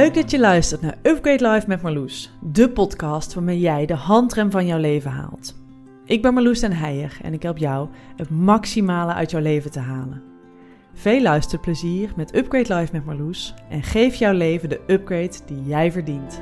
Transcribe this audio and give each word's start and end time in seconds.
Leuk 0.00 0.14
dat 0.14 0.30
je 0.30 0.38
luistert 0.38 0.80
naar 0.80 0.98
Upgrade 1.02 1.48
Life 1.48 1.68
met 1.68 1.82
Marloes, 1.82 2.30
de 2.40 2.70
podcast 2.70 3.34
waarmee 3.34 3.60
jij 3.60 3.86
de 3.86 3.94
handrem 3.94 4.50
van 4.50 4.66
jouw 4.66 4.78
leven 4.78 5.10
haalt. 5.10 5.54
Ik 6.04 6.22
ben 6.22 6.34
Marloes 6.34 6.60
den 6.60 6.72
Heijer 6.72 7.18
en 7.22 7.32
ik 7.32 7.42
help 7.42 7.58
jou 7.58 7.88
het 8.16 8.30
maximale 8.30 9.12
uit 9.12 9.30
jouw 9.30 9.40
leven 9.40 9.70
te 9.70 9.78
halen. 9.78 10.22
Veel 10.92 11.22
luisterplezier 11.22 12.12
met 12.16 12.34
Upgrade 12.34 12.74
Life 12.74 12.92
met 12.92 13.04
Marloes 13.04 13.54
en 13.68 13.82
geef 13.82 14.14
jouw 14.14 14.32
leven 14.32 14.68
de 14.68 14.80
upgrade 14.86 15.36
die 15.46 15.62
jij 15.64 15.92
verdient. 15.92 16.40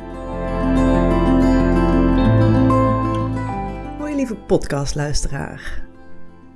Hoi 3.99 4.15
lieve 4.15 4.37
podcastluisteraar. 4.47 5.83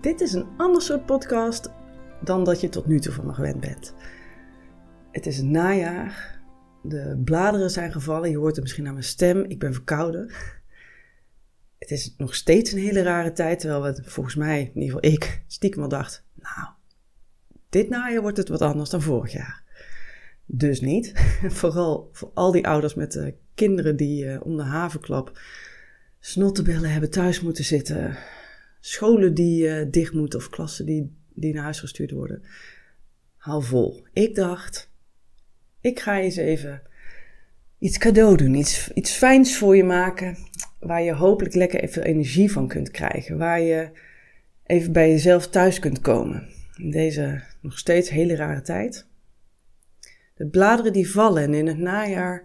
Dit 0.00 0.20
is 0.20 0.32
een 0.32 0.46
ander 0.56 0.82
soort 0.82 1.06
podcast 1.06 1.70
dan 2.20 2.44
dat 2.44 2.60
je 2.60 2.68
tot 2.68 2.86
nu 2.86 3.00
toe 3.00 3.12
van 3.12 3.26
me 3.26 3.34
gewend 3.34 3.60
bent. 3.60 3.94
Het 5.10 5.26
is 5.26 5.42
najaar. 5.42 6.40
De 6.82 7.20
bladeren 7.24 7.70
zijn 7.70 7.92
gevallen. 7.92 8.30
Je 8.30 8.36
hoort 8.36 8.54
het 8.54 8.64
misschien 8.64 8.86
aan 8.86 8.92
mijn 8.92 9.04
stem. 9.04 9.44
Ik 9.44 9.58
ben 9.58 9.72
verkouden. 9.72 10.30
Het 11.78 11.90
is 11.90 12.14
nog 12.16 12.34
steeds 12.34 12.72
een 12.72 12.78
hele 12.78 13.02
rare 13.02 13.32
tijd. 13.32 13.60
Terwijl 13.60 13.82
we 13.82 14.02
volgens 14.04 14.34
mij, 14.34 14.60
in 14.74 14.82
ieder 14.82 15.00
geval 15.00 15.12
ik, 15.12 15.42
stiekem 15.46 15.82
al 15.82 15.88
dacht. 15.88 16.24
Nou, 16.34 16.68
dit 17.68 17.88
najaar 17.88 18.22
wordt 18.22 18.36
het 18.36 18.48
wat 18.48 18.62
anders 18.62 18.90
dan 18.90 19.02
vorig 19.02 19.32
jaar. 19.32 19.62
Dus 20.46 20.80
niet. 20.80 21.12
Vooral 21.60 22.08
voor 22.12 22.30
al 22.34 22.52
die 22.52 22.66
ouders 22.66 22.94
met 22.94 23.14
uh, 23.14 23.32
kinderen 23.54 23.96
die 23.96 24.24
uh, 24.24 24.40
om 24.42 24.56
de 24.56 24.62
havenklap 24.62 25.40
snottenbellen 26.20 26.90
hebben 26.90 27.10
thuis 27.10 27.40
moeten 27.40 27.64
zitten. 27.64 28.16
Scholen 28.80 29.34
die 29.34 29.66
uh, 29.66 29.86
dicht 29.90 30.12
moeten 30.12 30.38
of 30.38 30.48
klassen 30.48 30.86
die, 30.86 31.16
die 31.34 31.54
naar 31.54 31.62
huis 31.62 31.80
gestuurd 31.80 32.10
worden. 32.10 32.42
Hou 33.36 33.62
vol. 33.62 34.06
Ik 34.12 34.34
dacht, 34.34 34.91
ik 35.82 36.00
ga 36.00 36.20
eens 36.20 36.36
even 36.36 36.82
iets 37.78 37.98
cadeau 37.98 38.36
doen, 38.36 38.54
iets, 38.54 38.90
iets 38.92 39.12
fijns 39.12 39.56
voor 39.56 39.76
je 39.76 39.84
maken, 39.84 40.36
waar 40.78 41.02
je 41.02 41.12
hopelijk 41.12 41.54
lekker 41.54 41.80
even 41.80 42.04
energie 42.04 42.52
van 42.52 42.68
kunt 42.68 42.90
krijgen, 42.90 43.38
waar 43.38 43.60
je 43.60 43.90
even 44.66 44.92
bij 44.92 45.10
jezelf 45.10 45.48
thuis 45.48 45.78
kunt 45.78 46.00
komen. 46.00 46.48
In 46.76 46.90
deze 46.90 47.42
nog 47.60 47.78
steeds 47.78 48.10
hele 48.10 48.36
rare 48.36 48.62
tijd. 48.62 49.06
De 50.34 50.46
bladeren 50.46 50.92
die 50.92 51.10
vallen 51.10 51.42
en 51.42 51.54
in 51.54 51.66
het 51.66 51.78
najaar 51.78 52.44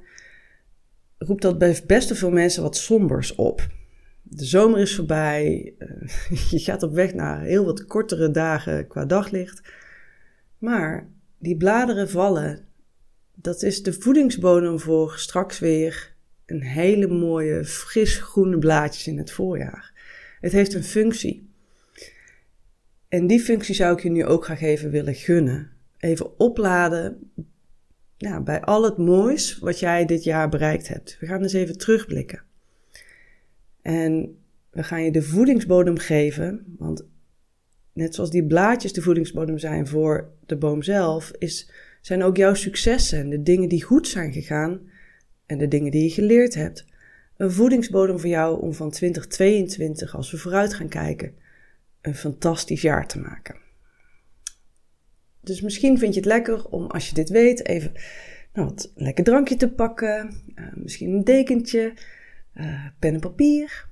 roept 1.17 1.41
dat 1.41 1.57
bij 1.57 1.81
best 1.87 2.17
veel 2.17 2.31
mensen 2.31 2.63
wat 2.63 2.77
sombers 2.77 3.35
op. 3.35 3.67
De 4.21 4.45
zomer 4.45 4.79
is 4.79 4.95
voorbij, 4.95 5.73
je 6.49 6.59
gaat 6.59 6.83
op 6.83 6.93
weg 6.93 7.13
naar 7.13 7.41
heel 7.41 7.65
wat 7.65 7.85
kortere 7.85 8.31
dagen 8.31 8.87
qua 8.87 9.05
daglicht. 9.05 9.61
Maar 10.57 11.09
die 11.37 11.57
bladeren 11.57 12.09
vallen 12.09 12.66
dat 13.41 13.63
is 13.63 13.83
de 13.83 13.93
voedingsbodem 13.93 14.79
voor 14.79 15.13
straks 15.17 15.59
weer 15.59 16.15
een 16.45 16.63
hele 16.63 17.07
mooie, 17.07 17.65
fris 17.65 18.17
groene 18.17 18.57
blaadjes 18.57 19.07
in 19.07 19.17
het 19.17 19.31
voorjaar. 19.31 19.91
Het 20.39 20.51
heeft 20.51 20.73
een 20.73 20.83
functie. 20.83 21.49
En 23.07 23.27
die 23.27 23.39
functie 23.39 23.75
zou 23.75 23.95
ik 23.95 24.03
je 24.03 24.09
nu 24.09 24.25
ook 24.25 24.43
graag 24.43 24.61
even 24.61 24.89
willen 24.89 25.15
gunnen. 25.15 25.71
Even 25.97 26.39
opladen 26.39 27.31
ja, 28.17 28.41
bij 28.41 28.61
al 28.61 28.83
het 28.83 28.97
moois 28.97 29.57
wat 29.57 29.79
jij 29.79 30.05
dit 30.05 30.23
jaar 30.23 30.49
bereikt 30.49 30.87
hebt. 30.87 31.17
We 31.19 31.25
gaan 31.25 31.41
eens 31.41 31.53
even 31.53 31.77
terugblikken. 31.77 32.43
En 33.81 34.37
we 34.69 34.83
gaan 34.83 35.03
je 35.03 35.11
de 35.11 35.21
voedingsbodem 35.21 35.97
geven, 35.97 36.75
want 36.77 37.05
net 37.93 38.15
zoals 38.15 38.29
die 38.29 38.45
blaadjes 38.45 38.93
de 38.93 39.01
voedingsbodem 39.01 39.57
zijn 39.57 39.87
voor 39.87 40.31
de 40.45 40.57
boom 40.57 40.81
zelf, 40.81 41.31
is 41.37 41.71
zijn 42.07 42.23
ook 42.23 42.37
jouw 42.37 42.53
successen 42.53 43.19
en 43.19 43.29
de 43.29 43.43
dingen 43.43 43.69
die 43.69 43.83
goed 43.83 44.07
zijn 44.07 44.33
gegaan 44.33 44.89
en 45.45 45.57
de 45.57 45.67
dingen 45.67 45.91
die 45.91 46.03
je 46.03 46.09
geleerd 46.09 46.53
hebt. 46.53 46.85
Een 47.37 47.51
voedingsbodem 47.51 48.19
voor 48.19 48.29
jou 48.29 48.61
om 48.61 48.73
van 48.73 48.91
2022, 48.91 50.15
als 50.15 50.31
we 50.31 50.37
vooruit 50.37 50.73
gaan 50.73 50.87
kijken, 50.87 51.35
een 52.01 52.15
fantastisch 52.15 52.81
jaar 52.81 53.07
te 53.07 53.19
maken. 53.19 53.55
Dus 55.41 55.61
misschien 55.61 55.97
vind 55.97 56.13
je 56.13 56.19
het 56.19 56.29
lekker 56.29 56.65
om, 56.65 56.85
als 56.85 57.07
je 57.07 57.13
dit 57.13 57.29
weet, 57.29 57.65
even 57.65 57.91
nou, 58.53 58.67
wat 58.67 58.91
lekker 58.95 59.23
drankje 59.23 59.55
te 59.55 59.69
pakken. 59.69 60.41
Uh, 60.55 60.65
misschien 60.75 61.11
een 61.11 61.23
dekentje, 61.23 61.93
uh, 62.53 62.85
pen 62.99 63.13
en 63.13 63.19
papier. 63.19 63.89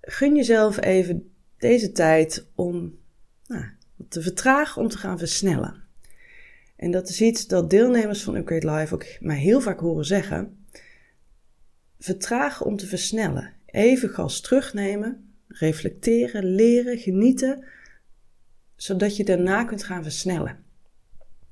Gun 0.00 0.36
jezelf 0.36 0.80
even 0.80 1.32
deze 1.58 1.92
tijd 1.92 2.50
om 2.54 2.98
nou, 3.46 3.64
te 4.08 4.22
vertragen, 4.22 4.82
om 4.82 4.88
te 4.88 4.98
gaan 4.98 5.18
versnellen. 5.18 5.87
En 6.78 6.90
dat 6.90 7.08
is 7.08 7.20
iets 7.20 7.46
dat 7.46 7.70
deelnemers 7.70 8.22
van 8.22 8.36
Upgrade 8.36 8.70
Live 8.70 8.94
ook 8.94 9.04
mij 9.20 9.38
heel 9.38 9.60
vaak 9.60 9.80
horen 9.80 10.04
zeggen. 10.04 10.66
Vertragen 11.98 12.66
om 12.66 12.76
te 12.76 12.86
versnellen. 12.86 13.52
Even 13.66 14.08
gas 14.08 14.40
terugnemen, 14.40 15.32
reflecteren, 15.48 16.44
leren, 16.44 16.98
genieten, 16.98 17.64
zodat 18.76 19.16
je 19.16 19.24
daarna 19.24 19.64
kunt 19.64 19.84
gaan 19.84 20.02
versnellen. 20.02 20.58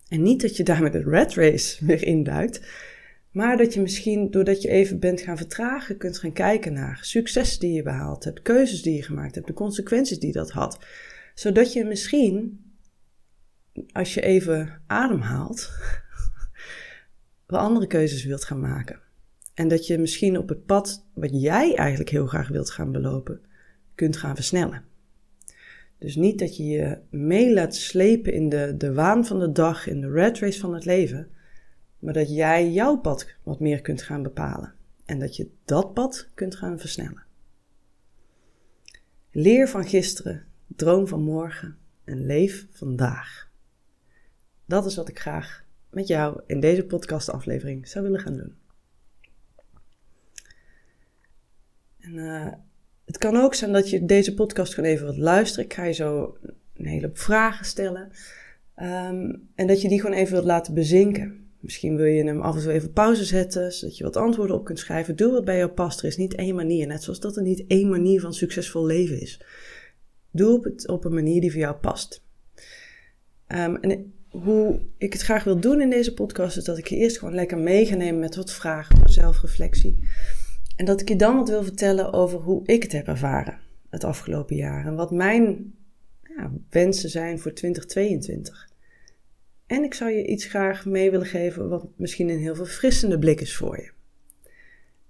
En 0.08 0.22
niet 0.22 0.40
dat 0.40 0.56
je 0.56 0.62
daar 0.62 0.82
met 0.82 0.92
de 0.92 1.02
red 1.02 1.34
race 1.34 1.84
weer 1.86 2.02
induikt, 2.02 2.60
maar 3.30 3.56
dat 3.56 3.74
je 3.74 3.80
misschien 3.80 4.30
doordat 4.30 4.62
je 4.62 4.68
even 4.68 4.98
bent 4.98 5.20
gaan 5.20 5.36
vertragen, 5.36 5.96
kunt 5.96 6.18
gaan 6.18 6.32
kijken 6.32 6.72
naar 6.72 6.98
successen 7.02 7.60
die 7.60 7.72
je 7.72 7.82
behaald 7.82 8.24
hebt, 8.24 8.42
keuzes 8.42 8.82
die 8.82 8.96
je 8.96 9.02
gemaakt 9.02 9.34
hebt, 9.34 9.46
de 9.46 9.52
consequenties 9.52 10.18
die 10.18 10.32
dat 10.32 10.50
had. 10.50 10.78
Zodat 11.34 11.72
je 11.72 11.84
misschien 11.84 12.64
als 13.92 14.14
je 14.14 14.20
even 14.20 14.82
ademhaalt, 14.86 15.70
wel 17.46 17.60
andere 17.60 17.86
keuzes 17.86 18.24
wilt 18.24 18.44
gaan 18.44 18.60
maken. 18.60 19.00
En 19.54 19.68
dat 19.68 19.86
je 19.86 19.98
misschien 19.98 20.38
op 20.38 20.48
het 20.48 20.66
pad 20.66 21.06
wat 21.14 21.30
jij 21.32 21.74
eigenlijk 21.74 22.10
heel 22.10 22.26
graag 22.26 22.48
wilt 22.48 22.70
gaan 22.70 22.92
belopen, 22.92 23.40
kunt 23.94 24.16
gaan 24.16 24.34
versnellen. 24.34 24.84
Dus 25.98 26.16
niet 26.16 26.38
dat 26.38 26.56
je 26.56 26.64
je 26.64 26.98
mee 27.10 27.54
laat 27.54 27.74
slepen 27.74 28.32
in 28.32 28.48
de, 28.48 28.74
de 28.76 28.92
waan 28.92 29.26
van 29.26 29.38
de 29.38 29.52
dag, 29.52 29.86
in 29.86 30.00
de 30.00 30.10
red 30.10 30.38
race 30.38 30.60
van 30.60 30.74
het 30.74 30.84
leven, 30.84 31.28
maar 31.98 32.12
dat 32.12 32.34
jij 32.34 32.72
jouw 32.72 32.96
pad 32.96 33.26
wat 33.42 33.60
meer 33.60 33.80
kunt 33.80 34.02
gaan 34.02 34.22
bepalen. 34.22 34.74
En 35.04 35.18
dat 35.18 35.36
je 35.36 35.50
dat 35.64 35.94
pad 35.94 36.28
kunt 36.34 36.56
gaan 36.56 36.78
versnellen. 36.78 37.24
Leer 39.30 39.68
van 39.68 39.84
gisteren, 39.84 40.44
droom 40.66 41.06
van 41.06 41.22
morgen 41.22 41.76
en 42.04 42.26
leef 42.26 42.66
vandaag. 42.70 43.45
Dat 44.66 44.86
is 44.86 44.96
wat 44.96 45.08
ik 45.08 45.18
graag 45.18 45.64
met 45.90 46.06
jou 46.06 46.40
in 46.46 46.60
deze 46.60 46.84
podcastaflevering 46.84 47.88
zou 47.88 48.04
willen 48.04 48.20
gaan 48.20 48.36
doen. 48.36 48.54
En 51.98 52.14
uh, 52.14 52.52
het 53.04 53.18
kan 53.18 53.36
ook 53.36 53.54
zijn 53.54 53.72
dat 53.72 53.90
je 53.90 54.04
deze 54.04 54.34
podcast 54.34 54.74
gewoon 54.74 54.90
even 54.90 55.06
wat 55.06 55.16
luistert. 55.16 55.64
Ik 55.64 55.74
ga 55.74 55.84
je 55.84 55.92
zo 55.92 56.36
een 56.74 56.86
hele 56.86 57.10
vragen 57.12 57.66
stellen. 57.66 58.10
Um, 58.76 59.48
en 59.54 59.66
dat 59.66 59.82
je 59.82 59.88
die 59.88 60.00
gewoon 60.00 60.16
even 60.16 60.32
wilt 60.32 60.46
laten 60.46 60.74
bezinken. 60.74 61.50
Misschien 61.60 61.96
wil 61.96 62.06
je 62.06 62.24
hem 62.24 62.40
af 62.40 62.56
en 62.56 62.62
toe 62.62 62.72
even 62.72 62.92
pauze 62.92 63.24
zetten, 63.24 63.72
zodat 63.72 63.96
je 63.96 64.04
wat 64.04 64.16
antwoorden 64.16 64.56
op 64.56 64.64
kunt 64.64 64.78
schrijven. 64.78 65.16
Doe 65.16 65.32
wat 65.32 65.44
bij 65.44 65.56
jou 65.56 65.70
past. 65.70 66.00
Er 66.00 66.06
is 66.06 66.16
niet 66.16 66.34
één 66.34 66.54
manier, 66.54 66.86
net 66.86 67.02
zoals 67.02 67.20
dat 67.20 67.36
er 67.36 67.42
niet 67.42 67.64
één 67.66 67.88
manier 67.88 68.20
van 68.20 68.34
succesvol 68.34 68.86
leven 68.86 69.20
is. 69.20 69.40
Doe 70.30 70.68
het 70.68 70.88
op 70.88 71.04
een 71.04 71.14
manier 71.14 71.40
die 71.40 71.50
voor 71.50 71.60
jou 71.60 71.76
past. 71.76 72.24
Um, 73.48 73.76
en 73.76 74.14
hoe 74.42 74.80
ik 74.98 75.12
het 75.12 75.22
graag 75.22 75.44
wil 75.44 75.60
doen 75.60 75.80
in 75.80 75.90
deze 75.90 76.14
podcast, 76.14 76.56
is 76.56 76.64
dat 76.64 76.78
ik 76.78 76.86
je 76.86 76.96
eerst 76.96 77.18
gewoon 77.18 77.34
lekker 77.34 77.58
meegenemen 77.58 78.20
met 78.20 78.36
wat 78.36 78.52
vragen 78.52 78.96
voor 78.96 79.10
zelfreflectie. 79.10 80.08
En 80.76 80.84
dat 80.84 81.00
ik 81.00 81.08
je 81.08 81.16
dan 81.16 81.36
wat 81.36 81.48
wil 81.48 81.62
vertellen 81.62 82.12
over 82.12 82.38
hoe 82.38 82.66
ik 82.66 82.82
het 82.82 82.92
heb 82.92 83.06
ervaren 83.06 83.58
het 83.90 84.04
afgelopen 84.04 84.56
jaar. 84.56 84.86
En 84.86 84.94
wat 84.94 85.10
mijn 85.10 85.74
ja, 86.36 86.52
wensen 86.70 87.10
zijn 87.10 87.38
voor 87.38 87.52
2022. 87.52 88.68
En 89.66 89.84
ik 89.84 89.94
zou 89.94 90.10
je 90.10 90.26
iets 90.26 90.44
graag 90.44 90.86
mee 90.86 91.10
willen 91.10 91.26
geven 91.26 91.68
wat 91.68 91.86
misschien 91.96 92.28
een 92.28 92.38
heel 92.38 92.54
verfrissende 92.54 93.18
blik 93.18 93.40
is 93.40 93.56
voor 93.56 93.76
je. 93.76 93.90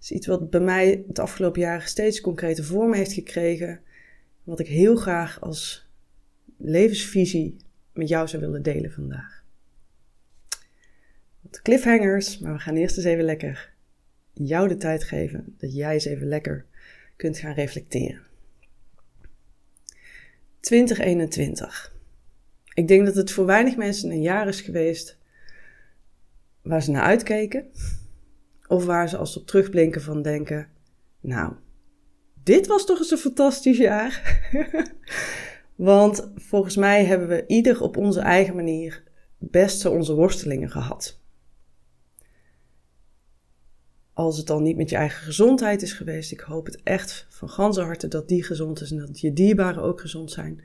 Is 0.01 0.11
iets 0.11 0.27
wat 0.27 0.51
bij 0.51 0.61
mij 0.61 1.05
het 1.07 1.19
afgelopen 1.19 1.61
jaar 1.61 1.83
steeds 1.83 2.21
concrete 2.21 2.65
vorm 2.65 2.93
heeft 2.93 3.13
gekregen. 3.13 3.81
Wat 4.43 4.61
ik 4.61 4.67
heel 4.67 4.97
graag 4.97 5.41
als 5.41 5.89
levensvisie 6.57 7.57
met 7.97 8.09
jou 8.09 8.29
zou 8.29 8.43
willen 8.43 8.63
delen 8.63 8.93
vandaag. 8.93 9.45
Wat 11.41 11.63
cliffhangers, 11.63 12.39
maar 12.39 12.53
we 12.53 12.59
gaan 12.59 12.77
eerst 12.77 12.97
eens 12.97 13.07
even 13.07 13.25
lekker 13.25 13.75
jou 14.45 14.69
de 14.69 14.77
tijd 14.77 15.05
geven 15.05 15.55
dat 15.59 15.75
jij 15.75 15.93
eens 15.93 16.05
even 16.05 16.27
lekker 16.27 16.65
kunt 17.17 17.39
gaan 17.39 17.55
reflecteren. 17.55 18.25
2021. 20.61 21.95
Ik 22.75 22.89
denk 22.89 23.07
dat 23.07 23.15
het 23.15 23.31
voor 23.31 23.47
weinig 23.47 23.77
mensen 23.77 24.11
een 24.11 24.23
jaar 24.23 24.49
is 24.49 24.61
geweest 24.61 25.19
waar 26.63 26.83
ze 26.83 26.91
naar 26.91 27.03
uitkeken. 27.03 27.67
Of 28.67 28.85
waar 28.85 29.09
ze 29.09 29.17
als 29.17 29.33
ze 29.33 29.39
op 29.39 29.47
terugblinken 29.47 30.03
van 30.03 30.23
denken, 30.23 30.69
nou, 31.21 31.53
dit 32.43 32.67
was 32.67 32.87
toch 32.87 32.99
eens 32.99 33.11
een 33.11 33.19
fantastisch 33.19 33.79
jaar. 33.79 34.41
Want 35.77 36.31
volgens 36.35 36.77
mij 36.77 37.05
hebben 37.05 37.29
we 37.29 37.45
ieder 37.47 37.83
op 37.83 37.97
onze 37.97 38.21
eigen 38.21 38.55
manier 38.57 39.03
best 39.39 39.85
onze 39.85 40.15
worstelingen 40.15 40.71
gehad. 40.71 41.21
als 44.17 44.37
het 44.37 44.47
dan 44.47 44.63
niet 44.63 44.77
met 44.77 44.91
je 44.91 44.97
eigen 44.97 45.23
gezondheid 45.23 45.83
is 45.83 45.93
geweest, 45.93 46.33
ik 46.33 46.41
hoop 46.41 46.67
het 46.67 46.81
echt 46.83 47.27
van 47.29 47.49
ganse 47.49 47.81
harte 47.81 48.09
dat 48.09 48.29
die 48.29 48.45
gezond 48.45 48.81
is 48.81 48.91
en 48.91 48.99
dat 48.99 49.21
je 49.21 49.33
dierbaren 49.33 49.83
ook 49.83 50.01
gezond 50.01 50.31
zijn. 50.31 50.63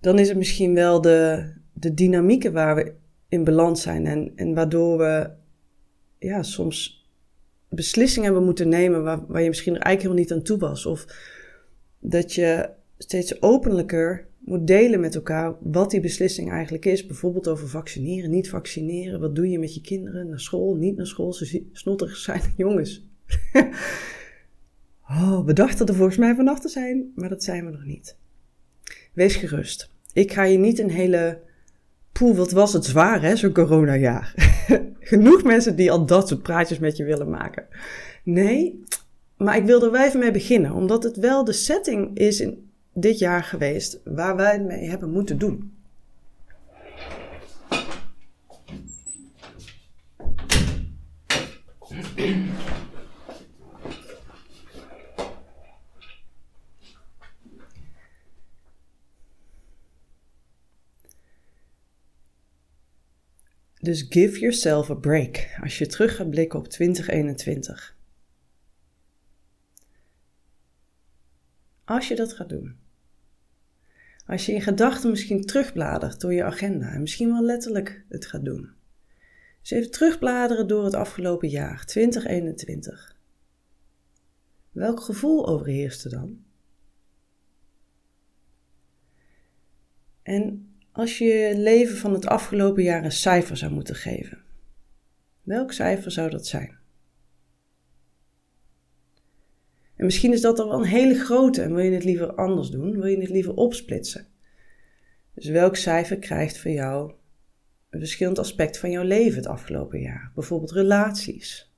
Dan 0.00 0.18
is 0.18 0.28
het 0.28 0.36
misschien 0.36 0.74
wel 0.74 1.00
de, 1.00 1.52
de 1.72 1.94
dynamieken 1.94 2.52
waar 2.52 2.74
we 2.74 2.94
in 3.28 3.44
balans 3.44 3.82
zijn 3.82 4.06
en, 4.06 4.32
en 4.36 4.54
waardoor 4.54 4.98
we 4.98 5.30
ja, 6.18 6.42
soms 6.42 7.08
beslissingen 7.68 8.24
hebben 8.24 8.44
moeten 8.44 8.68
nemen 8.68 9.02
waar, 9.02 9.26
waar 9.26 9.42
je 9.42 9.48
misschien 9.48 9.74
er 9.74 9.80
eigenlijk 9.80 10.16
helemaal 10.16 10.38
niet 10.38 10.48
aan 10.48 10.58
toe 10.58 10.68
was. 10.68 10.86
Of 10.86 11.06
dat 11.98 12.34
je 12.34 12.70
steeds 13.02 13.42
openlijker 13.42 14.26
moet 14.38 14.66
delen 14.66 15.00
met 15.00 15.14
elkaar 15.14 15.54
wat 15.60 15.90
die 15.90 16.00
beslissing 16.00 16.50
eigenlijk 16.50 16.84
is. 16.84 17.06
Bijvoorbeeld 17.06 17.48
over 17.48 17.68
vaccineren, 17.68 18.30
niet 18.30 18.50
vaccineren. 18.50 19.20
Wat 19.20 19.34
doe 19.34 19.48
je 19.48 19.58
met 19.58 19.74
je 19.74 19.80
kinderen? 19.80 20.28
Naar 20.28 20.40
school, 20.40 20.74
niet 20.74 20.96
naar 20.96 21.06
school. 21.06 21.32
Ze 21.32 21.66
snotterig 21.72 22.16
zijn 22.16 22.42
jongens. 22.56 23.08
oh, 25.08 25.44
we 25.44 25.52
dachten 25.52 25.86
er 25.86 25.94
volgens 25.94 26.16
mij 26.16 26.34
vanaf 26.34 26.60
te 26.60 26.68
zijn, 26.68 27.12
maar 27.14 27.28
dat 27.28 27.44
zijn 27.44 27.64
we 27.64 27.70
nog 27.70 27.84
niet. 27.84 28.16
Wees 29.12 29.36
gerust. 29.36 29.90
Ik 30.12 30.32
ga 30.32 30.44
je 30.44 30.58
niet 30.58 30.78
een 30.78 30.90
hele 30.90 31.40
poel, 32.12 32.34
wat 32.34 32.52
was 32.52 32.72
het 32.72 32.84
zwaar 32.84 33.22
hè, 33.22 33.36
zo'n 33.36 33.52
coronajaar. 33.52 34.34
Genoeg 35.00 35.44
mensen 35.44 35.76
die 35.76 35.90
al 35.90 36.06
dat 36.06 36.28
soort 36.28 36.42
praatjes 36.42 36.78
met 36.78 36.96
je 36.96 37.04
willen 37.04 37.30
maken. 37.30 37.66
Nee, 38.24 38.84
maar 39.36 39.56
ik 39.56 39.64
wil 39.64 39.84
er 39.84 39.90
wel 39.90 40.04
even 40.04 40.20
mee 40.20 40.30
beginnen, 40.30 40.72
omdat 40.72 41.02
het 41.02 41.16
wel 41.16 41.44
de 41.44 41.52
setting 41.52 42.18
is 42.18 42.40
in, 42.40 42.69
dit 43.00 43.18
jaar 43.18 43.44
geweest 43.44 44.00
waar 44.04 44.36
wij 44.36 44.60
mee 44.60 44.88
hebben 44.88 45.10
moeten 45.10 45.38
doen. 45.38 45.78
Dus 63.80 64.06
give 64.08 64.38
yourself 64.38 64.90
a 64.90 64.94
break 64.94 65.58
als 65.62 65.78
je 65.78 65.86
terug 65.86 66.16
gaat 66.16 66.30
blikken 66.30 66.58
op 66.58 66.68
2021. 66.68 67.96
Als 71.84 72.08
je 72.08 72.16
dat 72.16 72.32
gaat 72.32 72.48
doen. 72.48 72.79
Als 74.30 74.46
je 74.46 74.52
in 74.52 74.62
gedachten 74.62 75.10
misschien 75.10 75.44
terugbladert 75.44 76.20
door 76.20 76.32
je 76.32 76.44
agenda 76.44 76.92
en 76.92 77.00
misschien 77.00 77.32
wel 77.32 77.42
letterlijk 77.42 78.04
het 78.08 78.26
gaat 78.26 78.44
doen. 78.44 78.70
Dus 79.60 79.70
even 79.70 79.90
terugbladeren 79.90 80.66
door 80.66 80.84
het 80.84 80.94
afgelopen 80.94 81.48
jaar, 81.48 81.84
2021. 81.84 83.16
Welk 84.72 85.00
gevoel 85.00 85.46
overheerste 85.46 86.08
dan? 86.08 86.44
En 90.22 90.74
als 90.92 91.18
je 91.18 91.24
je 91.24 91.58
leven 91.58 91.96
van 91.96 92.12
het 92.12 92.26
afgelopen 92.26 92.82
jaar 92.82 93.04
een 93.04 93.12
cijfer 93.12 93.56
zou 93.56 93.72
moeten 93.72 93.94
geven, 93.94 94.42
welk 95.42 95.72
cijfer 95.72 96.10
zou 96.10 96.30
dat 96.30 96.46
zijn? 96.46 96.79
En 100.00 100.06
misschien 100.06 100.32
is 100.32 100.40
dat 100.40 100.56
dan 100.56 100.68
wel 100.68 100.78
een 100.78 100.84
hele 100.84 101.14
grote 101.14 101.62
en 101.62 101.74
wil 101.74 101.84
je 101.84 101.90
het 101.90 102.04
liever 102.04 102.34
anders 102.34 102.70
doen, 102.70 102.92
wil 102.92 103.06
je 103.06 103.20
het 103.20 103.28
liever 103.28 103.54
opsplitsen. 103.54 104.26
Dus 105.34 105.46
welk 105.46 105.76
cijfer 105.76 106.18
krijgt 106.18 106.58
voor 106.58 106.70
jou 106.70 107.12
een 107.90 107.98
verschillend 107.98 108.38
aspect 108.38 108.78
van 108.78 108.90
jouw 108.90 109.02
leven 109.02 109.36
het 109.36 109.46
afgelopen 109.46 110.00
jaar? 110.00 110.32
Bijvoorbeeld 110.34 110.70
relaties, 110.70 111.72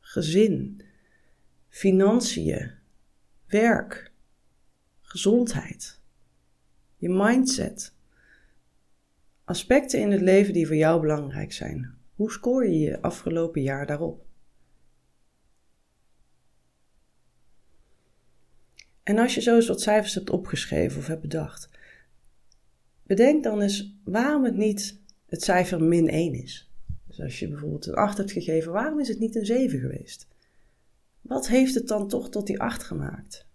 gezin, 0.00 0.82
financiën, 1.68 2.70
werk, 3.46 4.12
gezondheid, 5.00 6.00
je 6.96 7.08
mindset. 7.08 7.94
Aspecten 9.44 10.00
in 10.00 10.10
het 10.10 10.20
leven 10.20 10.52
die 10.52 10.66
voor 10.66 10.76
jou 10.76 11.00
belangrijk 11.00 11.52
zijn. 11.52 11.94
Hoe 12.14 12.32
scoor 12.32 12.66
je 12.66 12.78
je 12.78 13.02
afgelopen 13.02 13.62
jaar 13.62 13.86
daarop? 13.86 14.26
En 19.04 19.18
als 19.18 19.34
je 19.34 19.40
zo 19.40 19.54
eens 19.54 19.68
wat 19.68 19.80
cijfers 19.80 20.14
hebt 20.14 20.30
opgeschreven 20.30 20.98
of 20.98 21.06
hebt 21.06 21.20
bedacht, 21.20 21.68
bedenk 23.02 23.42
dan 23.42 23.60
eens 23.60 23.94
waarom 24.04 24.44
het 24.44 24.56
niet 24.56 25.00
het 25.26 25.42
cijfer 25.42 25.82
min 25.82 26.08
1 26.08 26.34
is. 26.34 26.70
Dus 27.06 27.20
als 27.20 27.38
je 27.38 27.48
bijvoorbeeld 27.48 27.86
een 27.86 27.94
8 27.94 28.16
hebt 28.16 28.32
gegeven, 28.32 28.72
waarom 28.72 29.00
is 29.00 29.08
het 29.08 29.18
niet 29.18 29.34
een 29.34 29.46
7 29.46 29.80
geweest? 29.80 30.28
Wat 31.20 31.48
heeft 31.48 31.74
het 31.74 31.88
dan 31.88 32.08
toch 32.08 32.30
tot 32.30 32.46
die 32.46 32.60
8 32.60 32.82
gemaakt? 32.82 33.46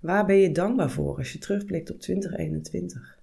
Waar 0.00 0.26
ben 0.26 0.36
je 0.36 0.52
dankbaar 0.52 0.90
voor 0.90 1.16
als 1.16 1.32
je 1.32 1.38
terugblikt 1.38 1.90
op 1.90 2.00
2021? 2.00 3.22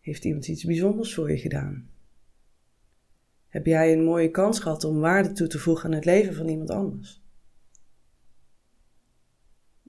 Heeft 0.00 0.24
iemand 0.24 0.48
iets 0.48 0.64
bijzonders 0.64 1.14
voor 1.14 1.30
je 1.30 1.38
gedaan? 1.38 1.90
Heb 3.50 3.66
jij 3.66 3.92
een 3.92 4.04
mooie 4.04 4.30
kans 4.30 4.60
gehad 4.60 4.84
om 4.84 5.00
waarde 5.00 5.32
toe 5.32 5.46
te 5.46 5.58
voegen 5.58 5.84
aan 5.84 5.94
het 5.94 6.04
leven 6.04 6.34
van 6.34 6.48
iemand 6.48 6.70
anders? 6.70 7.22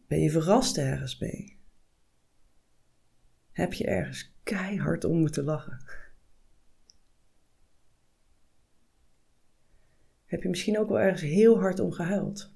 Ben 0.07 0.19
je 0.19 0.29
verrast 0.29 0.77
ergens 0.77 1.19
mee? 1.19 1.59
Heb 3.51 3.73
je 3.73 3.85
ergens 3.85 4.33
keihard 4.43 5.03
om 5.03 5.19
moeten 5.19 5.43
lachen? 5.43 5.85
Heb 10.25 10.41
je 10.43 10.49
misschien 10.49 10.79
ook 10.79 10.89
wel 10.89 10.99
ergens 10.99 11.21
heel 11.21 11.59
hard 11.59 11.79
om 11.79 11.91
gehuild? 11.91 12.53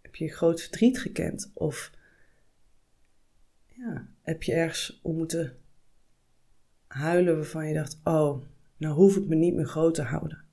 Heb 0.00 0.14
je 0.14 0.28
groot 0.28 0.60
verdriet 0.60 0.98
gekend? 0.98 1.50
Of 1.54 1.92
ja, 3.66 4.08
heb 4.22 4.42
je 4.42 4.52
ergens 4.52 5.00
om 5.02 5.16
moeten 5.16 5.58
huilen 6.88 7.36
waarvan 7.36 7.68
je 7.68 7.74
dacht: 7.74 8.00
oh, 8.04 8.42
nou 8.76 8.94
hoef 8.94 9.16
ik 9.16 9.26
me 9.26 9.34
niet 9.34 9.54
meer 9.54 9.66
groot 9.66 9.94
te 9.94 10.02
houden. 10.02 10.44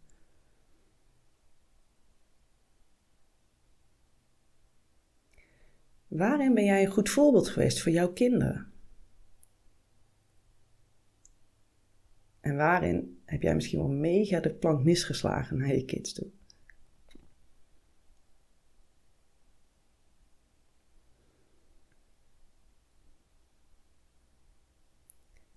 Waarin 6.07 6.53
ben 6.53 6.65
jij 6.65 6.83
een 6.83 6.91
goed 6.91 7.10
voorbeeld 7.10 7.50
geweest 7.50 7.81
voor 7.81 7.91
jouw 7.91 8.13
kinderen? 8.13 8.74
En 12.39 12.55
waarin 12.55 13.21
heb 13.25 13.41
jij 13.41 13.55
misschien 13.55 13.79
wel 13.79 13.89
mega 13.89 14.39
de 14.39 14.53
plank 14.53 14.83
misgeslagen 14.83 15.57
naar 15.57 15.75
je 15.75 15.86
kids 15.86 16.13
toe? 16.13 16.31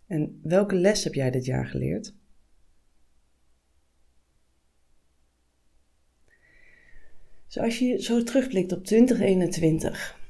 En 0.06 0.37
welke 0.48 0.74
les 0.74 1.04
heb 1.04 1.14
jij 1.14 1.30
dit 1.30 1.44
jaar 1.44 1.66
geleerd? 1.66 2.14
Dus 7.46 7.58
als 7.58 7.78
je 7.78 8.02
zo 8.02 8.22
terugblikt 8.22 8.72
op 8.72 8.84
2021, 8.84 10.20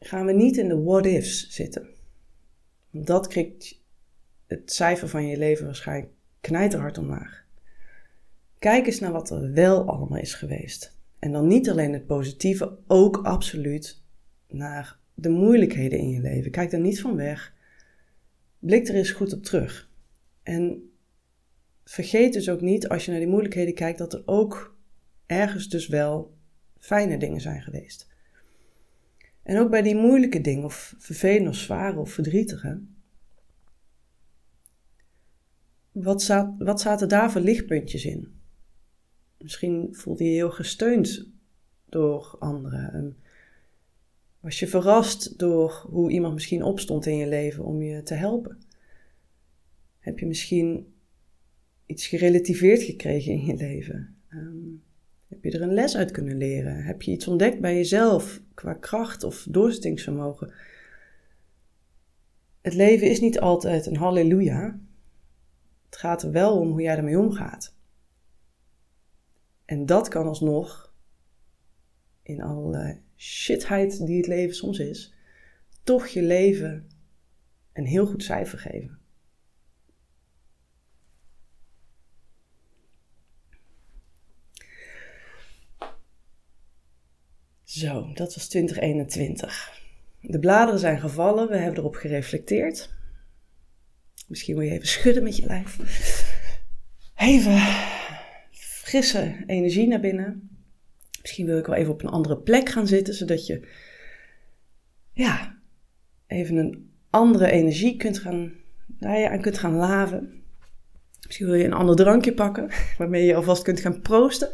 gaan 0.00 0.26
we 0.26 0.32
niet 0.32 0.56
in 0.56 0.68
de 0.68 0.82
what-ifs 0.82 1.48
zitten. 1.48 1.88
Dat 2.90 3.26
krikt 3.26 3.82
het 4.46 4.72
cijfer 4.72 5.08
van 5.08 5.26
je 5.26 5.36
leven 5.36 5.64
waarschijnlijk 5.64 6.12
knijterhard 6.40 6.98
omlaag. 6.98 7.44
Kijk 8.58 8.86
eens 8.86 9.00
naar 9.00 9.12
wat 9.12 9.30
er 9.30 9.52
wel 9.52 9.88
allemaal 9.88 10.18
is 10.18 10.34
geweest. 10.34 10.96
En 11.18 11.32
dan 11.32 11.46
niet 11.46 11.70
alleen 11.70 11.92
het 11.92 12.06
positieve, 12.06 12.78
ook 12.86 13.16
absoluut 13.16 14.02
naar 14.48 14.98
de 15.14 15.28
moeilijkheden 15.28 15.98
in 15.98 16.08
je 16.08 16.20
leven. 16.20 16.50
Kijk 16.50 16.72
er 16.72 16.80
niet 16.80 17.00
van 17.00 17.16
weg. 17.16 17.53
Blik 18.64 18.88
er 18.88 18.94
eens 18.94 19.10
goed 19.10 19.32
op 19.32 19.42
terug. 19.42 19.90
En 20.42 20.92
vergeet 21.84 22.32
dus 22.32 22.48
ook 22.48 22.60
niet, 22.60 22.88
als 22.88 23.04
je 23.04 23.10
naar 23.10 23.20
die 23.20 23.28
moeilijkheden 23.28 23.74
kijkt, 23.74 23.98
dat 23.98 24.12
er 24.12 24.22
ook 24.24 24.76
ergens 25.26 25.68
dus 25.68 25.86
wel 25.86 26.36
fijne 26.78 27.18
dingen 27.18 27.40
zijn 27.40 27.62
geweest. 27.62 28.12
En 29.42 29.58
ook 29.58 29.70
bij 29.70 29.82
die 29.82 29.94
moeilijke 29.94 30.40
dingen, 30.40 30.64
of 30.64 30.94
vervelende 30.98 31.48
of 31.48 31.56
zware 31.56 31.98
of 31.98 32.10
verdrietige, 32.10 32.80
wat, 35.92 36.26
wat 36.58 36.80
zaten 36.80 37.08
daar 37.08 37.32
voor 37.32 37.40
lichtpuntjes 37.40 38.04
in? 38.04 38.40
Misschien 39.38 39.88
voelde 39.94 40.24
je 40.24 40.30
je 40.30 40.36
heel 40.36 40.50
gesteund 40.50 41.30
door 41.88 42.36
anderen. 42.38 43.16
Was 44.44 44.58
je 44.58 44.66
verrast 44.66 45.38
door 45.38 45.86
hoe 45.90 46.10
iemand 46.10 46.34
misschien 46.34 46.62
opstond 46.62 47.06
in 47.06 47.16
je 47.16 47.26
leven 47.26 47.64
om 47.64 47.82
je 47.82 48.02
te 48.02 48.14
helpen? 48.14 48.58
Heb 49.98 50.18
je 50.18 50.26
misschien 50.26 50.94
iets 51.86 52.06
gerelativeerd 52.06 52.82
gekregen 52.82 53.32
in 53.32 53.44
je 53.44 53.56
leven? 53.56 54.16
Ehm, 54.28 54.68
heb 55.28 55.44
je 55.44 55.50
er 55.50 55.62
een 55.62 55.74
les 55.74 55.96
uit 55.96 56.10
kunnen 56.10 56.36
leren? 56.36 56.82
Heb 56.82 57.02
je 57.02 57.10
iets 57.10 57.26
ontdekt 57.28 57.60
bij 57.60 57.74
jezelf 57.74 58.42
qua 58.54 58.74
kracht 58.74 59.22
of 59.22 59.46
doorzettingsvermogen? 59.50 60.52
het 62.60 62.74
leven 62.74 63.10
is 63.10 63.20
niet 63.20 63.40
altijd 63.40 63.86
een 63.86 63.96
halleluja. 63.96 64.80
Het 65.84 65.96
gaat 65.96 66.22
er 66.22 66.30
wel 66.30 66.58
om 66.58 66.70
hoe 66.70 66.82
jij 66.82 66.96
ermee 66.96 67.18
omgaat. 67.18 67.74
En 69.64 69.86
dat 69.86 70.08
kan 70.08 70.26
alsnog, 70.26 70.94
in 72.22 72.42
alle 72.42 73.02
shitheid 73.24 74.06
die 74.06 74.16
het 74.16 74.26
leven 74.26 74.54
soms 74.54 74.78
is, 74.78 75.14
toch 75.82 76.06
je 76.06 76.22
leven 76.22 76.88
een 77.72 77.86
heel 77.86 78.06
goed 78.06 78.22
cijfer 78.22 78.58
geven. 78.58 78.98
Zo, 87.62 88.12
dat 88.12 88.34
was 88.34 88.48
2021. 88.48 89.82
De 90.20 90.38
bladeren 90.38 90.80
zijn 90.80 91.00
gevallen, 91.00 91.48
we 91.48 91.56
hebben 91.56 91.78
erop 91.78 91.94
gereflecteerd. 91.94 92.94
Misschien 94.26 94.54
wil 94.54 94.64
je 94.64 94.72
even 94.72 94.88
schudden 94.88 95.22
met 95.22 95.36
je 95.36 95.46
lijf. 95.46 95.78
Even 97.16 97.58
frisse 98.50 99.44
energie 99.46 99.86
naar 99.86 100.00
binnen. 100.00 100.53
Misschien 101.24 101.46
wil 101.46 101.58
ik 101.58 101.66
wel 101.66 101.76
even 101.76 101.92
op 101.92 102.02
een 102.02 102.10
andere 102.10 102.36
plek 102.36 102.68
gaan 102.68 102.86
zitten, 102.86 103.14
zodat 103.14 103.46
je 103.46 103.68
ja, 105.12 105.58
even 106.26 106.56
een 106.56 106.90
andere 107.10 107.50
energie 107.50 107.96
kunt 107.96 108.18
gaan, 108.18 108.52
daar 108.86 109.18
je 109.18 109.30
aan 109.30 109.40
kunt 109.40 109.58
gaan 109.58 109.74
laven. 109.74 110.42
Misschien 111.26 111.46
wil 111.46 111.54
je 111.54 111.64
een 111.64 111.72
ander 111.72 111.96
drankje 111.96 112.34
pakken, 112.34 112.70
waarmee 112.98 113.24
je 113.24 113.34
alvast 113.34 113.62
kunt 113.62 113.80
gaan 113.80 114.00
proosten 114.00 114.48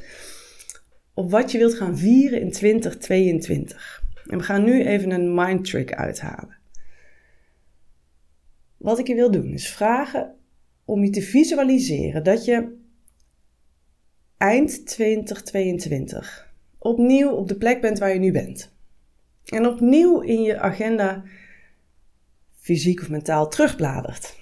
op 1.15 1.31
wat 1.31 1.53
je 1.53 1.59
wilt 1.59 1.75
gaan 1.75 1.99
vieren 1.99 2.41
in 2.41 2.51
2022. 2.53 4.03
En 4.27 4.39
we 4.39 4.45
gaan 4.45 4.65
nu 4.65 4.85
even 4.85 5.11
een 5.11 5.35
mind 5.35 5.65
trick 5.65 5.95
uithalen. 5.95 6.59
Wat 8.77 8.99
ik 8.99 9.07
je 9.07 9.15
wil 9.15 9.31
doen 9.31 9.53
is 9.53 9.69
vragen 9.69 10.35
om 10.85 11.05
je 11.05 11.11
te 11.11 11.23
visualiseren 11.23 12.25
dat 12.25 12.45
je 12.45 12.79
eind 14.37 14.87
2022 14.87 16.49
opnieuw 16.83 17.31
op 17.31 17.49
de 17.49 17.57
plek 17.57 17.81
bent 17.81 17.99
waar 17.99 18.13
je 18.13 18.19
nu 18.19 18.33
bent. 18.33 18.73
En 19.45 19.67
opnieuw 19.67 20.21
in 20.21 20.43
je 20.43 20.59
agenda 20.59 21.25
fysiek 22.57 23.01
of 23.01 23.09
mentaal 23.09 23.49
terugbladert. 23.49 24.39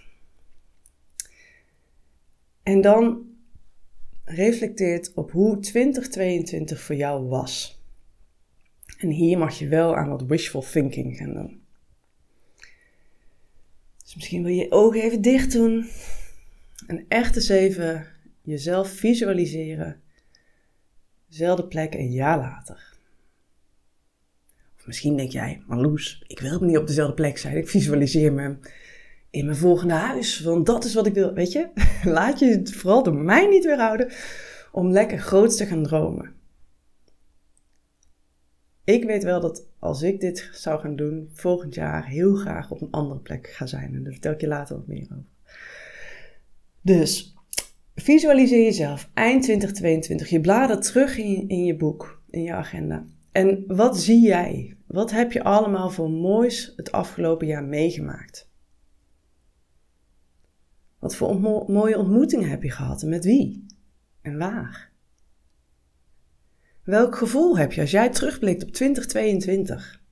En 2.62 2.80
dan 2.80 3.26
reflecteert 4.24 5.14
op 5.14 5.30
hoe 5.30 5.58
2022 5.58 6.80
voor 6.80 6.94
jou 6.94 7.26
was. 7.26 7.82
En 8.98 9.08
hier 9.08 9.38
mag 9.38 9.58
je 9.58 9.68
wel 9.68 9.96
aan 9.96 10.08
wat 10.08 10.26
wishful 10.26 10.60
thinking 10.62 11.16
gaan 11.16 11.32
doen. 11.32 11.62
Dus 14.02 14.14
misschien 14.14 14.42
wil 14.42 14.52
je 14.52 14.60
je 14.60 14.70
ogen 14.70 15.02
even 15.02 15.22
dicht 15.22 15.52
doen. 15.52 15.88
En 16.86 17.04
echt 17.08 17.36
eens 17.36 17.48
even 17.48 18.06
jezelf 18.42 18.88
visualiseren. 18.88 20.00
Dezelfde 21.28 21.66
plek 21.66 21.94
een 21.94 22.10
jaar 22.10 22.38
later. 22.38 22.96
Of 24.76 24.86
misschien 24.86 25.16
denk 25.16 25.32
jij, 25.32 25.62
Marloes, 25.66 26.24
ik 26.26 26.40
wil 26.40 26.60
niet 26.60 26.78
op 26.78 26.86
dezelfde 26.86 27.14
plek 27.14 27.38
zijn. 27.38 27.56
Ik 27.56 27.68
visualiseer 27.68 28.32
me 28.32 28.56
in 29.30 29.44
mijn 29.44 29.56
volgende 29.56 29.94
huis. 29.94 30.40
Want 30.40 30.66
dat 30.66 30.84
is 30.84 30.94
wat 30.94 31.06
ik 31.06 31.14
wil. 31.14 31.32
Weet 31.32 31.52
je, 31.52 31.68
laat 32.04 32.38
je 32.38 32.46
het 32.46 32.72
vooral 32.72 33.02
door 33.02 33.16
mij 33.16 33.46
niet 33.46 33.64
weerhouden 33.64 34.12
om 34.72 34.90
lekker 34.90 35.18
groot 35.18 35.56
te 35.56 35.66
gaan 35.66 35.82
dromen. 35.82 36.36
Ik 38.84 39.04
weet 39.04 39.24
wel 39.24 39.40
dat 39.40 39.66
als 39.78 40.02
ik 40.02 40.20
dit 40.20 40.50
zou 40.52 40.80
gaan 40.80 40.96
doen, 40.96 41.30
volgend 41.32 41.74
jaar 41.74 42.06
heel 42.06 42.34
graag 42.34 42.70
op 42.70 42.80
een 42.80 42.90
andere 42.90 43.20
plek 43.20 43.46
ga 43.46 43.66
zijn. 43.66 43.94
En 43.94 44.02
daar 44.02 44.12
vertel 44.12 44.32
ik 44.32 44.40
je 44.40 44.46
later 44.46 44.76
wat 44.76 44.86
meer 44.86 45.08
over. 45.10 45.24
Dus 46.80 47.36
visualiseer 48.00 48.64
jezelf 48.64 49.10
eind 49.14 49.42
2022. 49.42 50.28
Je 50.28 50.40
bladert 50.40 50.84
terug 50.84 51.16
in, 51.16 51.48
in 51.48 51.64
je 51.64 51.76
boek, 51.76 52.22
in 52.30 52.42
je 52.42 52.52
agenda. 52.52 53.04
En 53.32 53.64
wat 53.66 53.98
zie 54.00 54.20
jij? 54.20 54.76
Wat 54.86 55.10
heb 55.10 55.32
je 55.32 55.42
allemaal 55.42 55.90
voor 55.90 56.10
moois 56.10 56.72
het 56.76 56.92
afgelopen 56.92 57.46
jaar 57.46 57.64
meegemaakt? 57.64 58.50
Wat 60.98 61.16
voor 61.16 61.40
mooie 61.66 61.98
ontmoetingen 61.98 62.48
heb 62.48 62.62
je 62.62 62.70
gehad 62.70 63.02
en 63.02 63.08
met 63.08 63.24
wie? 63.24 63.66
En 64.22 64.38
waar? 64.38 64.92
Welk 66.82 67.16
gevoel 67.16 67.58
heb 67.58 67.72
je 67.72 67.80
als 67.80 67.90
jij 67.90 68.10
terugblikt 68.10 68.62
op 68.62 68.72
2022? 68.72 70.02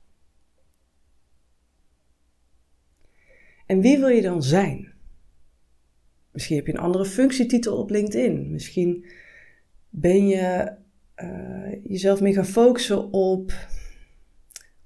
En 3.66 3.80
wie 3.80 3.98
wil 3.98 4.08
je 4.08 4.22
dan 4.22 4.42
zijn? 4.42 4.95
Misschien 6.36 6.56
heb 6.56 6.66
je 6.66 6.72
een 6.72 6.78
andere 6.80 7.04
functietitel 7.04 7.76
op 7.76 7.90
LinkedIn. 7.90 8.50
Misschien 8.50 9.06
ben 9.88 10.26
je 10.26 10.76
uh, 11.16 11.84
jezelf 11.84 12.20
meer 12.20 12.34
gaan 12.34 12.46
focussen 12.46 13.12
op 13.12 13.52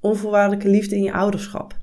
onvoorwaardelijke 0.01 0.69
liefde 0.69 0.97
in 0.97 1.03
je 1.03 1.13
ouderschap. 1.13 1.79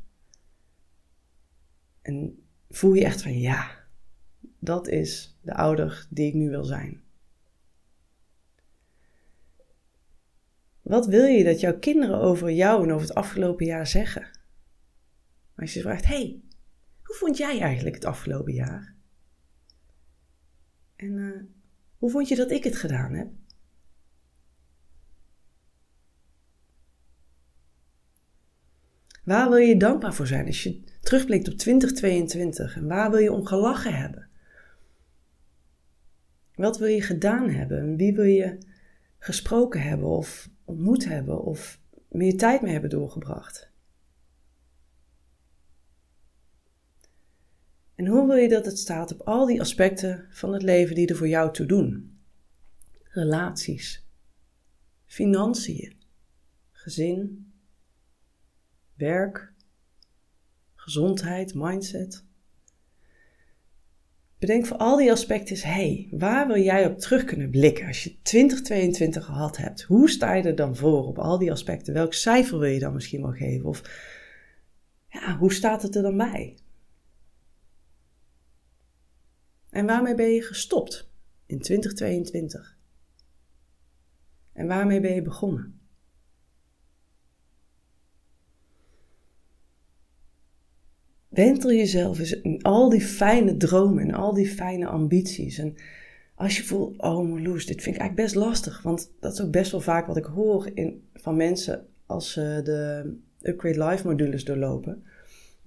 En 2.02 2.48
voel 2.70 2.94
je 2.94 3.04
echt 3.04 3.22
van 3.22 3.40
ja, 3.40 3.88
dat 4.60 4.88
is 4.88 5.38
de 5.42 5.54
ouder 5.54 6.08
die 6.10 6.28
ik 6.28 6.34
nu 6.34 6.50
wil 6.50 6.64
zijn. 6.64 7.02
Wat 10.82 11.06
wil 11.06 11.26
je 11.26 11.44
dat 11.44 11.60
jouw 11.60 11.80
kinderen 11.80 12.20
over 12.20 12.52
jou 12.52 12.84
en 12.84 12.92
over 12.92 13.08
het 13.08 13.16
afgelopen 13.16 13.66
jaar 13.66 13.88
zeggen? 13.88 14.30
Als 15.56 15.74
je 15.74 15.82
vraagt, 15.82 16.06
hey, 16.06 16.42
hoe 17.04 17.16
vond 17.16 17.38
jij 17.38 17.60
eigenlijk 17.60 17.96
het 17.96 18.06
afgelopen 18.06 18.54
jaar? 18.54 18.97
En 20.98 21.18
uh, 21.18 21.44
hoe 21.98 22.10
vond 22.10 22.28
je 22.28 22.36
dat 22.36 22.52
ik 22.52 22.64
het 22.64 22.76
gedaan 22.76 23.14
heb? 23.14 23.28
Waar 29.24 29.50
wil 29.50 29.58
je 29.58 29.78
dankbaar 29.78 30.14
voor 30.14 30.28
zijn 30.28 30.46
als 30.46 30.64
je 30.64 30.84
terugblikt 31.02 31.48
op 31.48 31.58
2022? 31.58 32.76
En 32.76 32.88
waar 32.88 33.12
wil 33.12 33.20
je 33.20 33.32
om 33.32 33.46
gelachen 33.46 33.94
hebben? 33.94 34.30
Wat 36.56 36.78
wil 36.78 36.88
je 36.88 37.02
gedaan 37.02 37.50
hebben? 37.50 37.80
En 37.80 37.96
wie 37.96 38.14
wil 38.14 38.26
je 38.26 38.58
gesproken 39.20 39.82
hebben 39.82 40.08
of 40.08 40.50
ontmoet 40.66 41.06
hebben 41.06 41.42
of 41.44 41.80
meer 42.10 42.38
tijd 42.38 42.62
mee 42.62 42.72
hebben 42.72 42.90
doorgebracht? 42.90 43.67
En 47.98 48.08
hoe 48.08 48.28
wil 48.28 48.36
je 48.36 48.50
dat 48.50 48.66
het 48.66 48.80
staat 48.80 49.14
op 49.14 49.22
al 49.22 49.46
die 49.46 49.62
aspecten 49.62 50.26
van 50.30 50.54
het 50.54 50.62
leven 50.62 50.96
die 50.96 51.08
er 51.08 51.16
voor 51.16 51.28
jou 51.28 51.54
toe 51.54 51.66
doen? 51.66 52.20
Relaties, 53.04 54.06
financiën, 55.06 55.94
gezin, 56.72 57.52
werk, 58.94 59.54
gezondheid, 60.76 61.54
mindset. 61.54 62.24
Bedenk 64.40 64.66
voor 64.66 64.78
al 64.78 64.98
die 64.98 65.12
aspecten 65.12 65.56
eens, 65.56 65.64
hey, 65.64 66.08
waar 66.12 66.48
wil 66.48 66.62
jij 66.62 66.86
op 66.86 66.98
terug 67.00 67.24
kunnen 67.24 67.50
blikken 67.50 67.88
als 67.88 68.04
je 68.04 68.22
2022 68.22 69.26
gehad 69.26 69.58
hebt? 69.58 69.82
Hoe 69.82 70.10
sta 70.10 70.34
je 70.34 70.44
er 70.44 70.56
dan 70.56 70.76
voor 70.76 71.08
op 71.08 71.20
al 71.20 71.38
die 71.38 71.52
aspecten? 71.52 71.94
Welk 71.94 72.14
cijfer 72.14 72.60
wil 72.60 72.70
je 72.70 72.80
dan 72.80 72.94
misschien 72.94 73.22
wel 73.22 73.32
geven? 73.32 73.66
Of 73.66 73.82
ja, 75.10 75.38
hoe 75.38 75.54
staat 75.54 75.82
het 75.82 75.96
er 75.96 76.02
dan 76.02 76.18
bij? 76.18 76.58
En 79.70 79.86
waarmee 79.86 80.16
ben 80.16 80.30
je 80.30 80.42
gestopt 80.42 81.10
in 81.46 81.60
2022? 81.60 82.78
En 84.54 84.68
waarmee 84.68 85.00
ben 85.00 85.14
je 85.14 85.22
begonnen? 85.22 85.80
Wentel 91.28 91.72
jezelf 91.72 92.20
eens 92.20 92.42
in 92.42 92.62
al 92.62 92.90
die 92.90 93.02
fijne 93.02 93.58
dromen 93.58 94.04
en 94.04 94.14
al 94.14 94.34
die 94.34 94.48
fijne 94.48 94.88
ambities. 94.88 95.58
En 95.58 95.76
als 96.36 96.58
je 96.58 96.64
voelt, 96.64 97.02
oh 97.02 97.30
Marloes, 97.30 97.66
dit 97.66 97.82
vind 97.82 97.96
ik 97.96 98.02
eigenlijk 98.02 98.16
best 98.16 98.36
lastig. 98.36 98.82
Want 98.82 99.12
dat 99.20 99.34
is 99.34 99.42
ook 99.42 99.52
best 99.52 99.72
wel 99.72 99.82
vaak 99.82 100.08
wat 100.08 100.18
ik 100.18 100.26
hoor 100.26 100.72
in, 100.74 101.08
van 101.14 101.36
mensen 101.36 101.88
als 102.06 102.32
ze 102.32 102.62
de 102.64 103.14
Upgrade 103.42 103.86
Live 103.86 104.08
modules 104.08 104.44
doorlopen. 104.44 105.04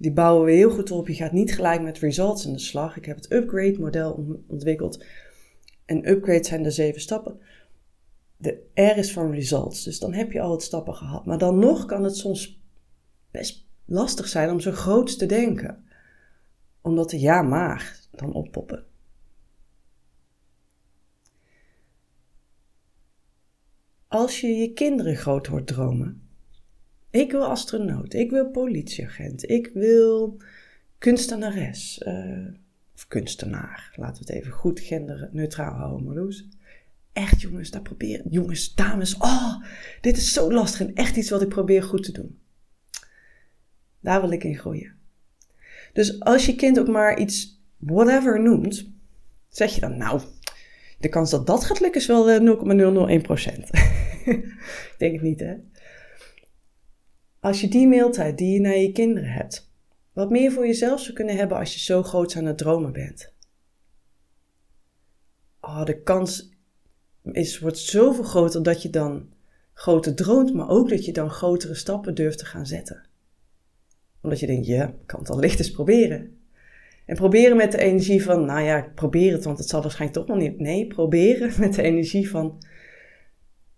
Die 0.01 0.11
bouwen 0.11 0.45
we 0.45 0.51
heel 0.51 0.69
goed 0.69 0.91
op. 0.91 1.07
Je 1.07 1.13
gaat 1.13 1.31
niet 1.31 1.53
gelijk 1.53 1.81
met 1.81 1.99
results 1.99 2.45
in 2.45 2.53
de 2.53 2.59
slag. 2.59 2.97
Ik 2.97 3.05
heb 3.05 3.15
het 3.15 3.31
upgrade 3.31 3.79
model 3.79 4.41
ontwikkeld. 4.47 5.05
En 5.85 6.09
upgrade 6.09 6.43
zijn 6.43 6.63
de 6.63 6.71
zeven 6.71 7.01
stappen. 7.01 7.39
De 8.37 8.63
R 8.73 8.97
is 8.97 9.13
van 9.13 9.31
results. 9.31 9.83
Dus 9.83 9.99
dan 9.99 10.13
heb 10.13 10.31
je 10.31 10.41
al 10.41 10.51
het 10.51 10.61
stappen 10.61 10.95
gehad. 10.95 11.25
Maar 11.25 11.37
dan 11.37 11.59
nog 11.59 11.85
kan 11.85 12.03
het 12.03 12.15
soms 12.15 12.61
best 13.31 13.67
lastig 13.85 14.27
zijn 14.27 14.49
om 14.49 14.59
zo 14.59 14.71
groot 14.71 15.19
te 15.19 15.25
denken. 15.25 15.85
Omdat 16.81 17.09
de 17.09 17.19
ja 17.19 17.41
maar 17.41 17.99
dan 18.11 18.33
oppoppen. 18.33 18.85
Als 24.07 24.41
je 24.41 24.47
je 24.47 24.73
kinderen 24.73 25.15
groot 25.15 25.47
hoort 25.47 25.67
dromen. 25.67 26.30
Ik 27.11 27.31
wil 27.31 27.45
astronaut, 27.45 28.13
ik 28.13 28.29
wil 28.29 28.49
politieagent, 28.49 29.49
ik 29.49 29.69
wil 29.73 30.37
kunstenares, 30.97 32.01
uh, 32.07 32.47
of 32.95 33.07
kunstenaar, 33.07 33.93
laten 33.95 34.25
we 34.25 34.33
het 34.33 34.41
even 34.41 34.51
goed 34.51 34.79
genderneutraal 34.79 35.73
houden, 35.73 36.05
Marloes. 36.05 36.47
Echt 37.13 37.41
jongens, 37.41 37.69
daar 37.69 37.81
probeer, 37.81 38.21
jongens, 38.29 38.75
dames, 38.75 39.17
oh, 39.17 39.63
dit 40.01 40.17
is 40.17 40.33
zo 40.33 40.51
lastig 40.51 40.87
en 40.87 40.95
echt 40.95 41.15
iets 41.15 41.29
wat 41.29 41.41
ik 41.41 41.49
probeer 41.49 41.83
goed 41.83 42.03
te 42.03 42.11
doen. 42.11 42.39
Daar 43.99 44.21
wil 44.21 44.31
ik 44.31 44.43
in 44.43 44.57
groeien. 44.57 44.93
Dus 45.93 46.19
als 46.19 46.45
je 46.45 46.55
kind 46.55 46.79
ook 46.79 46.87
maar 46.87 47.19
iets 47.19 47.61
whatever 47.77 48.41
noemt, 48.41 48.89
zeg 49.49 49.75
je 49.75 49.81
dan 49.81 49.97
nou, 49.97 50.21
de 50.99 51.09
kans 51.09 51.31
dat 51.31 51.47
dat 51.47 51.63
gaat 51.63 51.79
lukken 51.79 52.01
is 52.01 52.07
wel 52.07 52.39
0,001%. 52.39 53.69
ik 54.25 54.95
denk 54.97 55.13
het 55.13 55.21
niet, 55.21 55.39
hè? 55.39 55.55
Als 57.41 57.61
je 57.61 57.67
die 57.67 57.87
mailtijd 57.87 58.37
die 58.37 58.53
je 58.53 58.59
naar 58.59 58.77
je 58.77 58.91
kinderen 58.91 59.29
hebt, 59.29 59.71
wat 60.13 60.29
meer 60.29 60.51
voor 60.51 60.65
jezelf 60.65 60.99
zou 60.99 61.13
kunnen 61.13 61.35
hebben 61.35 61.57
als 61.57 61.73
je 61.73 61.79
zo 61.79 62.03
groot 62.03 62.35
aan 62.35 62.45
het 62.45 62.57
dromen 62.57 62.91
bent. 62.91 63.33
Oh, 65.61 65.85
de 65.85 66.01
kans 66.01 66.49
is, 67.23 67.59
wordt 67.59 67.77
zoveel 67.77 68.23
groter 68.23 68.63
dat 68.63 68.81
je 68.81 68.89
dan 68.89 69.29
groter 69.73 70.15
droomt, 70.15 70.53
maar 70.53 70.69
ook 70.69 70.89
dat 70.89 71.05
je 71.05 71.13
dan 71.13 71.29
grotere 71.29 71.75
stappen 71.75 72.15
durft 72.15 72.37
te 72.37 72.45
gaan 72.45 72.65
zetten. 72.65 73.05
Omdat 74.21 74.39
je 74.39 74.47
denkt, 74.47 74.67
ja, 74.67 74.87
ik 74.87 74.95
kan 75.07 75.19
het 75.19 75.29
al 75.29 75.39
licht 75.39 75.59
eens 75.59 75.71
proberen. 75.71 76.39
En 77.05 77.15
proberen 77.15 77.57
met 77.57 77.71
de 77.71 77.77
energie 77.77 78.23
van, 78.23 78.45
nou 78.45 78.61
ja, 78.61 78.77
ik 78.77 78.95
probeer 78.95 79.31
het, 79.31 79.43
want 79.43 79.57
het 79.57 79.69
zal 79.69 79.81
waarschijnlijk 79.81 80.19
toch 80.19 80.35
nog 80.35 80.43
niet. 80.43 80.59
Nee, 80.59 80.87
proberen 80.87 81.53
met 81.59 81.73
de 81.73 81.81
energie 81.81 82.29
van, 82.29 82.63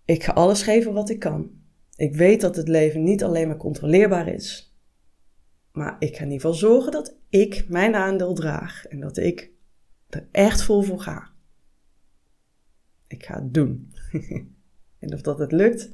ik 0.04 0.24
ga 0.24 0.32
alles 0.32 0.62
geven 0.62 0.92
wat 0.92 1.10
ik 1.10 1.18
kan. 1.18 1.53
Ik 1.96 2.14
weet 2.14 2.40
dat 2.40 2.56
het 2.56 2.68
leven 2.68 3.02
niet 3.02 3.24
alleen 3.24 3.48
maar 3.48 3.56
controleerbaar 3.56 4.28
is. 4.28 4.74
Maar 5.72 5.96
ik 5.98 6.16
ga 6.16 6.24
in 6.24 6.30
ieder 6.30 6.40
geval 6.40 6.54
zorgen 6.54 6.92
dat 6.92 7.16
ik 7.28 7.68
mijn 7.68 7.94
aandeel 7.94 8.34
draag 8.34 8.86
en 8.86 9.00
dat 9.00 9.16
ik 9.16 9.50
er 10.08 10.28
echt 10.30 10.62
vol 10.62 10.82
voor 10.82 11.00
ga. 11.00 11.30
Ik 13.06 13.24
ga 13.24 13.34
het 13.34 13.54
doen. 13.54 13.92
en 14.98 15.12
of 15.12 15.20
dat 15.20 15.38
het 15.38 15.52
lukt, 15.52 15.92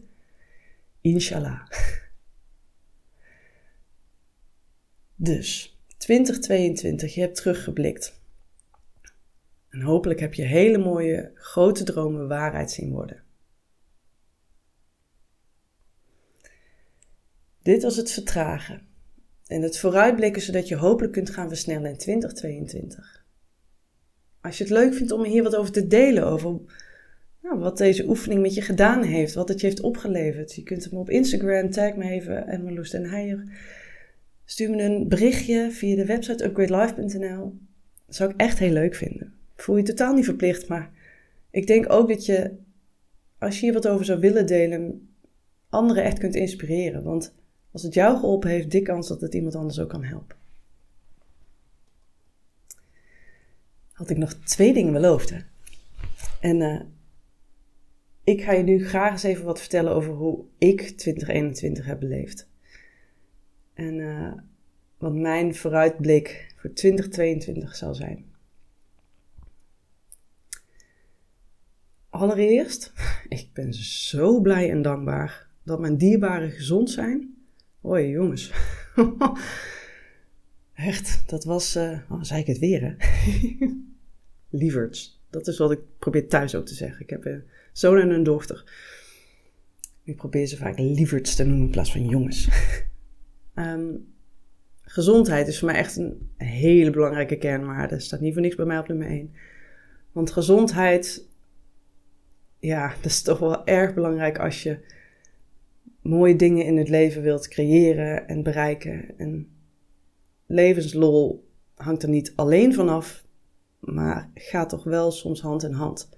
inshallah. 1.00 1.66
dus 5.14 5.78
2022, 5.96 7.14
je 7.14 7.20
hebt 7.20 7.36
teruggeblikt. 7.36 8.20
En 9.68 9.80
hopelijk 9.80 10.20
heb 10.20 10.34
je 10.34 10.42
hele 10.42 10.78
mooie 10.78 11.30
grote 11.34 11.84
dromen 11.84 12.28
waarheid 12.28 12.70
zien 12.70 12.90
worden. 12.90 13.22
Dit 17.62 17.82
was 17.82 17.96
het 17.96 18.10
vertragen 18.10 18.82
en 19.46 19.62
het 19.62 19.78
vooruitblikken 19.78 20.42
zodat 20.42 20.68
je 20.68 20.76
hopelijk 20.76 21.12
kunt 21.12 21.30
gaan 21.30 21.48
versnellen 21.48 21.90
in 21.90 21.96
2022. 21.96 23.24
Als 24.40 24.58
je 24.58 24.64
het 24.64 24.72
leuk 24.72 24.94
vindt 24.94 25.12
om 25.12 25.24
hier 25.24 25.42
wat 25.42 25.56
over 25.56 25.72
te 25.72 25.86
delen, 25.86 26.26
over 26.26 26.60
nou, 27.42 27.58
wat 27.58 27.78
deze 27.78 28.08
oefening 28.08 28.42
met 28.42 28.54
je 28.54 28.62
gedaan 28.62 29.02
heeft, 29.02 29.34
wat 29.34 29.48
het 29.48 29.60
je 29.60 29.66
heeft 29.66 29.80
opgeleverd. 29.80 30.54
Je 30.54 30.62
kunt 30.62 30.84
hem 30.84 30.98
op 30.98 31.10
Instagram, 31.10 31.70
tag 31.70 31.96
me 31.96 32.10
even, 32.10 32.46
en 32.46 32.64
Marloes 32.64 32.90
den 32.90 33.10
Heijer. 33.10 33.44
Stuur 34.44 34.70
me 34.70 34.82
een 34.82 35.08
berichtje 35.08 35.70
via 35.70 35.96
de 35.96 36.04
website 36.04 36.44
upgradelife.nl. 36.44 37.58
Dat 38.06 38.16
zou 38.16 38.30
ik 38.30 38.36
echt 38.36 38.58
heel 38.58 38.72
leuk 38.72 38.94
vinden. 38.94 39.34
Voel 39.56 39.76
je 39.76 39.82
totaal 39.82 40.14
niet 40.14 40.24
verplicht, 40.24 40.68
maar 40.68 40.90
ik 41.50 41.66
denk 41.66 41.92
ook 41.92 42.08
dat 42.08 42.26
je, 42.26 42.50
als 43.38 43.54
je 43.54 43.64
hier 43.64 43.74
wat 43.74 43.88
over 43.88 44.04
zou 44.04 44.20
willen 44.20 44.46
delen, 44.46 45.08
anderen 45.68 46.04
echt 46.04 46.18
kunt 46.18 46.34
inspireren. 46.34 47.02
Want 47.02 47.34
als 47.70 47.82
het 47.82 47.94
jou 47.94 48.18
geholpen 48.18 48.50
heeft, 48.50 48.70
dik 48.70 48.84
kans 48.84 49.08
dat 49.08 49.20
het 49.20 49.34
iemand 49.34 49.54
anders 49.54 49.80
ook 49.80 49.88
kan 49.88 50.04
helpen. 50.04 50.36
Had 53.92 54.10
ik 54.10 54.16
nog 54.16 54.32
twee 54.32 54.72
dingen 54.72 54.92
beloofd, 54.92 55.30
hè? 55.30 55.38
En 56.40 56.60
uh, 56.60 56.80
ik 58.24 58.42
ga 58.42 58.52
je 58.52 58.62
nu 58.62 58.86
graag 58.86 59.10
eens 59.10 59.22
even 59.22 59.44
wat 59.44 59.60
vertellen 59.60 59.92
over 59.92 60.12
hoe 60.12 60.44
ik 60.58 60.80
2021 60.80 61.86
heb 61.86 62.00
beleefd. 62.00 62.48
En 63.74 63.94
uh, 63.94 64.32
wat 64.98 65.14
mijn 65.14 65.54
vooruitblik 65.54 66.54
voor 66.56 66.72
2022 66.72 67.76
zal 67.76 67.94
zijn. 67.94 68.24
Allereerst, 72.10 72.92
ik 73.28 73.48
ben 73.52 73.74
zo 73.74 74.40
blij 74.40 74.70
en 74.70 74.82
dankbaar 74.82 75.48
dat 75.62 75.80
mijn 75.80 75.96
dierbaren 75.96 76.50
gezond 76.50 76.90
zijn. 76.90 77.39
Hoi 77.80 78.08
jongens. 78.08 78.52
Echt, 80.74 81.22
dat 81.26 81.44
was, 81.44 81.76
uh, 81.76 81.98
oh, 82.08 82.22
zei 82.22 82.40
ik 82.40 82.46
het 82.46 82.58
weer 82.58 82.82
hè. 82.82 82.94
Lieverds. 84.60 85.22
Dat 85.30 85.46
is 85.46 85.58
wat 85.58 85.70
ik 85.70 85.80
probeer 85.98 86.28
thuis 86.28 86.54
ook 86.54 86.66
te 86.66 86.74
zeggen. 86.74 87.00
Ik 87.00 87.10
heb 87.10 87.24
een 87.24 87.42
zoon 87.72 87.98
en 87.98 88.10
een 88.10 88.22
dochter. 88.22 88.64
Ik 90.02 90.16
probeer 90.16 90.46
ze 90.46 90.56
vaak 90.56 90.78
lieverds 90.78 91.34
te 91.34 91.44
noemen 91.44 91.64
in 91.64 91.70
plaats 91.70 91.92
van 91.92 92.08
jongens. 92.08 92.48
um, 93.54 94.12
gezondheid 94.82 95.48
is 95.48 95.58
voor 95.58 95.68
mij 95.68 95.78
echt 95.78 95.96
een 95.96 96.30
hele 96.36 96.90
belangrijke 96.90 97.36
kernwaarde. 97.36 97.98
Staat 97.98 98.20
niet 98.20 98.32
voor 98.32 98.42
niks 98.42 98.54
bij 98.54 98.66
mij 98.66 98.78
op 98.78 98.88
nummer 98.88 99.06
1. 99.06 99.34
Want 100.12 100.30
gezondheid, 100.30 101.26
ja, 102.58 102.88
dat 102.88 103.10
is 103.10 103.22
toch 103.22 103.38
wel 103.38 103.66
erg 103.66 103.94
belangrijk 103.94 104.38
als 104.38 104.62
je 104.62 104.78
mooie 106.02 106.36
dingen 106.36 106.64
in 106.64 106.76
het 106.76 106.88
leven 106.88 107.22
wilt 107.22 107.48
creëren 107.48 108.28
en 108.28 108.42
bereiken. 108.42 109.18
En 109.18 109.48
levenslol 110.46 111.48
hangt 111.74 112.02
er 112.02 112.08
niet 112.08 112.32
alleen 112.36 112.74
vanaf, 112.74 113.24
maar 113.78 114.30
gaat 114.34 114.68
toch 114.68 114.84
wel 114.84 115.10
soms 115.10 115.40
hand 115.40 115.62
in 115.62 115.72
hand. 115.72 116.08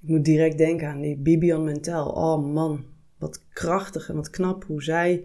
Ik 0.00 0.08
moet 0.08 0.24
direct 0.24 0.58
denken 0.58 0.88
aan 0.88 1.00
die 1.00 1.16
Bibian 1.16 1.64
Mentel. 1.64 2.08
Oh 2.08 2.52
man, 2.52 2.84
wat 3.18 3.44
krachtig 3.48 4.08
en 4.08 4.14
wat 4.14 4.30
knap 4.30 4.64
hoe 4.64 4.82
zij, 4.82 5.24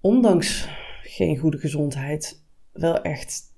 ondanks 0.00 0.68
geen 1.02 1.38
goede 1.38 1.58
gezondheid, 1.58 2.42
wel 2.72 3.02
echt 3.02 3.52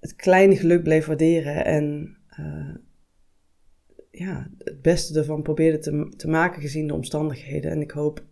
het 0.00 0.16
kleine 0.16 0.56
geluk 0.56 0.82
bleef 0.82 1.06
waarderen 1.06 1.64
en 1.64 2.16
uh, 2.40 2.74
ja, 4.16 4.50
het 4.58 4.82
beste 4.82 5.18
ervan 5.18 5.42
probeerde 5.42 5.78
te, 5.78 6.12
te 6.16 6.28
maken 6.28 6.60
gezien 6.62 6.86
de 6.86 6.94
omstandigheden. 6.94 7.70
En 7.70 7.80
ik 7.80 7.90
hoop 7.90 8.24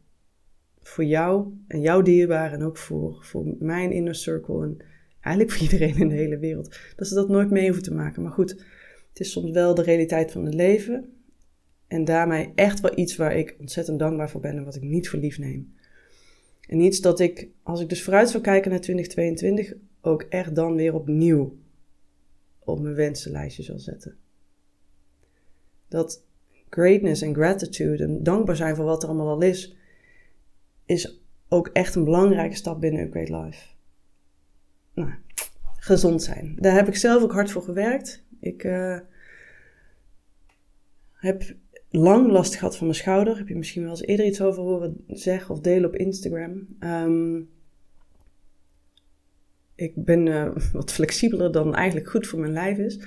voor 0.81 1.05
jou 1.05 1.47
en 1.69 1.81
jouw 1.81 2.03
dierbaren 2.03 2.59
en 2.59 2.67
ook 2.67 2.77
voor, 2.77 3.19
voor 3.25 3.55
mijn 3.59 3.93
inner 3.93 4.15
circle 4.15 4.63
en 4.63 4.77
eigenlijk 5.21 5.57
voor 5.57 5.63
iedereen 5.71 5.97
in 5.97 6.09
de 6.09 6.15
hele 6.15 6.39
wereld, 6.39 6.79
dat 6.97 7.09
ze 7.09 7.15
dat 7.15 7.29
nooit 7.29 7.51
mee 7.51 7.65
hoeven 7.65 7.83
te 7.83 7.95
maken. 7.95 8.23
Maar 8.23 8.33
goed, 8.33 8.51
het 9.09 9.21
is 9.21 9.33
soms 9.33 9.51
wel 9.51 9.75
de 9.75 9.83
realiteit 9.83 10.33
van 10.33 10.45
het 10.45 10.55
leven. 10.55 11.13
En 11.87 12.05
daarmee 12.05 12.53
echt 12.55 12.81
wel 12.81 12.99
iets 12.99 13.17
waar 13.17 13.37
ik 13.37 13.57
ontzettend 13.61 13.99
dankbaar 13.99 14.31
voor 14.31 14.41
ben 14.41 14.57
en 14.57 14.65
wat 14.65 14.75
ik 14.75 14.83
niet 14.83 15.09
voor 15.09 15.19
lief 15.19 15.39
neem. 15.39 15.75
En 16.69 16.81
iets 16.81 17.01
dat 17.01 17.21
ik, 17.21 17.49
als 17.63 17.81
ik 17.81 17.89
dus 17.89 18.03
vooruit 18.03 18.31
zou 18.31 18.43
kijken 18.43 18.71
naar 18.71 18.81
2022, 18.81 19.75
ook 20.01 20.23
echt 20.23 20.55
dan 20.55 20.77
weer 20.77 20.95
opnieuw 20.95 21.57
op 22.59 22.81
mijn 22.81 22.95
wensenlijstje 22.95 23.63
zal 23.63 23.79
zetten. 23.79 24.17
Dat 25.93 26.25
greatness 26.71 27.23
en 27.23 27.35
gratitude 27.35 28.05
en 28.05 28.23
dankbaar 28.23 28.57
zijn 28.57 28.77
voor 28.77 28.85
wat 28.85 29.03
er 29.03 29.09
allemaal 29.09 29.29
al 29.29 29.43
is, 29.43 29.77
is 30.87 31.21
ook 31.49 31.69
echt 31.69 31.95
een 31.95 32.05
belangrijke 32.05 32.57
stap 32.57 32.81
binnen 32.81 33.03
Upgrade 33.03 33.37
Life. 33.37 33.67
Nou, 34.95 35.11
gezond 35.77 36.23
zijn. 36.23 36.57
Daar 36.61 36.75
heb 36.75 36.89
ik 36.89 36.97
zelf 36.97 37.23
ook 37.23 37.33
hard 37.33 37.51
voor 37.51 37.63
gewerkt. 37.63 38.25
Ik 38.41 38.65
uh, 38.65 38.99
heb 41.13 41.55
lang 41.91 42.31
last 42.31 42.55
gehad 42.55 42.77
van 42.77 42.87
mijn 42.87 42.99
schouder. 42.99 43.37
Heb 43.37 43.49
je 43.49 43.57
misschien 43.57 43.83
wel 43.83 43.91
eens 43.91 44.03
eerder 44.03 44.27
iets 44.27 44.41
over 44.41 44.63
horen 44.63 45.05
zeggen 45.07 45.55
of 45.55 45.61
delen 45.61 45.89
op 45.89 45.97
Instagram. 45.97 46.67
Um, 46.81 47.49
ik 49.75 49.93
ben 49.95 50.27
uh, 50.27 50.53
wat 50.73 50.93
flexibeler 50.93 51.53
dan 51.53 51.75
eigenlijk 51.75 52.09
goed 52.09 52.27
voor 52.27 52.39
mijn 52.39 52.53
lijf 52.53 52.79
is. 52.79 52.99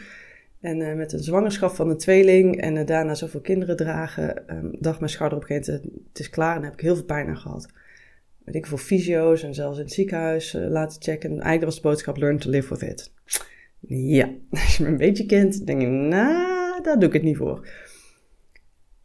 En 0.59 0.79
uh, 0.79 0.93
met 0.93 1.13
een 1.13 1.23
zwangerschap 1.23 1.75
van 1.75 1.89
een 1.89 1.97
tweeling 1.97 2.61
en 2.61 2.75
uh, 2.75 2.85
daarna 2.85 3.15
zoveel 3.15 3.41
kinderen 3.41 3.75
dragen, 3.75 4.55
um, 4.55 4.75
dacht 4.79 4.99
mijn 4.99 5.11
schouder 5.11 5.37
op 5.37 5.43
een 5.43 5.55
gegeven 5.55 5.73
moment, 5.73 6.07
het 6.07 6.19
is 6.19 6.29
klaar 6.29 6.55
en 6.55 6.63
heb 6.63 6.73
ik 6.73 6.79
heel 6.79 6.95
veel 6.95 7.05
pijn 7.05 7.27
aan 7.27 7.37
gehad. 7.37 7.67
Weet 8.45 8.55
ik 8.55 8.65
voor 8.65 8.77
fysio's 8.77 9.43
en 9.43 9.53
zelfs 9.53 9.77
in 9.77 9.83
het 9.83 9.93
ziekenhuis 9.93 10.53
laten 10.53 11.01
checken. 11.01 11.29
En 11.29 11.35
eigenlijk 11.35 11.65
was 11.65 11.75
de 11.75 11.81
boodschap, 11.81 12.17
learn 12.17 12.37
to 12.37 12.49
live 12.49 12.73
with 12.73 12.81
it. 12.81 13.13
Ja, 13.87 14.29
als 14.49 14.77
je 14.77 14.83
me 14.83 14.89
een 14.89 14.97
beetje 14.97 15.25
kent, 15.25 15.65
denk 15.65 15.81
je, 15.81 15.87
nou, 15.87 16.83
daar 16.83 16.99
doe 16.99 17.07
ik 17.07 17.13
het 17.13 17.23
niet 17.23 17.37
voor 17.37 17.67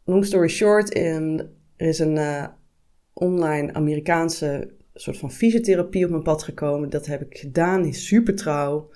long 0.03 0.25
story 0.25 0.47
short, 0.47 0.97
er 0.97 1.47
is 1.77 1.99
een 1.99 2.49
online 3.13 3.73
Amerikaanse 3.73 4.69
soort 4.93 5.17
van 5.17 5.31
fysiotherapie 5.31 6.03
op 6.05 6.11
mijn 6.11 6.23
pad 6.23 6.43
gekomen. 6.43 6.89
Dat 6.89 7.05
heb 7.05 7.21
ik 7.21 7.37
gedaan, 7.37 7.93
super 7.93 8.35
trouw. 8.35 8.89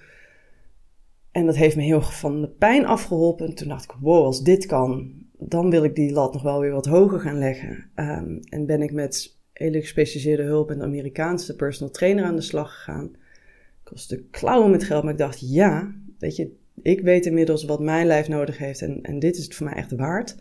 En 1.35 1.45
dat 1.45 1.55
heeft 1.55 1.75
me 1.75 1.81
heel 1.83 2.01
van 2.01 2.41
de 2.41 2.47
pijn 2.47 2.85
afgeholpen. 2.85 3.47
En 3.47 3.55
toen 3.55 3.67
dacht 3.67 3.83
ik, 3.83 3.95
wow, 3.99 4.25
als 4.25 4.43
dit 4.43 4.65
kan, 4.65 5.13
dan 5.37 5.69
wil 5.69 5.83
ik 5.83 5.95
die 5.95 6.11
lat 6.11 6.33
nog 6.33 6.41
wel 6.41 6.59
weer 6.59 6.71
wat 6.71 6.85
hoger 6.85 7.19
gaan 7.19 7.37
leggen. 7.37 7.89
Um, 7.95 8.39
en 8.49 8.65
ben 8.65 8.81
ik 8.81 8.91
met 8.91 9.37
hele 9.53 9.81
gespecialiseerde 9.81 10.43
hulp 10.43 10.69
en 10.69 10.77
de 10.77 10.83
Amerikaanse 10.83 11.55
personal 11.55 11.93
trainer 11.93 12.23
aan 12.23 12.35
de 12.35 12.41
slag 12.41 12.73
gegaan. 12.73 13.11
kostte 13.83 14.23
klauwen 14.31 14.71
met 14.71 14.83
geld. 14.83 15.03
Maar 15.03 15.11
ik 15.11 15.17
dacht, 15.17 15.39
ja, 15.51 15.95
weet 16.19 16.35
je, 16.35 16.55
ik 16.81 17.01
weet 17.01 17.25
inmiddels 17.25 17.63
wat 17.63 17.79
mijn 17.79 18.07
lijf 18.07 18.27
nodig 18.27 18.57
heeft. 18.57 18.81
En, 18.81 19.01
en 19.01 19.19
dit 19.19 19.37
is 19.37 19.43
het 19.43 19.55
voor 19.55 19.65
mij 19.65 19.75
echt 19.75 19.95
waard. 19.95 20.35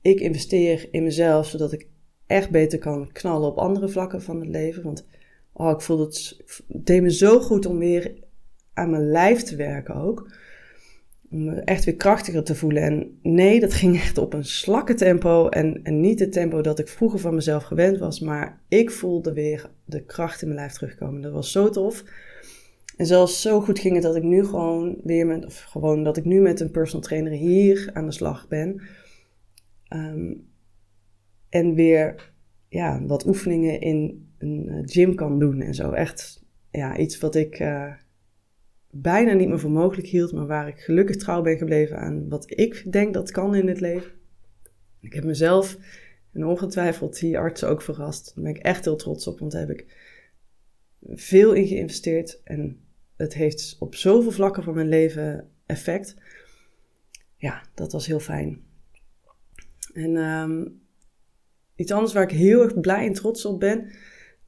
Ik 0.00 0.20
investeer 0.20 0.88
in 0.90 1.02
mezelf, 1.02 1.46
zodat 1.46 1.72
ik 1.72 1.86
echt 2.26 2.50
beter 2.50 2.78
kan 2.78 3.12
knallen 3.12 3.48
op 3.48 3.58
andere 3.58 3.88
vlakken 3.88 4.22
van 4.22 4.40
het 4.40 4.48
leven. 4.48 4.82
Want 4.82 5.06
oh, 5.52 5.70
ik 5.70 5.80
voelde 5.80 6.04
het, 6.04 6.36
het 6.68 6.86
deed 6.86 7.02
me 7.02 7.12
zo 7.12 7.40
goed 7.40 7.66
om 7.66 7.78
weer 7.78 8.21
aan 8.74 8.90
mijn 8.90 9.10
lijf 9.10 9.42
te 9.42 9.56
werken 9.56 9.94
ook. 9.94 10.30
Om 11.30 11.44
me 11.44 11.60
echt 11.60 11.84
weer 11.84 11.96
krachtiger 11.96 12.44
te 12.44 12.54
voelen. 12.54 12.82
En 12.82 13.18
nee, 13.22 13.60
dat 13.60 13.74
ging 13.74 13.96
echt 13.96 14.18
op 14.18 14.32
een 14.32 14.44
slakke 14.44 14.94
tempo. 14.94 15.48
En, 15.48 15.80
en 15.82 16.00
niet 16.00 16.18
het 16.18 16.32
tempo 16.32 16.60
dat 16.60 16.78
ik 16.78 16.88
vroeger 16.88 17.18
van 17.18 17.34
mezelf 17.34 17.62
gewend 17.62 17.98
was. 17.98 18.20
Maar 18.20 18.60
ik 18.68 18.90
voelde 18.90 19.32
weer 19.32 19.70
de 19.84 20.04
kracht 20.04 20.42
in 20.42 20.48
mijn 20.48 20.60
lijf 20.60 20.72
terugkomen. 20.72 21.22
Dat 21.22 21.32
was 21.32 21.52
zo 21.52 21.70
tof. 21.70 22.04
En 22.96 23.06
zelfs 23.06 23.40
zo 23.40 23.60
goed 23.60 23.78
ging 23.78 23.94
het 23.94 24.02
dat 24.02 24.16
ik 24.16 24.22
nu 24.22 24.44
gewoon 24.44 24.96
weer 25.04 25.26
met, 25.26 25.46
of 25.46 25.60
gewoon 25.60 26.04
dat 26.04 26.16
ik 26.16 26.24
nu 26.24 26.40
met 26.40 26.60
een 26.60 26.70
personal 26.70 27.02
trainer 27.02 27.32
hier 27.32 27.90
aan 27.92 28.06
de 28.06 28.12
slag 28.12 28.48
ben. 28.48 28.80
Ehm, 29.88 30.32
en 31.48 31.74
weer 31.74 32.32
ja, 32.68 33.02
wat 33.06 33.26
oefeningen 33.26 33.80
in 33.80 34.28
een 34.38 34.68
eh, 34.68 34.80
gym 34.82 35.14
kan 35.14 35.38
doen 35.38 35.60
en 35.60 35.74
zo. 35.74 35.90
Echt 35.90 36.44
ja, 36.70 36.96
iets 36.96 37.18
wat 37.18 37.34
ik 37.34 37.60
uh, 37.60 37.92
bijna 38.94 39.32
niet 39.32 39.48
meer 39.48 39.60
voor 39.60 39.70
mogelijk 39.70 40.08
hield, 40.08 40.32
maar 40.32 40.46
waar 40.46 40.68
ik 40.68 40.80
gelukkig 40.80 41.16
trouw 41.16 41.42
ben 41.42 41.58
gebleven 41.58 41.98
aan 41.98 42.28
wat 42.28 42.50
ik 42.50 42.92
denk 42.92 43.14
dat 43.14 43.30
kan 43.30 43.54
in 43.54 43.68
het 43.68 43.80
leven. 43.80 44.10
Ik 45.00 45.12
heb 45.12 45.24
mezelf 45.24 45.78
en 46.32 46.46
ongetwijfeld 46.46 47.18
die 47.20 47.38
artsen 47.38 47.68
ook 47.68 47.82
verrast. 47.82 48.34
Daar 48.34 48.44
ben 48.44 48.54
ik 48.54 48.62
echt 48.62 48.84
heel 48.84 48.96
trots 48.96 49.26
op, 49.26 49.38
want 49.38 49.52
daar 49.52 49.60
heb 49.60 49.70
ik 49.70 49.86
veel 51.06 51.52
in 51.52 51.66
geïnvesteerd 51.66 52.40
en 52.44 52.80
het 53.16 53.34
heeft 53.34 53.76
op 53.78 53.94
zoveel 53.94 54.30
vlakken 54.30 54.62
van 54.62 54.74
mijn 54.74 54.88
leven 54.88 55.50
effect. 55.66 56.16
Ja, 57.36 57.62
dat 57.74 57.92
was 57.92 58.06
heel 58.06 58.20
fijn. 58.20 58.62
En 59.92 60.16
um, 60.16 60.80
iets 61.74 61.92
anders 61.92 62.12
waar 62.12 62.22
ik 62.22 62.30
heel 62.30 62.62
erg 62.62 62.80
blij 62.80 63.06
en 63.06 63.12
trots 63.12 63.44
op 63.44 63.60
ben, 63.60 63.90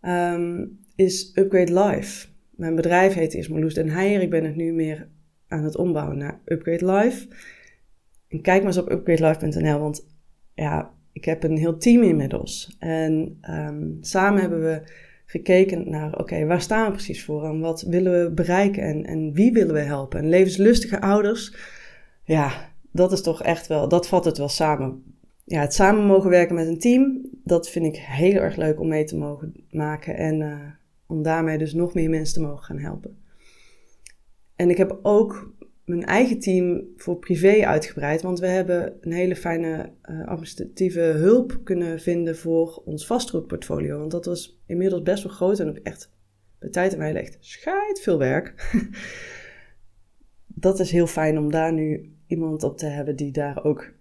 um, 0.02 0.80
is 0.94 1.32
Upgrade 1.34 1.80
Life. 1.80 2.26
Mijn 2.56 2.74
bedrijf 2.74 3.14
heet 3.14 3.34
eerst 3.34 3.50
Marloes 3.50 3.74
Den 3.74 3.88
Heijer. 3.88 4.20
Ik 4.20 4.30
ben 4.30 4.44
het 4.44 4.56
nu 4.56 4.72
meer 4.72 5.08
aan 5.48 5.64
het 5.64 5.76
ombouwen 5.76 6.18
naar 6.18 6.40
Upgrade 6.44 6.92
Life. 6.92 7.28
En 8.28 8.40
kijk 8.40 8.58
maar 8.58 8.66
eens 8.66 8.82
op 8.82 8.90
upgradelife.nl, 8.90 9.78
want 9.78 10.06
ja, 10.54 10.90
ik 11.12 11.24
heb 11.24 11.42
een 11.42 11.56
heel 11.56 11.76
team 11.76 12.02
inmiddels. 12.02 12.76
En 12.78 13.38
um, 13.50 13.98
samen 14.00 14.40
hebben 14.40 14.62
we 14.62 14.82
gekeken 15.26 15.90
naar, 15.90 16.18
oké, 16.18 16.46
waar 16.46 16.60
staan 16.60 16.86
we 16.86 16.92
precies 16.92 17.24
voor 17.24 17.44
en 17.44 17.60
wat 17.60 17.82
willen 17.82 18.24
we 18.24 18.30
bereiken 18.30 18.82
en, 18.82 19.04
en 19.04 19.32
wie 19.32 19.52
willen 19.52 19.74
we 19.74 19.80
helpen? 19.80 20.18
En 20.18 20.28
levenslustige 20.28 21.00
ouders, 21.00 21.56
ja, 22.24 22.70
dat 22.90 23.12
is 23.12 23.22
toch 23.22 23.42
echt 23.42 23.66
wel, 23.66 23.88
dat 23.88 24.08
vat 24.08 24.24
het 24.24 24.38
wel 24.38 24.48
samen. 24.48 25.02
Ja, 25.44 25.60
het 25.60 25.74
samen 25.74 26.06
mogen 26.06 26.30
werken 26.30 26.54
met 26.54 26.66
een 26.66 26.78
team, 26.78 27.28
dat 27.44 27.70
vind 27.70 27.86
ik 27.86 27.96
heel 27.96 28.40
erg 28.40 28.56
leuk 28.56 28.80
om 28.80 28.88
mee 28.88 29.04
te 29.04 29.16
mogen 29.16 29.52
maken 29.70 30.16
en 30.16 30.40
uh, 30.40 30.60
om 31.06 31.22
daarmee 31.22 31.58
dus 31.58 31.74
nog 31.74 31.94
meer 31.94 32.10
mensen 32.10 32.34
te 32.34 32.48
mogen 32.48 32.64
gaan 32.64 32.78
helpen. 32.78 33.22
En 34.56 34.70
ik 34.70 34.76
heb 34.76 34.98
ook 35.02 35.54
mijn 35.84 36.04
eigen 36.04 36.38
team 36.38 36.92
voor 36.96 37.18
privé 37.18 37.66
uitgebreid. 37.66 38.22
Want 38.22 38.40
we 38.40 38.46
hebben 38.46 38.96
een 39.00 39.12
hele 39.12 39.36
fijne 39.36 39.92
uh, 40.10 40.26
administratieve 40.26 41.00
hulp 41.00 41.60
kunnen 41.64 42.00
vinden 42.00 42.36
voor 42.36 42.82
ons 42.84 43.06
vastgoedportfolio. 43.06 43.98
Want 43.98 44.10
dat 44.10 44.24
was 44.24 44.60
inmiddels 44.66 45.02
best 45.02 45.22
wel 45.22 45.32
groot 45.32 45.60
en 45.60 45.68
ook 45.68 45.78
echt 45.78 46.12
bij 46.58 46.70
tijd 46.70 46.92
en 46.92 46.98
wijle 46.98 47.18
echt 47.18 47.36
schijt 47.40 48.00
veel 48.00 48.18
werk. 48.18 48.54
dat 50.46 50.80
is 50.80 50.90
heel 50.90 51.06
fijn 51.06 51.38
om 51.38 51.50
daar 51.50 51.72
nu 51.72 52.12
iemand 52.26 52.62
op 52.62 52.78
te 52.78 52.86
hebben 52.86 53.16
die 53.16 53.32
daar 53.32 53.64
ook 53.64 53.92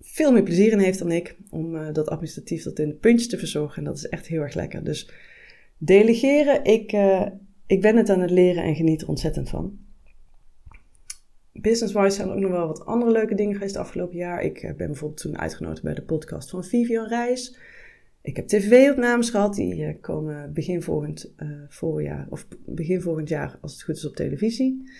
veel 0.00 0.32
meer 0.32 0.42
plezier 0.42 0.72
in 0.72 0.78
heeft 0.78 0.98
dan 0.98 1.12
ik. 1.12 1.36
Om 1.50 1.74
uh, 1.74 1.92
dat 1.92 2.08
administratief 2.08 2.62
tot 2.62 2.78
in 2.78 2.88
de 2.88 2.94
puntjes 2.94 3.28
te 3.28 3.38
verzorgen. 3.38 3.78
En 3.78 3.84
dat 3.84 3.96
is 3.96 4.08
echt 4.08 4.26
heel 4.26 4.40
erg 4.40 4.54
lekker. 4.54 4.84
Dus 4.84 5.10
delegeren, 5.78 6.64
ik, 6.64 6.92
uh, 6.92 7.26
ik 7.66 7.80
ben 7.80 7.96
het 7.96 8.10
aan 8.10 8.20
het 8.20 8.30
leren 8.30 8.62
en 8.62 8.74
geniet 8.74 9.02
er 9.02 9.08
ontzettend 9.08 9.48
van 9.48 9.84
business-wise 11.60 12.16
zijn 12.16 12.28
er 12.28 12.34
ook 12.34 12.40
nog 12.40 12.50
wel 12.50 12.66
wat 12.66 12.86
andere 12.86 13.12
leuke 13.12 13.34
dingen 13.34 13.54
geweest 13.54 13.74
het 13.74 13.84
afgelopen 13.84 14.16
jaar. 14.16 14.42
Ik 14.42 14.58
eh, 14.58 14.74
ben 14.74 14.86
bijvoorbeeld 14.86 15.20
toen 15.20 15.38
uitgenodigd 15.38 15.82
bij 15.82 15.94
de 15.94 16.02
podcast 16.02 16.50
van 16.50 16.64
Vivian 16.64 17.08
Reis. 17.08 17.58
Ik 18.22 18.36
heb 18.36 18.46
tv-opnames 18.46 19.30
gehad, 19.30 19.54
die 19.54 19.76
uh, 19.76 19.94
komen 20.00 20.52
begin 20.52 20.82
volgend 20.82 21.34
voorjaar, 21.68 22.26
of 22.30 22.46
begin 22.64 23.00
volgend 23.00 23.28
jaar, 23.28 23.58
als 23.60 23.72
het 23.72 23.82
goed 23.82 23.96
is, 23.96 24.06
op 24.06 24.16
televisie. 24.16 24.90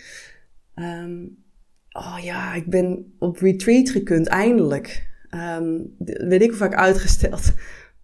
Um, 0.75 1.43
oh 1.91 2.17
ja, 2.21 2.53
ik 2.53 2.65
ben 2.65 3.13
op 3.19 3.37
retreat 3.37 3.89
gekund, 3.89 4.27
eindelijk. 4.27 5.09
Um, 5.31 5.95
weet 5.99 6.41
ik 6.41 6.49
hoe 6.49 6.57
vaak 6.57 6.75
uitgesteld. 6.75 7.53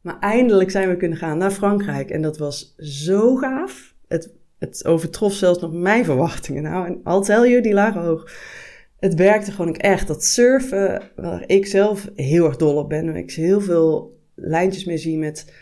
Maar 0.03 0.19
eindelijk 0.19 0.71
zijn 0.71 0.89
we 0.89 0.97
kunnen 0.97 1.17
gaan 1.17 1.37
naar 1.37 1.51
Frankrijk. 1.51 2.09
En 2.09 2.21
dat 2.21 2.37
was 2.37 2.73
zo 2.77 3.35
gaaf. 3.35 3.95
Het, 4.07 4.33
het 4.59 4.85
overtrof 4.85 5.33
zelfs 5.33 5.61
nog 5.61 5.73
mijn 5.73 6.05
verwachtingen. 6.05 6.63
Nou, 6.63 6.85
en 6.87 7.01
I'll 7.13 7.21
tell 7.21 7.49
you, 7.49 7.61
die 7.61 7.73
lagen 7.73 8.01
hoog. 8.01 8.31
Het 8.99 9.13
werkte 9.13 9.51
gewoon 9.51 9.75
echt. 9.75 10.07
Dat 10.07 10.23
surfen, 10.23 11.01
waar 11.15 11.43
ik 11.47 11.65
zelf 11.65 12.09
heel 12.15 12.45
erg 12.45 12.57
dol 12.57 12.75
op 12.75 12.89
ben. 12.89 13.05
Waar 13.05 13.17
ik 13.17 13.31
heel 13.31 13.61
veel 13.61 14.19
lijntjes 14.35 14.85
mee 14.85 14.97
zie 14.97 15.17
met, 15.17 15.53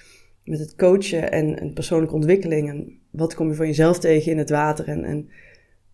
met 0.43 0.59
het 0.59 0.75
coachen 0.75 1.31
en, 1.31 1.59
en 1.59 1.73
persoonlijke 1.73 2.15
ontwikkeling. 2.15 2.69
En 2.69 2.99
wat 3.09 3.35
kom 3.35 3.47
je 3.47 3.55
van 3.55 3.67
jezelf 3.67 3.99
tegen 3.99 4.31
in 4.31 4.37
het 4.37 4.49
water 4.49 4.87
en, 4.87 5.03
en 5.03 5.29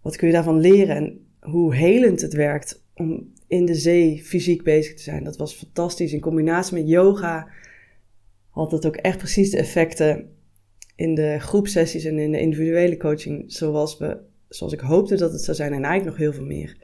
wat 0.02 0.16
kun 0.16 0.28
je 0.28 0.34
daarvan 0.34 0.60
leren. 0.60 0.96
En 0.96 1.28
hoe 1.40 1.76
helend 1.76 2.22
het 2.22 2.34
werkt 2.34 2.84
om 2.94 3.34
in 3.48 3.66
de 3.66 3.76
zee 3.76 4.24
fysiek 4.24 4.64
bezig 4.64 4.96
te 4.96 5.04
zijn. 5.04 5.24
Dat 5.24 5.38
was 5.38 5.54
fantastisch. 5.54 6.14
In 6.14 6.20
combinatie 6.20 6.78
met 6.78 6.88
yoga 6.88 7.48
had 8.58 8.72
het 8.72 8.86
ook 8.86 8.96
echt 8.96 9.17
precies 9.17 9.50
de 9.50 9.58
effecten 9.58 10.30
in 10.96 11.15
de 11.15 11.39
groepsessies 11.39 12.04
en 12.04 12.20
in 12.20 12.32
de 12.32 12.39
individuele 12.39 12.98
coaching 12.98 13.43
zoals, 13.52 13.98
we, 13.98 14.17
zoals 14.50 14.74
ik 14.74 14.80
hoopte 14.80 15.15
dat 15.15 15.32
het 15.32 15.43
zou 15.43 15.58
zijn 15.58 15.74
en 15.74 15.84
eigenlijk 15.84 16.06
nog 16.06 16.28
heel 16.28 16.34
veel 16.34 16.46
meer. 16.46 16.78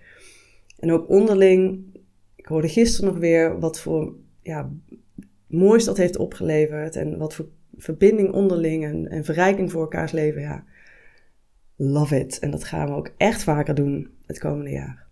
En 0.79 0.91
ook 0.91 1.09
onderling, 1.09 1.83
ik 2.35 2.45
hoorde 2.45 2.67
gisteren 2.67 3.09
nog 3.09 3.19
weer 3.19 3.59
wat 3.59 3.79
voor 3.79 4.15
ja, 4.41 4.71
moois 5.47 5.83
dat 5.83 5.97
heeft 5.97 6.17
opgeleverd 6.17 6.95
en 6.95 7.17
wat 7.17 7.35
voor 7.35 7.47
verbinding 7.77 8.31
onderling 8.31 8.83
en, 8.83 9.07
en 9.07 9.25
verrijking 9.25 9.71
voor 9.71 9.81
elkaars 9.81 10.11
leven. 10.11 10.41
Ja, 10.41 10.63
love 11.75 12.19
it. 12.19 12.39
En 12.39 12.51
dat 12.51 12.63
gaan 12.63 12.87
we 12.87 12.93
ook 12.93 13.13
echt 13.17 13.43
vaker 13.43 13.75
doen 13.75 14.09
het 14.25 14.39
komende 14.39 14.71
jaar. 14.71 15.07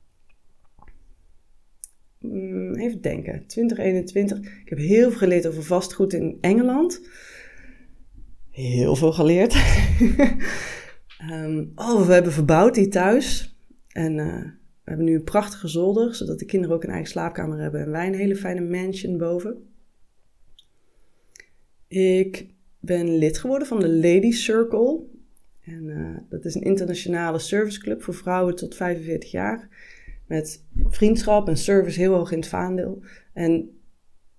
Hmm, 2.21 2.75
even 2.75 3.01
denken, 3.01 3.45
2021. 3.47 4.37
Ik 4.37 4.69
heb 4.69 4.77
heel 4.77 5.09
veel 5.09 5.17
geleerd 5.17 5.47
over 5.47 5.63
vastgoed 5.63 6.13
in 6.13 6.37
Engeland 6.41 7.01
heel 8.51 8.95
veel 8.95 9.11
geleerd. 9.11 9.55
um, 11.31 11.71
oh, 11.75 12.05
we 12.05 12.13
hebben 12.13 12.31
verbouwd 12.31 12.75
die 12.75 12.87
thuis. 12.87 13.55
En 13.87 14.17
uh, 14.17 14.43
we 14.83 14.89
hebben 14.89 15.05
nu 15.05 15.15
een 15.15 15.23
prachtige 15.23 15.67
zolder, 15.67 16.15
zodat 16.15 16.39
de 16.39 16.45
kinderen 16.45 16.75
ook 16.75 16.83
een 16.83 16.89
eigen 16.89 17.09
slaapkamer 17.09 17.59
hebben. 17.59 17.81
En 17.81 17.91
wij 17.91 18.07
een 18.07 18.13
hele 18.13 18.35
fijne 18.35 18.61
mansion 18.61 19.17
boven. 19.17 19.69
Ik 21.87 22.47
ben 22.79 23.17
lid 23.17 23.37
geworden 23.37 23.67
van 23.67 23.79
de 23.79 23.89
Ladies 23.89 24.43
Circle. 24.43 24.99
En 25.61 25.83
uh, 25.87 26.17
dat 26.29 26.45
is 26.45 26.55
een 26.55 26.61
internationale 26.61 27.39
serviceclub 27.39 28.03
voor 28.03 28.13
vrouwen 28.13 28.55
tot 28.55 28.75
45 28.75 29.31
jaar. 29.31 29.69
Met 30.31 30.63
vriendschap 30.87 31.47
en 31.47 31.57
service 31.57 31.99
heel 31.99 32.13
hoog 32.13 32.31
in 32.31 32.39
het 32.39 32.47
vaandel. 32.47 33.03
En 33.33 33.79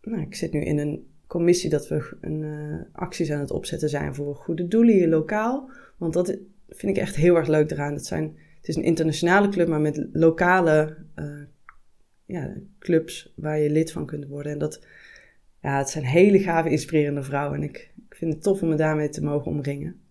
nou, 0.02 0.22
ik 0.22 0.34
zit 0.34 0.52
nu 0.52 0.60
in 0.60 0.78
een 0.78 1.06
commissie 1.26 1.70
dat 1.70 1.88
we 1.88 2.16
een, 2.20 2.42
uh, 2.42 2.80
acties 2.92 3.30
aan 3.30 3.40
het 3.40 3.50
opzetten 3.50 3.88
zijn 3.88 4.14
voor 4.14 4.34
goede 4.34 4.68
doelen 4.68 4.94
hier 4.94 5.08
lokaal. 5.08 5.70
Want 5.96 6.12
dat 6.12 6.38
vind 6.68 6.96
ik 6.96 7.02
echt 7.02 7.16
heel 7.16 7.36
erg 7.36 7.48
leuk 7.48 7.70
eraan. 7.70 7.92
Het, 7.92 8.06
zijn, 8.06 8.36
het 8.56 8.68
is 8.68 8.76
een 8.76 8.82
internationale 8.82 9.48
club, 9.48 9.68
maar 9.68 9.80
met 9.80 10.06
lokale 10.12 10.96
uh, 11.16 11.42
ja, 12.24 12.54
clubs 12.78 13.32
waar 13.36 13.58
je 13.58 13.70
lid 13.70 13.92
van 13.92 14.06
kunt 14.06 14.26
worden. 14.26 14.52
En 14.52 14.58
dat, 14.58 14.86
ja, 15.60 15.78
het 15.78 15.90
zijn 15.90 16.04
hele 16.04 16.38
gave, 16.38 16.70
inspirerende 16.70 17.22
vrouwen. 17.22 17.56
En 17.56 17.62
ik, 17.62 17.92
ik 18.08 18.14
vind 18.14 18.32
het 18.32 18.42
tof 18.42 18.62
om 18.62 18.68
me 18.68 18.74
daarmee 18.74 19.08
te 19.08 19.22
mogen 19.22 19.50
omringen. 19.50 20.01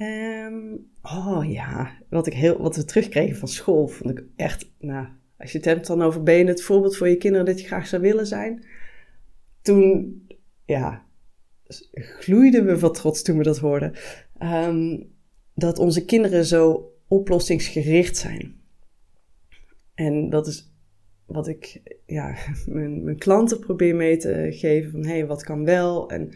Um, 0.00 0.90
oh 1.02 1.44
ja, 1.50 1.96
wat, 2.08 2.26
ik 2.26 2.32
heel, 2.32 2.60
wat 2.60 2.76
we 2.76 2.84
terugkregen 2.84 3.36
van 3.36 3.48
school 3.48 3.88
vond 3.88 4.18
ik 4.18 4.24
echt, 4.36 4.70
nou, 4.78 5.06
als 5.38 5.52
je 5.52 5.58
het 5.58 5.66
hebt 5.66 5.86
dan 5.86 6.02
over 6.02 6.22
ben 6.22 6.36
je 6.36 6.44
het 6.44 6.62
voorbeeld 6.62 6.96
voor 6.96 7.08
je 7.08 7.16
kinderen 7.16 7.46
dat 7.46 7.60
je 7.60 7.66
graag 7.66 7.86
zou 7.86 8.02
willen 8.02 8.26
zijn 8.26 8.64
toen, 9.62 10.22
ja, 10.64 11.06
gloeiden 11.92 12.66
we 12.66 12.78
van 12.78 12.92
trots 12.92 13.22
toen 13.22 13.36
we 13.36 13.42
dat 13.42 13.58
hoorden. 13.58 13.92
Um, 14.42 15.12
dat 15.54 15.78
onze 15.78 16.04
kinderen 16.04 16.44
zo 16.44 16.92
oplossingsgericht 17.08 18.16
zijn. 18.16 18.60
En 19.94 20.30
dat 20.30 20.46
is 20.46 20.72
wat 21.26 21.48
ik 21.48 21.80
ja, 22.06 22.36
mijn, 22.66 23.04
mijn 23.04 23.18
klanten 23.18 23.58
probeer 23.58 23.94
mee 23.94 24.16
te 24.16 24.46
geven 24.50 24.90
van 24.90 25.04
hé, 25.04 25.12
hey, 25.12 25.26
wat 25.26 25.42
kan 25.44 25.64
wel? 25.64 26.10
En 26.10 26.32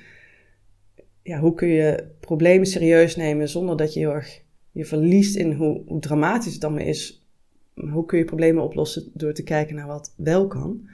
ja, 1.23 1.41
hoe 1.41 1.55
kun 1.55 1.69
je 1.69 2.05
problemen 2.21 2.67
serieus 2.67 3.17
nemen 3.17 3.49
zonder 3.49 3.77
dat 3.77 3.95
je 3.95 4.01
heel 4.01 4.15
erg 4.15 4.43
je 4.73 4.85
verliest 4.85 5.37
in 5.37 5.53
hoe, 5.53 5.83
hoe 5.87 6.01
dramatisch 6.01 6.53
het 6.53 6.61
dan 6.61 6.79
is. 6.79 7.27
Hoe 7.75 8.05
kun 8.05 8.19
je 8.19 8.25
problemen 8.25 8.63
oplossen 8.63 9.11
door 9.15 9.33
te 9.33 9.43
kijken 9.43 9.75
naar 9.75 9.87
wat 9.87 10.15
wel 10.17 10.47
kan. 10.47 10.89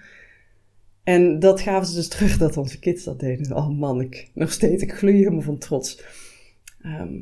En 1.02 1.38
dat 1.38 1.60
gaven 1.60 1.86
ze 1.86 1.94
dus 1.94 2.08
terug 2.08 2.38
dat 2.38 2.56
onze 2.56 2.78
kids 2.78 3.04
dat 3.04 3.20
deden. 3.20 3.56
Oh 3.56 3.78
man, 3.78 4.00
ik, 4.00 4.30
nog 4.34 4.52
steeds, 4.52 4.82
ik 4.82 4.92
gloei 4.92 5.16
helemaal 5.16 5.40
van 5.40 5.58
trots. 5.58 6.04
Ehm, 6.82 7.18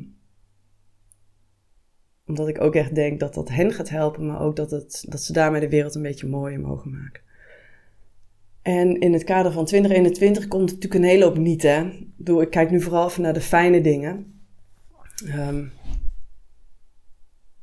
omdat 2.25 2.47
ik 2.47 2.61
ook 2.61 2.75
echt 2.75 2.95
denk 2.95 3.19
dat 3.19 3.33
dat 3.33 3.49
hen 3.49 3.71
gaat 3.71 3.89
helpen, 3.89 4.25
maar 4.25 4.41
ook 4.41 4.55
dat, 4.55 4.71
het, 4.71 5.05
dat 5.07 5.21
ze 5.21 5.33
daarmee 5.33 5.61
de 5.61 5.69
wereld 5.69 5.95
een 5.95 6.01
beetje 6.01 6.27
mooier 6.27 6.59
mogen 6.59 6.91
maken. 6.91 7.21
En 8.67 8.99
in 8.99 9.13
het 9.13 9.23
kader 9.23 9.51
van 9.51 9.65
2021 9.65 10.47
komt 10.47 10.65
natuurlijk 10.65 10.93
een 10.93 11.03
hele 11.03 11.23
hoop 11.23 11.37
niet, 11.37 11.61
hè. 11.61 11.83
Ik 12.39 12.49
kijk 12.49 12.71
nu 12.71 12.81
vooral 12.81 13.07
even 13.07 13.21
naar 13.21 13.33
de 13.33 13.41
fijne 13.41 13.81
dingen. 13.81 14.41
Um, 15.35 15.71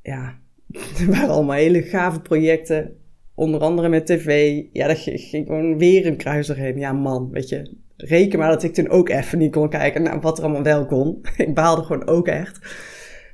ja, 0.03 0.39
er 1.01 1.07
waren 1.07 1.29
allemaal 1.29 1.57
hele 1.57 1.83
gave 1.83 2.21
projecten. 2.21 2.97
Onder 3.35 3.61
andere 3.61 3.89
met 3.89 4.07
tv. 4.07 4.63
Ja, 4.73 4.87
dat 4.87 4.99
ging 4.99 5.47
gewoon 5.47 5.79
weer 5.79 6.07
een 6.07 6.17
kruis 6.17 6.49
erheen. 6.49 6.79
Ja, 6.79 6.93
man, 6.93 7.31
weet 7.31 7.49
je. 7.49 7.77
Reken 7.97 8.39
maar 8.39 8.51
dat 8.51 8.63
ik 8.63 8.75
toen 8.75 8.89
ook 8.89 9.09
even 9.09 9.39
niet 9.39 9.53
kon 9.53 9.69
kijken 9.69 10.03
naar 10.03 10.21
wat 10.21 10.39
er 10.39 10.45
allemaal 10.45 10.63
wel 10.63 10.87
kon. 10.87 11.21
ik 11.37 11.55
baalde 11.55 11.83
gewoon 11.83 12.07
ook 12.07 12.29
echt. 12.29 12.59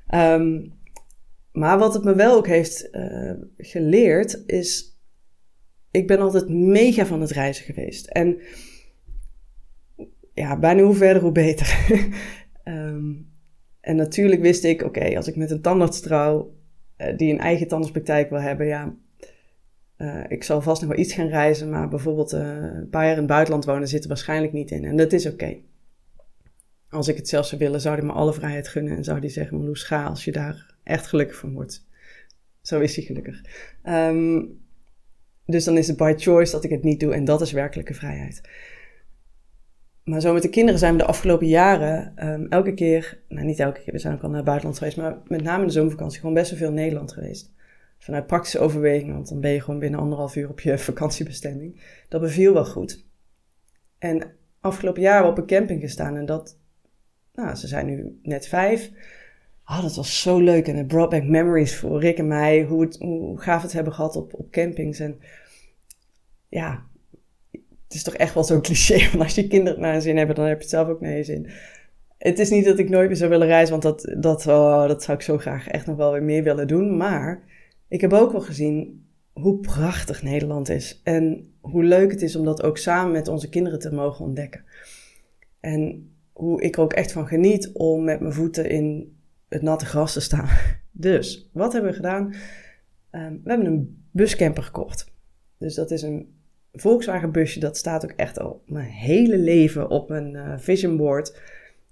Ehm, 0.06 0.66
maar 1.52 1.78
wat 1.78 1.94
het 1.94 2.04
me 2.04 2.14
wel 2.14 2.36
ook 2.36 2.46
heeft 2.46 2.88
uh, 2.92 3.32
geleerd 3.56 4.42
is... 4.46 4.89
Ik 5.90 6.06
ben 6.06 6.18
altijd 6.18 6.48
mega 6.48 7.06
van 7.06 7.20
het 7.20 7.30
reizen 7.30 7.64
geweest. 7.64 8.06
En 8.06 8.40
ja, 10.34 10.58
bijna 10.58 10.82
hoe 10.82 10.94
verder, 10.94 11.22
hoe 11.22 11.32
beter. 11.32 11.86
um, 12.64 13.28
en 13.80 13.96
natuurlijk 13.96 14.40
wist 14.40 14.64
ik, 14.64 14.82
oké, 14.82 15.16
als 15.16 15.28
ik 15.28 15.36
met 15.36 15.50
een 15.50 15.62
tandarts 15.62 16.00
trouw... 16.00 16.58
Uh, 16.98 17.16
die 17.16 17.32
een 17.32 17.38
eigen 17.38 17.68
tandartspraktijk 17.68 18.30
wil 18.30 18.40
hebben, 18.40 18.66
ja 18.66 18.94
uh, 20.00 20.24
ik 20.28 20.44
zal 20.44 20.62
vast 20.62 20.80
nog 20.80 20.90
wel 20.90 20.98
iets 20.98 21.12
gaan 21.12 21.28
reizen, 21.28 21.70
maar 21.70 21.88
bijvoorbeeld 21.88 22.32
uh, 22.32 22.40
een 22.56 22.88
paar 22.88 23.02
jaar 23.02 23.12
in 23.12 23.18
het 23.18 23.26
buitenland 23.26 23.64
wonen 23.64 23.88
zit 23.88 24.02
er 24.02 24.08
waarschijnlijk 24.08 24.52
niet 24.52 24.70
in. 24.70 24.84
En 24.84 24.96
dat 24.96 25.12
is 25.12 25.26
oké. 25.26 25.56
Als 26.88 27.08
ik 27.08 27.16
het 27.16 27.28
zelf 27.28 27.46
zou 27.46 27.60
willen, 27.60 27.80
zou 27.80 27.96
hij 27.96 28.04
me 28.04 28.12
alle 28.12 28.32
vrijheid 28.32 28.68
gunnen 28.68 28.96
en 28.96 29.04
zou 29.04 29.18
hij 29.18 29.28
zeggen: 29.28 29.56
Marloes, 29.56 29.82
ga 29.82 30.04
als 30.04 30.24
je 30.24 30.32
daar 30.32 30.74
echt 30.82 31.06
gelukkig 31.06 31.36
van 31.36 31.52
wordt. 31.52 31.86
Zo 32.60 32.80
is 32.80 32.96
hij 32.96 33.04
gelukkig. 33.04 33.44
Um, 33.84 34.60
dus 35.50 35.64
dan 35.64 35.76
is 35.76 35.88
het 35.88 35.96
by 35.96 36.14
choice 36.16 36.52
dat 36.52 36.64
ik 36.64 36.70
het 36.70 36.82
niet 36.82 37.00
doe 37.00 37.14
en 37.14 37.24
dat 37.24 37.40
is 37.40 37.52
werkelijke 37.52 37.94
vrijheid. 37.94 38.40
Maar 40.04 40.20
zo 40.20 40.32
met 40.32 40.42
de 40.42 40.48
kinderen 40.48 40.78
zijn 40.78 40.92
we 40.92 40.98
de 40.98 41.04
afgelopen 41.06 41.46
jaren 41.46 42.28
um, 42.28 42.46
elke 42.48 42.74
keer, 42.74 43.20
nou 43.28 43.46
niet 43.46 43.58
elke 43.58 43.80
keer, 43.80 43.92
we 43.92 43.98
zijn 43.98 44.14
ook 44.14 44.22
al 44.22 44.28
naar 44.28 44.36
het 44.36 44.46
buitenland 44.46 44.78
geweest, 44.78 44.96
maar 44.96 45.18
met 45.26 45.42
name 45.42 45.60
in 45.60 45.66
de 45.66 45.72
zomervakantie 45.72 46.20
gewoon 46.20 46.34
best 46.34 46.50
wel 46.50 46.58
veel 46.58 46.72
Nederland 46.72 47.12
geweest 47.12 47.52
vanuit 48.00 48.26
praktische 48.26 48.58
overweging, 48.58 49.12
want 49.12 49.28
dan 49.28 49.40
ben 49.40 49.50
je 49.50 49.60
gewoon 49.60 49.80
binnen 49.80 50.00
anderhalf 50.00 50.36
uur 50.36 50.48
op 50.48 50.60
je 50.60 50.78
vakantiebestemming. 50.90 51.80
Dat 52.08 52.20
beviel 52.20 52.52
wel 52.52 52.64
goed. 52.64 53.06
En 53.98 54.32
afgelopen 54.60 55.02
jaar 55.02 55.26
op 55.26 55.38
een 55.38 55.46
camping 55.46 55.80
gestaan 55.80 56.16
en 56.16 56.26
dat, 56.26 56.58
nou, 57.34 57.54
ze 57.54 57.66
zijn 57.66 57.86
nu 57.86 58.18
net 58.22 58.48
vijf. 58.48 58.90
Ah, 59.64 59.82
dat 59.82 59.96
was 59.96 60.22
zo 60.22 60.38
leuk 60.38 60.68
en 60.68 60.76
het 60.76 60.86
brought 60.86 61.10
back 61.10 61.24
memories 61.24 61.76
voor 61.76 62.00
Rick 62.00 62.18
en 62.18 62.26
mij, 62.26 62.62
hoe, 62.62 62.80
het, 62.80 62.96
hoe 62.96 63.40
gaaf 63.40 63.62
het 63.62 63.72
hebben 63.72 63.92
gehad 63.92 64.16
op, 64.16 64.34
op 64.34 64.50
campings. 64.50 64.98
En 64.98 65.20
ja, 66.50 66.86
het 67.50 67.94
is 67.94 68.02
toch 68.02 68.14
echt 68.14 68.34
wel 68.34 68.44
zo'n 68.44 68.62
cliché, 68.62 68.98
van 69.10 69.20
als 69.20 69.34
je 69.34 69.46
kinderen 69.46 69.80
naar 69.80 69.94
een 69.94 70.02
zin 70.02 70.16
hebben, 70.16 70.36
dan 70.36 70.44
heb 70.44 70.56
je 70.56 70.62
het 70.62 70.70
zelf 70.70 70.88
ook 70.88 71.00
naar 71.00 71.16
je 71.16 71.24
zin. 71.24 71.50
Het 72.18 72.38
is 72.38 72.50
niet 72.50 72.64
dat 72.64 72.78
ik 72.78 72.88
nooit 72.88 73.08
meer 73.08 73.16
zou 73.16 73.30
willen 73.30 73.46
reizen, 73.46 73.80
want 73.80 73.82
dat, 73.82 74.22
dat, 74.22 74.46
oh, 74.46 74.88
dat 74.88 75.02
zou 75.02 75.16
ik 75.16 75.24
zo 75.24 75.38
graag 75.38 75.68
echt 75.68 75.86
nog 75.86 75.96
wel 75.96 76.12
weer 76.12 76.22
meer 76.22 76.42
willen 76.42 76.68
doen. 76.68 76.96
Maar 76.96 77.42
ik 77.88 78.00
heb 78.00 78.12
ook 78.12 78.32
wel 78.32 78.40
gezien 78.40 79.04
hoe 79.32 79.58
prachtig 79.58 80.22
Nederland 80.22 80.68
is. 80.68 81.00
En 81.04 81.52
hoe 81.60 81.84
leuk 81.84 82.10
het 82.10 82.22
is 82.22 82.36
om 82.36 82.44
dat 82.44 82.62
ook 82.62 82.78
samen 82.78 83.12
met 83.12 83.28
onze 83.28 83.48
kinderen 83.48 83.78
te 83.78 83.94
mogen 83.94 84.24
ontdekken. 84.24 84.64
En 85.60 86.10
hoe 86.32 86.62
ik 86.62 86.76
er 86.76 86.82
ook 86.82 86.92
echt 86.92 87.12
van 87.12 87.26
geniet 87.26 87.70
om 87.72 88.04
met 88.04 88.20
mijn 88.20 88.32
voeten 88.32 88.70
in 88.70 89.16
het 89.48 89.62
natte 89.62 89.84
gras 89.84 90.12
te 90.12 90.20
staan. 90.20 90.48
Dus, 90.92 91.50
wat 91.52 91.72
hebben 91.72 91.90
we 91.90 91.96
gedaan? 91.96 92.34
Ehm, 93.10 93.32
we 93.42 93.50
hebben 93.50 93.66
een 93.66 94.04
buscamper 94.10 94.62
gekocht. 94.62 95.12
Dus 95.58 95.74
dat 95.74 95.90
is 95.90 96.02
een 96.02 96.39
Volkswagen 96.72 97.32
busje. 97.32 97.60
Dat 97.60 97.76
staat 97.76 98.04
ook 98.04 98.12
echt 98.16 98.38
al 98.38 98.62
mijn 98.66 98.90
hele 98.90 99.38
leven 99.38 99.90
op 99.90 100.08
mijn 100.08 100.34
uh, 100.34 100.54
vision 100.56 100.96
board 100.96 101.32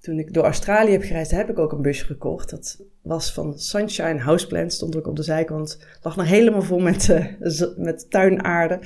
toen 0.01 0.19
ik 0.19 0.35
door 0.35 0.45
Australië 0.45 0.93
heb 0.93 1.03
gereisd, 1.03 1.31
heb 1.31 1.51
ik 1.51 1.59
ook 1.59 1.73
een 1.73 1.83
busje 1.83 2.05
gekocht. 2.05 2.51
Dat 2.51 2.85
was 3.03 3.33
van 3.33 3.59
Sunshine 3.59 4.19
Houseplant, 4.19 4.73
stond 4.73 4.97
ook 4.97 5.07
op 5.07 5.17
de 5.17 5.23
zijkant. 5.23 5.87
Lag 6.03 6.17
nog 6.17 6.27
helemaal 6.27 6.63
vol 6.63 6.79
met, 6.79 7.09
uh, 7.09 7.77
met 7.77 8.11
tuinaarde. 8.11 8.79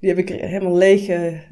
Die 0.00 0.08
heb 0.08 0.18
ik 0.18 0.28
helemaal 0.28 0.76
leeg 0.76 1.04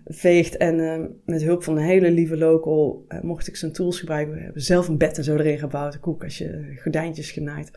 geveegd 0.05 0.57
en 0.57 0.79
uh, 0.79 1.05
met 1.25 1.43
hulp 1.43 1.63
van 1.63 1.77
een 1.77 1.85
hele 1.85 2.11
lieve 2.11 2.37
local 2.37 3.07
mocht 3.23 3.47
ik 3.47 3.57
zijn 3.57 3.73
tools 3.73 3.99
gebruiken. 3.99 4.35
We 4.35 4.41
hebben 4.41 4.63
zelf 4.63 4.89
een 4.89 4.99
bed 4.99 5.19
en 5.19 5.25
zo 5.25 5.37
erin 5.37 5.59
gebouwd, 5.59 5.95
een 5.95 6.01
koekastje, 6.01 6.77
gordijntjes 6.83 7.31
genaaid. 7.31 7.71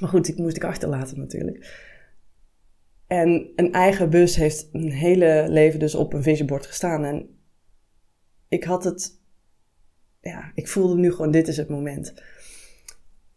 Maar 0.00 0.08
goed, 0.08 0.24
die 0.24 0.42
moest 0.42 0.56
ik 0.56 0.64
achterlaten 0.64 1.18
natuurlijk. 1.18 1.84
En 3.06 3.52
een 3.56 3.72
eigen 3.72 4.10
bus 4.10 4.36
heeft 4.36 4.68
een 4.72 4.90
hele 4.92 5.46
leven 5.48 5.78
dus 5.78 5.94
op 5.94 6.12
een 6.12 6.22
visionboard 6.22 6.66
gestaan. 6.66 7.04
En 7.04 7.38
ik 8.48 8.64
had 8.64 8.84
het 8.84 9.24
ja, 10.26 10.50
ik 10.54 10.68
voelde 10.68 10.96
nu 10.96 11.10
gewoon, 11.10 11.30
dit 11.30 11.48
is 11.48 11.56
het 11.56 11.68
moment. 11.68 12.14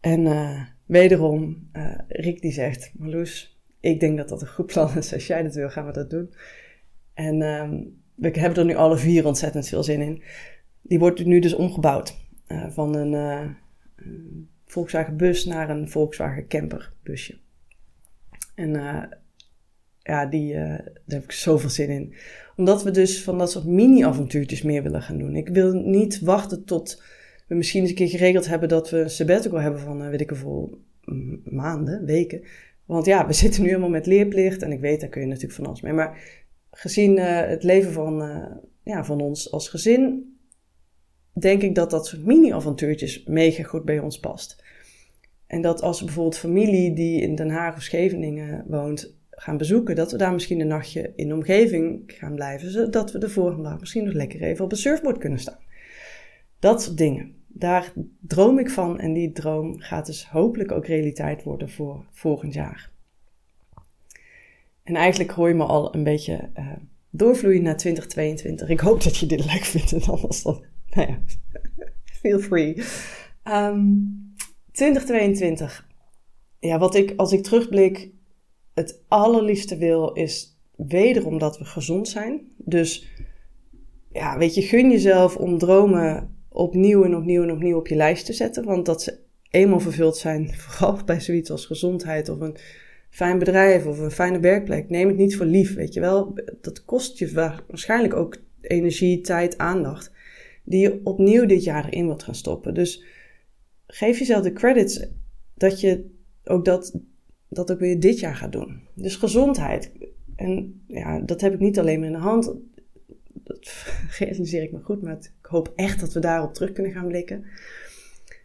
En 0.00 0.20
uh, 0.20 0.62
wederom, 0.86 1.68
uh, 1.72 1.98
Rick 2.08 2.40
die 2.40 2.52
zegt, 2.52 2.92
Marloes, 2.98 3.60
ik 3.80 4.00
denk 4.00 4.16
dat 4.16 4.28
dat 4.28 4.40
een 4.40 4.48
goed 4.48 4.66
plan 4.66 4.96
is. 4.96 5.12
Als 5.12 5.26
jij 5.26 5.42
dat 5.42 5.54
wil, 5.54 5.70
gaan 5.70 5.86
we 5.86 5.92
dat 5.92 6.10
doen. 6.10 6.34
En 7.14 7.42
um, 7.42 8.00
we 8.14 8.28
hebben 8.28 8.58
er 8.58 8.64
nu 8.64 8.74
alle 8.74 8.96
vier 8.96 9.26
ontzettend 9.26 9.68
veel 9.68 9.82
zin 9.82 10.00
in. 10.00 10.22
Die 10.82 10.98
wordt 10.98 11.24
nu 11.24 11.38
dus 11.38 11.54
omgebouwd 11.54 12.16
uh, 12.48 12.70
van 12.70 12.94
een, 12.94 13.12
een, 13.96 14.48
Volkswagen 14.66 15.16
bus 15.16 15.44
naar 15.44 15.70
een 15.70 15.88
Volkswagen 15.88 16.48
camper 16.48 16.92
busje. 17.02 17.38
En 18.54 18.72
ja, 20.02 20.26
die, 20.26 20.54
daar 20.54 20.92
heb 21.06 21.24
ik 21.24 21.32
zoveel 21.32 21.70
zin 21.70 21.88
in 21.88 22.14
omdat 22.60 22.82
we 22.82 22.90
dus 22.90 23.22
van 23.22 23.38
dat 23.38 23.50
soort 23.50 23.64
mini-avontuurtjes 23.64 24.62
meer 24.62 24.82
willen 24.82 25.02
gaan 25.02 25.18
doen. 25.18 25.36
Ik 25.36 25.48
wil 25.48 25.72
niet 25.72 26.20
wachten 26.20 26.64
tot 26.64 27.02
we 27.46 27.54
misschien 27.54 27.80
eens 27.80 27.90
een 27.90 27.96
keer 27.96 28.08
geregeld 28.08 28.46
hebben 28.46 28.68
dat 28.68 28.90
we 28.90 28.98
een 28.98 29.10
sabbatical 29.10 29.60
hebben 29.60 29.80
van, 29.80 30.02
uh, 30.02 30.08
weet 30.08 30.20
ik 30.20 30.28
hoeveel, 30.28 30.78
maanden, 31.44 32.04
weken. 32.04 32.42
Want 32.84 33.06
ja, 33.06 33.26
we 33.26 33.32
zitten 33.42 33.62
nu 33.62 33.68
helemaal 33.68 33.88
met 33.88 34.06
leerplicht 34.06 34.62
en 34.62 34.72
ik 34.72 34.80
weet, 34.80 35.00
daar 35.00 35.08
kun 35.08 35.20
je 35.20 35.26
natuurlijk 35.26 35.54
van 35.54 35.66
alles 35.66 35.80
mee. 35.80 35.92
Maar 35.92 36.38
gezien 36.70 37.16
uh, 37.16 37.40
het 37.40 37.62
leven 37.62 37.92
van, 37.92 38.22
ja, 38.84 39.04
van 39.04 39.20
ons 39.20 39.52
als 39.52 39.68
gezin, 39.68 40.34
denk 41.32 41.62
ik 41.62 41.74
dat 41.74 41.90
dat 41.90 42.06
soort 42.06 42.24
mini-avontuurtjes 42.24 43.24
mega 43.24 43.62
goed 43.62 43.84
bij 43.84 43.98
ons 43.98 44.20
past. 44.20 44.64
En 45.46 45.62
dat 45.62 45.82
als 45.82 46.04
bijvoorbeeld 46.04 46.38
familie 46.38 46.94
die 46.94 47.20
in 47.20 47.34
Den 47.34 47.50
Haag 47.50 47.76
of 47.76 47.82
Scheveningen 47.82 48.64
woont, 48.68 49.18
gaan 49.40 49.56
bezoeken, 49.56 49.96
dat 49.96 50.12
we 50.12 50.18
daar 50.18 50.32
misschien 50.32 50.60
een 50.60 50.66
nachtje 50.66 51.12
in 51.16 51.28
de 51.28 51.34
omgeving 51.34 52.02
gaan 52.06 52.34
blijven, 52.34 52.70
zodat 52.70 53.12
we 53.12 53.18
de 53.18 53.28
volgende 53.28 53.62
dag 53.62 53.80
misschien 53.80 54.04
nog 54.04 54.12
lekker 54.12 54.42
even 54.42 54.64
op 54.64 54.72
een 54.72 54.78
surfboard 54.78 55.18
kunnen 55.18 55.38
staan. 55.38 55.58
Dat 56.58 56.82
soort 56.82 56.96
dingen. 56.96 57.34
Daar 57.46 57.92
droom 58.20 58.58
ik 58.58 58.70
van 58.70 58.98
en 58.98 59.12
die 59.12 59.32
droom 59.32 59.78
gaat 59.78 60.06
dus 60.06 60.28
hopelijk 60.28 60.72
ook 60.72 60.86
realiteit 60.86 61.42
worden 61.42 61.70
voor 61.70 62.04
volgend 62.10 62.54
jaar. 62.54 62.90
En 64.82 64.94
eigenlijk 64.94 65.30
hoor 65.30 65.48
je 65.48 65.54
me 65.54 65.64
al 65.64 65.94
een 65.94 66.04
beetje 66.04 66.48
uh, 66.58 66.72
doorvloeien 67.10 67.62
naar 67.62 67.76
2022. 67.76 68.68
Ik 68.68 68.80
hoop 68.80 69.02
dat 69.02 69.16
je 69.16 69.26
dit 69.26 69.44
leuk 69.44 69.64
vindt 69.64 69.92
en 69.92 70.02
anders 70.02 70.42
dan, 70.42 70.64
nou 70.90 71.08
ja, 71.08 71.18
feel 72.20 72.38
free. 72.38 72.82
Um, 73.44 74.34
2022. 74.72 75.88
Ja, 76.58 76.78
wat 76.78 76.94
ik, 76.94 77.12
als 77.16 77.32
ik 77.32 77.42
terugblik, 77.42 78.10
het 78.80 79.02
allerliefste 79.08 79.76
wil 79.76 80.12
is 80.12 80.58
wederom 80.76 81.38
dat 81.38 81.58
we 81.58 81.64
gezond 81.64 82.08
zijn. 82.08 82.40
Dus 82.56 83.08
ja, 84.12 84.38
weet 84.38 84.54
je, 84.54 84.62
gun 84.62 84.90
jezelf 84.90 85.36
om 85.36 85.58
dromen 85.58 86.36
opnieuw 86.48 87.04
en 87.04 87.16
opnieuw 87.16 87.42
en 87.42 87.52
opnieuw 87.52 87.76
op 87.76 87.86
je 87.86 87.94
lijst 87.94 88.26
te 88.26 88.32
zetten. 88.32 88.64
Want 88.64 88.86
dat 88.86 89.02
ze 89.02 89.18
eenmaal 89.50 89.80
vervuld 89.80 90.16
zijn, 90.16 90.54
vooral 90.64 91.04
bij 91.04 91.20
zoiets 91.20 91.50
als 91.50 91.66
gezondheid 91.66 92.28
of 92.28 92.40
een 92.40 92.56
fijn 93.10 93.38
bedrijf 93.38 93.86
of 93.86 93.98
een 93.98 94.10
fijne 94.10 94.40
werkplek. 94.40 94.90
Neem 94.90 95.08
het 95.08 95.16
niet 95.16 95.36
voor 95.36 95.46
lief, 95.46 95.74
weet 95.74 95.94
je 95.94 96.00
wel. 96.00 96.38
Dat 96.60 96.84
kost 96.84 97.18
je 97.18 97.32
waarschijnlijk 97.32 98.14
ook 98.14 98.36
energie, 98.60 99.20
tijd, 99.20 99.58
aandacht. 99.58 100.12
Die 100.64 100.80
je 100.80 101.00
opnieuw 101.04 101.46
dit 101.46 101.64
jaar 101.64 101.84
erin 101.84 102.06
wilt 102.06 102.22
gaan 102.22 102.34
stoppen. 102.34 102.74
Dus 102.74 103.04
geef 103.86 104.18
jezelf 104.18 104.42
de 104.42 104.52
credits 104.52 105.06
dat 105.54 105.80
je 105.80 106.10
ook 106.44 106.64
dat 106.64 107.00
dat 107.50 107.72
ook 107.72 107.78
weer 107.78 108.00
dit 108.00 108.18
jaar 108.18 108.36
gaat 108.36 108.52
doen. 108.52 108.80
Dus 108.94 109.16
gezondheid. 109.16 109.92
En 110.36 110.82
ja, 110.86 111.20
dat 111.20 111.40
heb 111.40 111.52
ik 111.52 111.60
niet 111.60 111.78
alleen 111.78 111.98
maar 111.98 112.08
in 112.08 112.14
de 112.14 112.20
hand. 112.20 112.54
Dat 113.32 113.84
realiseer 114.18 114.62
ik 114.62 114.72
me 114.72 114.78
goed, 114.78 115.02
maar 115.02 115.16
ik 115.16 115.46
hoop 115.46 115.72
echt 115.76 116.00
dat 116.00 116.12
we 116.12 116.20
daarop 116.20 116.54
terug 116.54 116.72
kunnen 116.72 116.92
gaan 116.92 117.08
blikken. 117.08 117.44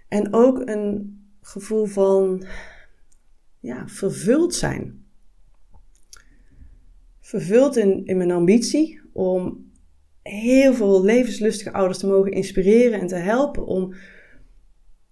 En 0.08 0.34
ook 0.34 0.68
een 0.68 1.20
gevoel 1.42 1.86
van 1.86 2.46
ja, 3.60 3.88
vervuld 3.88 4.56
zijn. 4.56 5.06
Vervuld 7.20 7.78
in, 7.78 8.06
in 8.06 8.18
mijn 8.18 8.32
ambitie 8.32 9.02
om 9.14 9.72
heel 10.22 10.74
veel 10.74 11.04
levenslustige 11.04 11.72
ouders 11.72 12.00
te 12.00 12.08
mogen 12.08 12.32
inspireren 12.32 13.00
en 13.00 13.08
te 13.08 13.16
helpen 13.16 13.66
om 13.66 13.94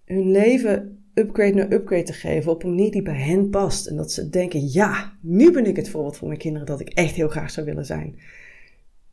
hun 0.04 0.30
leven 0.30 0.93
upgrade 1.14 1.54
naar 1.54 1.72
upgrade 1.72 2.02
te 2.02 2.12
geven 2.12 2.52
op 2.52 2.62
een 2.62 2.68
manier 2.68 2.90
die 2.90 3.02
bij 3.02 3.20
hen 3.20 3.50
past. 3.50 3.86
En 3.86 3.96
dat 3.96 4.12
ze 4.12 4.28
denken, 4.28 4.72
ja, 4.72 5.12
nu 5.20 5.52
ben 5.52 5.66
ik 5.66 5.76
het 5.76 5.88
voorbeeld 5.88 6.16
voor 6.16 6.28
mijn 6.28 6.40
kinderen 6.40 6.66
dat 6.66 6.80
ik 6.80 6.88
echt 6.88 7.14
heel 7.14 7.28
graag 7.28 7.50
zou 7.50 7.66
willen 7.66 7.86
zijn. 7.86 8.18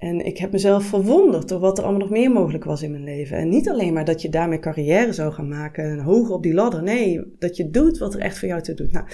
En 0.01 0.25
ik 0.25 0.37
heb 0.37 0.51
mezelf 0.51 0.83
verwonderd 0.85 1.49
door 1.49 1.59
wat 1.59 1.77
er 1.77 1.83
allemaal 1.83 2.01
nog 2.01 2.09
meer 2.09 2.31
mogelijk 2.31 2.63
was 2.63 2.81
in 2.81 2.91
mijn 2.91 3.03
leven. 3.03 3.37
En 3.37 3.49
niet 3.49 3.69
alleen 3.69 3.93
maar 3.93 4.05
dat 4.05 4.21
je 4.21 4.29
daarmee 4.29 4.59
carrière 4.59 5.13
zou 5.13 5.33
gaan 5.33 5.47
maken 5.47 5.83
en 5.83 5.99
hoger 5.99 6.33
op 6.33 6.43
die 6.43 6.53
ladder. 6.53 6.83
Nee, 6.83 7.35
dat 7.39 7.57
je 7.57 7.69
doet 7.69 7.97
wat 7.97 8.13
er 8.13 8.19
echt 8.19 8.39
voor 8.39 8.47
jou 8.47 8.61
te 8.61 8.73
doet. 8.73 8.91
Nou, 8.91 9.05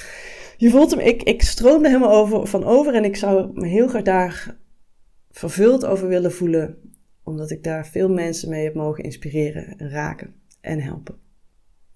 je 0.57 0.69
voelt 0.69 0.91
hem, 0.91 0.99
ik, 0.99 1.23
ik 1.23 1.41
stroomde 1.41 1.87
helemaal 1.87 2.13
over, 2.13 2.47
van 2.47 2.63
over 2.63 2.93
en 2.93 3.03
ik 3.03 3.15
zou 3.15 3.49
me 3.53 3.67
heel 3.67 3.87
graag 3.87 4.03
daar 4.03 4.57
vervuld 5.31 5.85
over 5.85 6.07
willen 6.07 6.31
voelen. 6.31 6.77
Omdat 7.23 7.51
ik 7.51 7.63
daar 7.63 7.87
veel 7.87 8.09
mensen 8.09 8.49
mee 8.49 8.63
heb 8.63 8.73
mogen 8.73 9.03
inspireren 9.03 9.77
en 9.77 9.89
raken 9.89 10.33
en 10.61 10.79
helpen. 10.79 11.26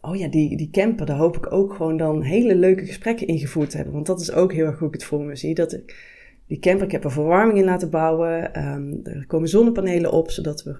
Oh 0.01 0.15
ja, 0.15 0.27
die, 0.27 0.57
die 0.57 0.69
camper, 0.69 1.05
daar 1.05 1.17
hoop 1.17 1.37
ik 1.37 1.51
ook 1.51 1.73
gewoon 1.73 1.97
dan 1.97 2.21
hele 2.21 2.55
leuke 2.55 2.85
gesprekken 2.85 3.27
in 3.27 3.39
gevoerd 3.39 3.69
te 3.69 3.75
hebben. 3.75 3.93
Want 3.93 4.05
dat 4.05 4.21
is 4.21 4.31
ook 4.31 4.53
heel 4.53 4.65
erg 4.65 4.79
hoe 4.79 4.87
ik 4.87 4.93
het 4.93 5.03
voor 5.03 5.23
me 5.23 5.35
zie. 5.35 5.55
Dat 5.55 5.73
ik, 5.73 6.09
die 6.47 6.59
camper, 6.59 6.85
ik 6.85 6.91
heb 6.91 7.03
er 7.03 7.11
verwarming 7.11 7.57
in 7.57 7.63
laten 7.63 7.89
bouwen. 7.89 8.65
Um, 8.67 8.99
er 9.03 9.25
komen 9.27 9.49
zonnepanelen 9.49 10.11
op, 10.11 10.31
zodat, 10.31 10.63
we, 10.63 10.79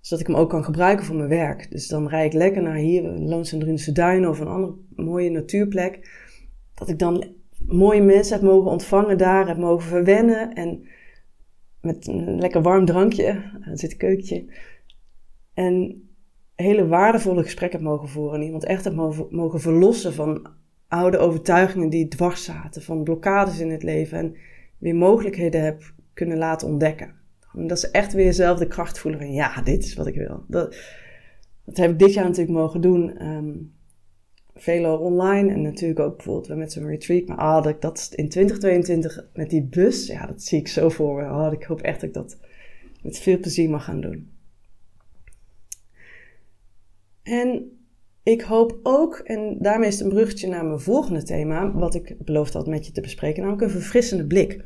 zodat 0.00 0.20
ik 0.20 0.26
hem 0.26 0.36
ook 0.36 0.50
kan 0.50 0.64
gebruiken 0.64 1.06
voor 1.06 1.16
mijn 1.16 1.28
werk. 1.28 1.70
Dus 1.70 1.88
dan 1.88 2.08
rijd 2.08 2.32
ik 2.32 2.38
lekker 2.38 2.62
naar 2.62 2.76
hier, 2.76 3.02
Loons 3.02 3.52
en 3.52 3.94
Duinen 3.94 4.30
of 4.30 4.40
een 4.40 4.46
andere 4.46 4.74
mooie 4.96 5.30
natuurplek. 5.30 6.10
Dat 6.74 6.88
ik 6.88 6.98
dan 6.98 7.24
mooie 7.66 8.02
mensen 8.02 8.34
heb 8.34 8.42
mogen 8.42 8.70
ontvangen 8.70 9.18
daar, 9.18 9.48
heb 9.48 9.56
mogen 9.56 9.88
verwennen. 9.88 10.52
En 10.52 10.86
met 11.80 12.06
een 12.06 12.38
lekker 12.38 12.62
warm 12.62 12.84
drankje, 12.84 13.24
er 13.64 13.78
zit 13.78 13.92
een 13.92 13.98
keukentje. 13.98 14.44
En 15.54 16.02
hele 16.54 16.86
waardevolle 16.86 17.42
gesprekken 17.42 17.82
mogen 17.82 18.08
voeren. 18.08 18.40
En 18.40 18.46
iemand 18.46 18.64
echt 18.64 18.84
heb 18.84 18.94
mogen, 19.30 19.60
verlossen 19.60 20.14
van 20.14 20.46
oude 20.88 21.18
overtuigingen 21.18 21.88
die 21.88 22.08
dwars 22.08 22.44
zaten. 22.44 22.82
Van 22.82 23.04
blokkades 23.04 23.58
in 23.58 23.70
het 23.70 23.82
leven. 23.82 24.18
En 24.18 24.36
weer 24.78 24.94
mogelijkheden 24.94 25.64
heb 25.64 25.92
kunnen 26.14 26.38
laten 26.38 26.68
ontdekken. 26.68 27.14
En 27.54 27.66
dat 27.66 27.80
ze 27.80 27.90
echt 27.90 28.12
weer 28.12 28.32
zelf 28.32 28.58
de 28.58 28.66
kracht 28.66 28.98
voelen 28.98 29.20
van 29.20 29.32
ja, 29.32 29.62
dit 29.62 29.84
is 29.84 29.94
wat 29.94 30.06
ik 30.06 30.14
wil. 30.14 30.44
Dat, 30.48 30.76
dat 31.64 31.76
heb 31.76 31.90
ik 31.90 31.98
dit 31.98 32.12
jaar 32.12 32.24
natuurlijk 32.24 32.58
mogen 32.58 32.80
doen. 32.80 33.26
Um, 33.26 33.72
Velo 34.54 34.96
online 34.96 35.52
en 35.52 35.62
natuurlijk 35.62 36.00
ook 36.00 36.16
bijvoorbeeld 36.16 36.58
met 36.58 36.72
zo'n 36.72 36.86
retreat. 36.86 37.26
Maar 37.26 37.36
ah, 37.36 37.62
dat, 37.62 37.80
dat 37.80 38.12
in 38.14 38.28
2022 38.28 39.26
met 39.34 39.50
die 39.50 39.62
bus, 39.62 40.06
ja, 40.06 40.26
dat 40.26 40.42
zie 40.42 40.58
ik 40.58 40.68
zo 40.68 40.88
voor 40.88 41.22
me. 41.22 41.30
Oh, 41.30 41.52
ik 41.52 41.62
hoop 41.62 41.80
echt 41.80 42.00
dat 42.00 42.08
ik 42.08 42.14
dat 42.14 42.38
met 43.02 43.18
veel 43.18 43.38
plezier 43.38 43.70
mag 43.70 43.84
gaan 43.84 44.00
doen. 44.00 44.30
En 47.22 47.76
ik 48.22 48.40
hoop 48.40 48.80
ook, 48.82 49.18
en 49.18 49.56
daarmee 49.60 49.88
is 49.88 49.94
het 49.94 50.04
een 50.04 50.12
bruggetje 50.12 50.48
naar 50.48 50.64
mijn 50.64 50.80
volgende 50.80 51.22
thema, 51.22 51.72
wat 51.72 51.94
ik 51.94 52.16
beloofd 52.24 52.52
had 52.52 52.66
met 52.66 52.86
je 52.86 52.92
te 52.92 53.00
bespreken, 53.00 53.42
namelijk 53.42 53.62
een 53.62 53.80
verfrissende 53.80 54.26
blik. 54.26 54.64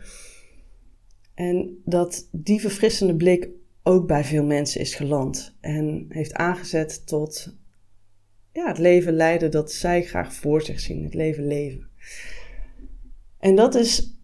En 1.35 1.83
dat 1.85 2.29
die 2.33 2.61
verfrissende 2.61 3.17
blik 3.17 3.49
ook 3.83 4.07
bij 4.07 4.25
veel 4.25 4.45
mensen 4.45 4.81
is 4.81 4.95
geland 4.95 5.57
en 5.61 6.07
heeft 6.09 6.35
aangezet 6.35 7.07
tot 7.07 7.57
ja, 8.53 8.67
het 8.69 8.79
leven 8.79 9.13
leiden 9.13 9.51
dat 9.51 9.73
zij 9.73 10.03
graag 10.03 10.35
voor 10.35 10.63
zich 10.63 10.81
zien, 10.81 11.05
het 11.05 11.15
leven 11.15 11.47
leven. 11.47 11.89
En 13.39 13.55
dat 13.55 13.75
is 13.75 14.17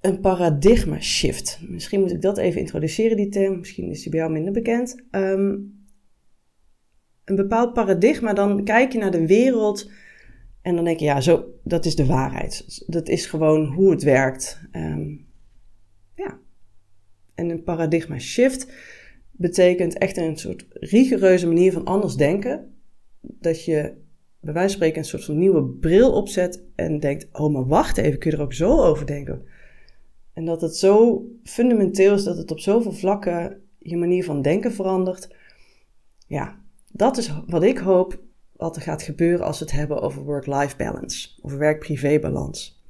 een 0.00 0.20
paradigma 0.20 1.00
shift. 1.00 1.60
Misschien 1.68 2.00
moet 2.00 2.12
ik 2.12 2.22
dat 2.22 2.38
even 2.38 2.60
introduceren, 2.60 3.16
die 3.16 3.28
term. 3.28 3.58
Misschien 3.58 3.90
is 3.90 4.02
die 4.02 4.10
bij 4.10 4.20
jou 4.20 4.32
minder 4.32 4.52
bekend. 4.52 5.02
Um, 5.10 5.79
een 7.30 7.36
bepaald 7.36 7.72
paradigma, 7.72 8.32
dan 8.32 8.64
kijk 8.64 8.92
je 8.92 8.98
naar 8.98 9.10
de 9.10 9.26
wereld 9.26 9.90
en 10.62 10.74
dan 10.74 10.84
denk 10.84 10.98
je, 10.98 11.04
ja, 11.04 11.20
zo, 11.20 11.44
dat 11.64 11.84
is 11.84 11.96
de 11.96 12.06
waarheid. 12.06 12.84
Dat 12.86 13.08
is 13.08 13.26
gewoon 13.26 13.66
hoe 13.66 13.90
het 13.90 14.02
werkt. 14.02 14.60
Um, 14.72 15.26
ja. 16.14 16.38
En 17.34 17.50
een 17.50 17.62
paradigma 17.62 18.18
shift 18.18 18.72
betekent 19.30 19.98
echt 19.98 20.16
een 20.16 20.36
soort 20.36 20.66
rigoureuze 20.70 21.46
manier 21.46 21.72
van 21.72 21.84
anders 21.84 22.14
denken. 22.14 22.74
Dat 23.20 23.64
je 23.64 23.94
bij 24.40 24.52
wijze 24.52 24.68
van 24.68 24.76
spreken 24.76 24.98
een 24.98 25.04
soort 25.04 25.24
van 25.24 25.38
nieuwe 25.38 25.64
bril 25.64 26.12
opzet 26.12 26.64
en 26.74 27.00
denkt, 27.00 27.28
oh, 27.32 27.52
maar 27.52 27.66
wacht 27.66 27.96
even, 27.96 28.18
kun 28.18 28.30
je 28.30 28.36
er 28.36 28.42
ook 28.42 28.52
zo 28.54 28.82
over 28.82 29.06
denken? 29.06 29.42
En 30.32 30.44
dat 30.44 30.60
het 30.60 30.76
zo 30.76 31.24
fundamenteel 31.44 32.14
is 32.14 32.24
dat 32.24 32.36
het 32.36 32.50
op 32.50 32.60
zoveel 32.60 32.92
vlakken 32.92 33.62
je 33.78 33.96
manier 33.96 34.24
van 34.24 34.42
denken 34.42 34.72
verandert. 34.72 35.34
Ja, 36.26 36.59
dat 36.92 37.16
is 37.16 37.32
wat 37.46 37.62
ik 37.62 37.78
hoop 37.78 38.20
wat 38.52 38.76
er 38.76 38.82
gaat 38.82 39.02
gebeuren 39.02 39.46
als 39.46 39.58
we 39.58 39.64
het 39.64 39.74
hebben 39.74 40.00
over 40.00 40.22
work-life 40.22 40.76
balance, 40.76 41.28
of 41.40 41.52
werk-privé 41.52 42.18
balans. 42.18 42.82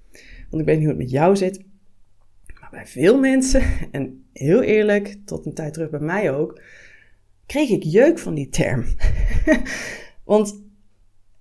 Want 0.50 0.62
ik 0.62 0.68
weet 0.68 0.78
niet 0.78 0.86
hoe 0.86 0.94
het 0.94 1.02
met 1.02 1.10
jou 1.10 1.36
zit, 1.36 1.64
maar 2.60 2.70
bij 2.70 2.86
veel 2.86 3.18
mensen, 3.18 3.62
en 3.92 4.24
heel 4.32 4.62
eerlijk, 4.62 5.18
tot 5.24 5.46
een 5.46 5.54
tijd 5.54 5.72
terug 5.72 5.90
bij 5.90 6.00
mij 6.00 6.32
ook, 6.32 6.60
kreeg 7.46 7.70
ik 7.70 7.82
jeuk 7.82 8.18
van 8.18 8.34
die 8.34 8.48
term. 8.48 8.84
Want 10.24 10.62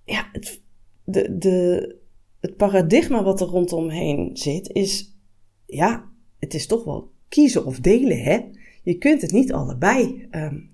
ja, 0.04 0.28
het, 0.32 0.60
de, 1.04 1.38
de, 1.38 1.96
het 2.40 2.56
paradigma 2.56 3.22
wat 3.22 3.40
er 3.40 3.46
rondomheen 3.46 4.36
zit, 4.36 4.72
is 4.72 5.16
ja, 5.66 6.10
het 6.38 6.54
is 6.54 6.66
toch 6.66 6.84
wel 6.84 7.12
kiezen 7.28 7.64
of 7.64 7.80
delen, 7.80 8.22
hè? 8.22 8.40
Je 8.82 8.98
kunt 8.98 9.22
het 9.22 9.32
niet 9.32 9.52
allebei. 9.52 10.28
Um, 10.30 10.69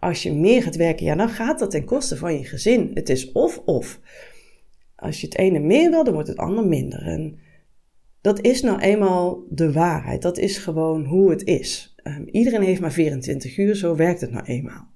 als 0.00 0.22
je 0.22 0.32
meer 0.32 0.62
gaat 0.62 0.76
werken, 0.76 1.04
ja, 1.04 1.14
dan 1.14 1.28
gaat 1.28 1.58
dat 1.58 1.70
ten 1.70 1.84
koste 1.84 2.16
van 2.16 2.38
je 2.38 2.44
gezin. 2.44 2.90
Het 2.94 3.08
is 3.08 3.32
of-of. 3.32 4.00
Als 4.96 5.20
je 5.20 5.26
het 5.26 5.36
ene 5.36 5.58
meer 5.58 5.90
wil, 5.90 6.04
dan 6.04 6.12
wordt 6.12 6.28
het 6.28 6.36
ander 6.36 6.66
minder. 6.66 7.06
En 7.06 7.38
dat 8.20 8.40
is 8.40 8.62
nou 8.62 8.80
eenmaal 8.80 9.44
de 9.48 9.72
waarheid. 9.72 10.22
Dat 10.22 10.38
is 10.38 10.58
gewoon 10.58 11.04
hoe 11.04 11.30
het 11.30 11.44
is. 11.44 11.94
Um, 12.04 12.28
iedereen 12.30 12.62
heeft 12.62 12.80
maar 12.80 12.92
24 12.92 13.56
uur, 13.56 13.74
zo 13.74 13.96
werkt 13.96 14.20
het 14.20 14.30
nou 14.30 14.44
eenmaal. 14.44 14.88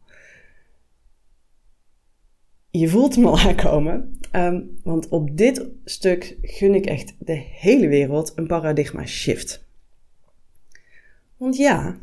Je 2.71 2.89
voelt 2.89 3.15
hem 3.15 3.27
al 3.27 3.39
aankomen, 3.39 4.19
um, 4.33 4.79
want 4.83 5.09
op 5.09 5.37
dit 5.37 5.69
stuk 5.85 6.37
gun 6.43 6.75
ik 6.75 6.87
echt 6.87 7.15
de 7.19 7.43
hele 7.51 7.89
wereld 7.89 8.33
een 8.35 8.47
paradigma 8.47 9.07
shift. 9.07 9.65
Want 11.37 11.57
ja, 11.57 11.99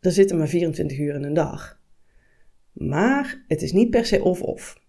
er 0.00 0.12
zitten 0.12 0.38
maar 0.38 0.48
24 0.48 0.98
uur 0.98 1.14
in 1.14 1.22
een 1.22 1.34
dag. 1.34 1.82
Maar 2.74 3.44
het 3.48 3.62
is 3.62 3.72
niet 3.72 3.90
per 3.90 4.06
se 4.06 4.22
of-of. 4.22 4.82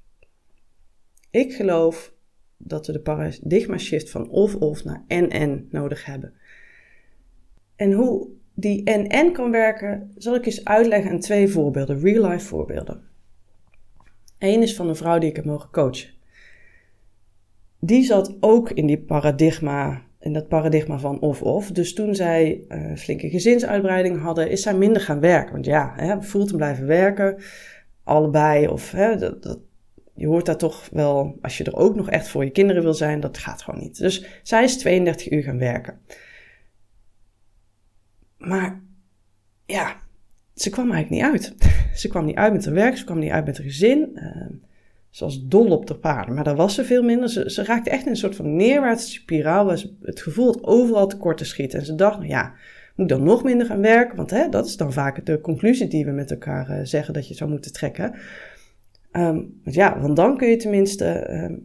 Ik 1.31 1.53
geloof 1.53 2.13
dat 2.57 2.87
we 2.87 2.93
de 2.93 3.01
paradigma 3.01 3.77
shift 3.77 4.09
van 4.09 4.29
of-of 4.29 4.83
naar 4.83 5.03
en-en 5.07 5.67
nodig 5.71 6.05
hebben. 6.05 6.33
En 7.75 7.91
hoe 7.91 8.29
die 8.53 8.83
en-en 8.83 9.31
kan 9.31 9.51
werken, 9.51 10.11
zal 10.17 10.35
ik 10.35 10.45
eens 10.45 10.65
uitleggen 10.65 11.11
aan 11.11 11.19
twee 11.19 11.47
voorbeelden, 11.47 11.99
real-life 11.99 12.45
voorbeelden. 12.45 13.01
Eén 14.37 14.61
is 14.61 14.75
van 14.75 14.87
een 14.87 14.95
vrouw 14.95 15.19
die 15.19 15.29
ik 15.29 15.35
heb 15.35 15.45
mogen 15.45 15.69
coachen. 15.69 16.09
Die 17.79 18.03
zat 18.03 18.37
ook 18.39 18.69
in 18.69 18.85
die 18.85 19.01
paradigma, 19.01 20.01
in 20.19 20.33
dat 20.33 20.47
paradigma 20.47 20.99
van 20.99 21.19
of-of. 21.19 21.71
Dus 21.71 21.93
toen 21.93 22.15
zij 22.15 22.65
uh, 22.69 22.95
flinke 22.95 23.29
gezinsuitbreiding 23.29 24.21
hadden, 24.21 24.49
is 24.49 24.61
zij 24.61 24.73
minder 24.73 25.01
gaan 25.01 25.19
werken. 25.19 25.53
Want 25.53 25.65
ja, 25.65 25.93
hè, 25.95 26.21
fulltime 26.21 26.57
blijven 26.57 26.85
werken, 26.85 27.37
allebei. 28.05 28.67
Of 28.67 28.91
hè, 28.91 29.17
dat, 29.17 29.43
dat, 29.43 29.59
je 30.15 30.27
hoort 30.27 30.45
daar 30.45 30.57
toch 30.57 30.89
wel, 30.91 31.37
als 31.41 31.57
je 31.57 31.63
er 31.63 31.75
ook 31.75 31.95
nog 31.95 32.09
echt 32.09 32.27
voor 32.27 32.43
je 32.43 32.49
kinderen 32.49 32.83
wil 32.83 32.93
zijn, 32.93 33.19
dat 33.19 33.37
gaat 33.37 33.61
gewoon 33.61 33.79
niet. 33.79 33.97
Dus 33.97 34.25
zij 34.43 34.63
is 34.63 34.77
32 34.77 35.31
uur 35.31 35.43
gaan 35.43 35.59
werken. 35.59 35.99
Maar 38.37 38.81
ja, 39.65 39.95
ze 40.53 40.69
kwam 40.69 40.91
eigenlijk 40.91 41.23
niet 41.23 41.31
uit. 41.31 41.55
ze 42.01 42.07
kwam 42.07 42.25
niet 42.25 42.35
uit 42.35 42.53
met 42.53 42.65
haar 42.65 42.73
werk, 42.73 42.97
ze 42.97 43.03
kwam 43.03 43.19
niet 43.19 43.31
uit 43.31 43.45
met 43.45 43.57
haar 43.57 43.65
gezin. 43.65 44.11
Uh, 44.13 44.57
ze 45.09 45.23
was 45.23 45.47
dol 45.47 45.67
op 45.67 45.87
de 45.87 45.95
paarden, 45.95 46.35
maar 46.35 46.43
daar 46.43 46.55
was 46.55 46.75
ze 46.75 46.85
veel 46.85 47.03
minder. 47.03 47.29
Ze, 47.29 47.51
ze 47.51 47.63
raakte 47.63 47.89
echt 47.89 48.05
in 48.05 48.09
een 48.11 48.17
soort 48.17 48.35
van 48.35 48.55
neerwaartse 48.55 49.11
spiraal, 49.11 49.65
waar 49.65 49.77
ze 49.77 49.95
het 50.01 50.21
gevoel 50.21 50.45
had 50.45 50.63
overal 50.63 51.07
tekort 51.07 51.37
te 51.37 51.45
schieten. 51.45 51.79
En 51.79 51.85
ze 51.85 51.95
dacht, 51.95 52.17
nou 52.17 52.29
ja, 52.29 52.53
moet 52.95 53.11
ik 53.11 53.17
dan 53.17 53.23
nog 53.23 53.43
minder 53.43 53.67
gaan 53.67 53.81
werken? 53.81 54.15
Want 54.15 54.31
hè, 54.31 54.49
dat 54.49 54.65
is 54.65 54.77
dan 54.77 54.93
vaak 54.93 55.25
de 55.25 55.41
conclusie 55.41 55.87
die 55.87 56.05
we 56.05 56.11
met 56.11 56.31
elkaar 56.31 56.69
uh, 56.69 56.79
zeggen 56.83 57.13
dat 57.13 57.27
je 57.27 57.33
zou 57.33 57.49
moeten 57.49 57.73
trekken. 57.73 58.13
Um, 59.11 59.59
want 59.63 59.75
ja, 59.75 59.99
want 59.99 60.15
dan 60.15 60.37
kun 60.37 60.49
je 60.49 60.57
tenminste 60.57 61.27
uh, 61.29 61.57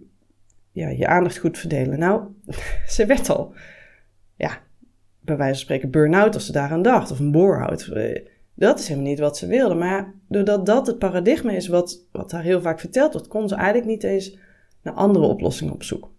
ja, 0.73 0.89
je 0.89 1.07
aandacht 1.07 1.39
goed 1.39 1.59
verdelen. 1.59 1.99
Nou, 1.99 2.23
ze 2.87 3.07
werd 3.07 3.29
al, 3.29 3.55
ja, 4.37 4.59
bij 5.21 5.37
wijze 5.37 5.53
van 5.53 5.63
spreken 5.63 5.91
burn-out 5.91 6.35
als 6.35 6.47
ze 6.47 6.53
daaraan 6.53 6.83
dacht. 6.83 7.11
Of 7.11 7.19
een 7.19 7.33
bore-out. 7.33 7.87
Eh, 7.87 8.25
dat 8.55 8.79
is 8.79 8.89
helemaal 8.89 9.09
niet 9.09 9.19
wat 9.19 9.37
ze 9.37 9.47
wilde. 9.47 9.75
Maar 9.75 10.15
doordat 10.29 10.67
dat 10.67 10.87
het 10.87 10.99
paradigma 10.99 11.53
is 11.53 11.69
wat, 11.69 12.07
wat 12.13 12.33
haar 12.33 12.43
heel 12.43 12.61
vaak 12.61 12.81
verteld 12.81 13.13
wordt, 13.13 13.29
kon 13.29 13.49
ze 13.49 13.55
eigenlijk 13.55 13.87
niet 13.87 14.03
eens 14.03 14.39
naar 14.83 14.95
andere 14.95 15.25
oplossingen 15.25 15.73
op 15.75 15.83
zoek. 15.83 16.11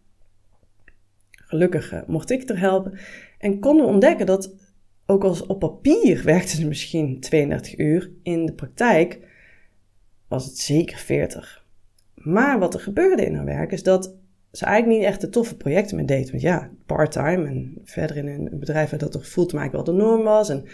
Gelukkig 1.31 1.93
uh, 1.93 1.99
mocht 2.07 2.29
ik 2.29 2.49
er 2.49 2.59
helpen 2.59 2.99
en 3.37 3.59
konden 3.59 3.85
we 3.85 3.91
ontdekken 3.91 4.25
dat 4.25 4.53
ook 5.11 5.23
als 5.23 5.45
op 5.45 5.59
papier 5.59 6.23
werkte 6.23 6.55
ze 6.55 6.67
misschien 6.67 7.19
32 7.19 7.77
uur, 7.77 8.11
in 8.23 8.45
de 8.45 8.53
praktijk 8.53 9.19
was 10.27 10.45
het 10.45 10.57
zeker 10.57 10.97
40. 10.97 11.65
Maar 12.15 12.59
wat 12.59 12.73
er 12.73 12.79
gebeurde 12.79 13.25
in 13.25 13.35
haar 13.35 13.45
werk 13.45 13.71
is 13.71 13.83
dat 13.83 14.15
ze 14.51 14.65
eigenlijk 14.65 14.99
niet 14.99 15.07
echt 15.07 15.21
de 15.21 15.29
toffe 15.29 15.57
projecten 15.57 15.95
meer 15.95 16.05
deed. 16.05 16.29
Want 16.29 16.41
ja, 16.41 16.69
part-time 16.85 17.47
en 17.47 17.77
verder 17.83 18.17
in 18.17 18.27
een 18.27 18.59
bedrijf 18.59 18.89
waar 18.89 18.99
dat 18.99 19.11
toch 19.11 19.53
mij 19.53 19.71
wel 19.71 19.83
de 19.83 19.91
norm 19.91 20.23
was. 20.23 20.49
En 20.49 20.65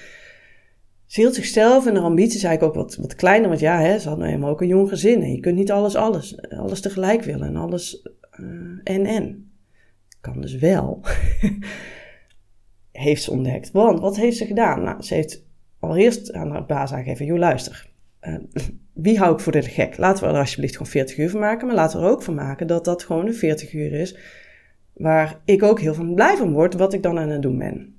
ze 1.05 1.21
hield 1.21 1.35
zichzelf 1.35 1.85
en 1.85 1.95
haar 1.95 2.03
ambities 2.03 2.43
eigenlijk 2.43 2.77
ook 2.77 2.83
wat, 2.83 2.95
wat 2.95 3.15
kleiner. 3.15 3.49
Want 3.49 3.61
ja, 3.61 3.79
hè, 3.79 3.99
ze 3.99 4.07
had 4.07 4.17
nou 4.17 4.29
helemaal 4.29 4.51
ook 4.51 4.61
een 4.61 4.67
jong 4.67 4.89
gezin. 4.89 5.21
En 5.21 5.31
je 5.31 5.39
kunt 5.39 5.55
niet 5.55 5.71
alles, 5.71 5.95
alles, 5.95 6.49
alles 6.49 6.81
tegelijk 6.81 7.23
willen. 7.23 7.47
En 7.47 7.55
alles 7.55 8.07
uh, 8.39 8.79
en 8.83 9.05
en. 9.05 9.51
Kan 10.21 10.41
dus 10.41 10.55
wel. 10.55 11.01
heeft 12.97 13.23
ze 13.23 13.31
ontdekt. 13.31 13.71
Want 13.71 13.99
wat 13.99 14.17
heeft 14.17 14.37
ze 14.37 14.45
gedaan? 14.45 14.83
Nou, 14.83 15.01
ze 15.01 15.13
heeft 15.13 15.45
allereerst 15.79 16.33
aan 16.33 16.51
haar 16.51 16.65
baas 16.65 16.93
aangegeven: 16.93 17.25
joh, 17.25 17.37
luister. 17.37 17.89
Uh, 18.21 18.35
wie 18.93 19.17
hou 19.17 19.33
ik 19.33 19.39
voor 19.39 19.51
de 19.51 19.61
gek? 19.61 19.97
Laten 19.97 20.23
we 20.23 20.33
er 20.33 20.39
alsjeblieft 20.39 20.73
gewoon 20.77 20.91
40 20.91 21.17
uur 21.17 21.29
van 21.29 21.39
maken. 21.39 21.67
Maar 21.67 21.75
laten 21.75 21.99
we 21.99 22.05
er 22.05 22.11
ook 22.11 22.23
van 22.23 22.35
maken 22.35 22.67
dat 22.67 22.85
dat 22.85 23.03
gewoon 23.03 23.27
een 23.27 23.33
40 23.33 23.73
uur 23.73 23.93
is. 23.93 24.17
Waar 24.93 25.41
ik 25.45 25.63
ook 25.63 25.79
heel 25.79 25.93
van 25.93 26.13
blij 26.13 26.37
van 26.37 26.53
word, 26.53 26.73
wat 26.73 26.93
ik 26.93 27.03
dan 27.03 27.19
aan 27.19 27.29
het 27.29 27.41
doen 27.41 27.57
ben. 27.57 27.95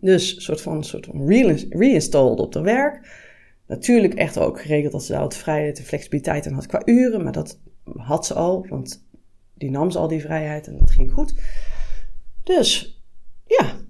Dus 0.00 0.36
een 0.36 0.42
soort 0.42 0.60
van, 0.60 0.84
soort 0.84 1.06
van 1.06 1.26
reinstalled 1.70 2.38
op 2.38 2.52
de 2.52 2.60
werk. 2.60 3.28
Natuurlijk 3.66 4.14
echt 4.14 4.38
ook 4.38 4.60
geregeld 4.60 4.92
dat 4.92 5.04
ze 5.04 5.12
daar 5.12 5.20
wat 5.20 5.36
vrijheid 5.36 5.78
en 5.78 5.84
flexibiliteit 5.84 6.46
in 6.46 6.52
had 6.52 6.66
qua 6.66 6.82
uren. 6.84 7.22
Maar 7.22 7.32
dat 7.32 7.60
had 7.96 8.26
ze 8.26 8.34
al, 8.34 8.66
want 8.68 9.06
die 9.54 9.70
nam 9.70 9.90
ze 9.90 9.98
al 9.98 10.08
die 10.08 10.20
vrijheid 10.20 10.66
en 10.66 10.78
dat 10.78 10.90
ging 10.90 11.12
goed. 11.12 11.34
Dus 12.44 12.99
ja, 13.58 13.80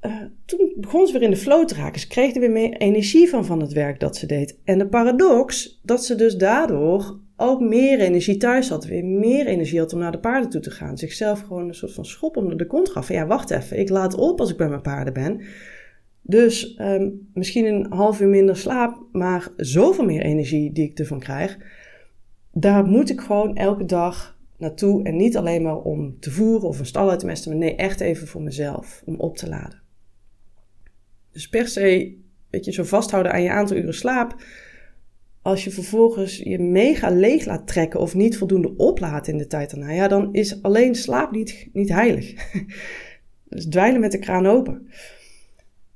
uh, 0.00 0.22
toen 0.44 0.72
begon 0.76 1.06
ze 1.06 1.12
weer 1.12 1.22
in 1.22 1.30
de 1.30 1.36
flow 1.36 1.66
te 1.66 1.74
raken. 1.74 2.00
Ze 2.00 2.06
kreeg 2.06 2.34
er 2.34 2.40
weer 2.40 2.50
meer 2.50 2.76
energie 2.76 3.28
van 3.28 3.44
van 3.44 3.60
het 3.60 3.72
werk 3.72 4.00
dat 4.00 4.16
ze 4.16 4.26
deed. 4.26 4.58
En 4.64 4.78
de 4.78 4.88
paradox, 4.88 5.80
dat 5.82 6.04
ze 6.04 6.14
dus 6.14 6.36
daardoor 6.36 7.20
ook 7.36 7.60
meer 7.60 8.00
energie 8.00 8.36
thuis 8.36 8.68
had. 8.68 8.84
Weer 8.84 9.04
meer 9.04 9.46
energie 9.46 9.78
had 9.78 9.92
om 9.92 9.98
naar 9.98 10.12
de 10.12 10.18
paarden 10.18 10.50
toe 10.50 10.60
te 10.60 10.70
gaan. 10.70 10.98
Zichzelf 10.98 11.40
gewoon 11.40 11.68
een 11.68 11.74
soort 11.74 11.92
van 11.92 12.04
schop 12.04 12.36
onder 12.36 12.56
de 12.56 12.66
kont 12.66 12.88
gaf. 12.88 13.08
ja, 13.08 13.26
wacht 13.26 13.50
even, 13.50 13.78
ik 13.78 13.88
laat 13.88 14.14
op 14.14 14.40
als 14.40 14.50
ik 14.50 14.56
bij 14.56 14.68
mijn 14.68 14.80
paarden 14.80 15.12
ben. 15.12 15.40
Dus 16.22 16.78
um, 16.80 17.30
misschien 17.34 17.64
een 17.64 17.92
half 17.92 18.20
uur 18.20 18.28
minder 18.28 18.56
slaap, 18.56 19.02
maar 19.12 19.48
zoveel 19.56 20.04
meer 20.04 20.22
energie 20.22 20.72
die 20.72 20.90
ik 20.90 20.98
ervan 20.98 21.18
krijg. 21.18 21.58
Daar 22.52 22.84
moet 22.84 23.10
ik 23.10 23.20
gewoon 23.20 23.56
elke 23.56 23.84
dag 23.84 24.35
naartoe. 24.58 25.02
En 25.02 25.16
niet 25.16 25.36
alleen 25.36 25.62
maar 25.62 25.78
om 25.78 26.20
te 26.20 26.30
voeren 26.30 26.68
of 26.68 26.78
een 26.78 26.86
stal 26.86 27.10
uit 27.10 27.18
te 27.18 27.26
mesten, 27.26 27.50
maar 27.50 27.60
nee, 27.60 27.74
echt 27.74 28.00
even 28.00 28.26
voor 28.26 28.42
mezelf, 28.42 29.02
om 29.04 29.20
op 29.20 29.36
te 29.36 29.48
laden. 29.48 29.80
Dus 31.32 31.48
per 31.48 31.68
se, 31.68 32.16
weet 32.50 32.64
je, 32.64 32.72
zo 32.72 32.84
vasthouden 32.84 33.32
aan 33.32 33.42
je 33.42 33.50
aantal 33.50 33.76
uren 33.76 33.94
slaap. 33.94 34.42
Als 35.42 35.64
je 35.64 35.70
vervolgens 35.70 36.36
je 36.36 36.58
mega 36.58 37.10
leeg 37.10 37.44
laat 37.44 37.66
trekken 37.66 38.00
of 38.00 38.14
niet 38.14 38.38
voldoende 38.38 38.76
oplaadt 38.76 39.28
in 39.28 39.38
de 39.38 39.46
tijd 39.46 39.70
daarna, 39.70 39.90
ja, 39.90 40.08
dan 40.08 40.34
is 40.34 40.62
alleen 40.62 40.94
slaap 40.94 41.30
niet, 41.30 41.68
niet 41.72 41.88
heilig. 41.88 42.34
dus 43.48 43.66
dweilen 43.66 44.00
met 44.00 44.12
de 44.12 44.18
kraan 44.18 44.46
open. 44.46 44.88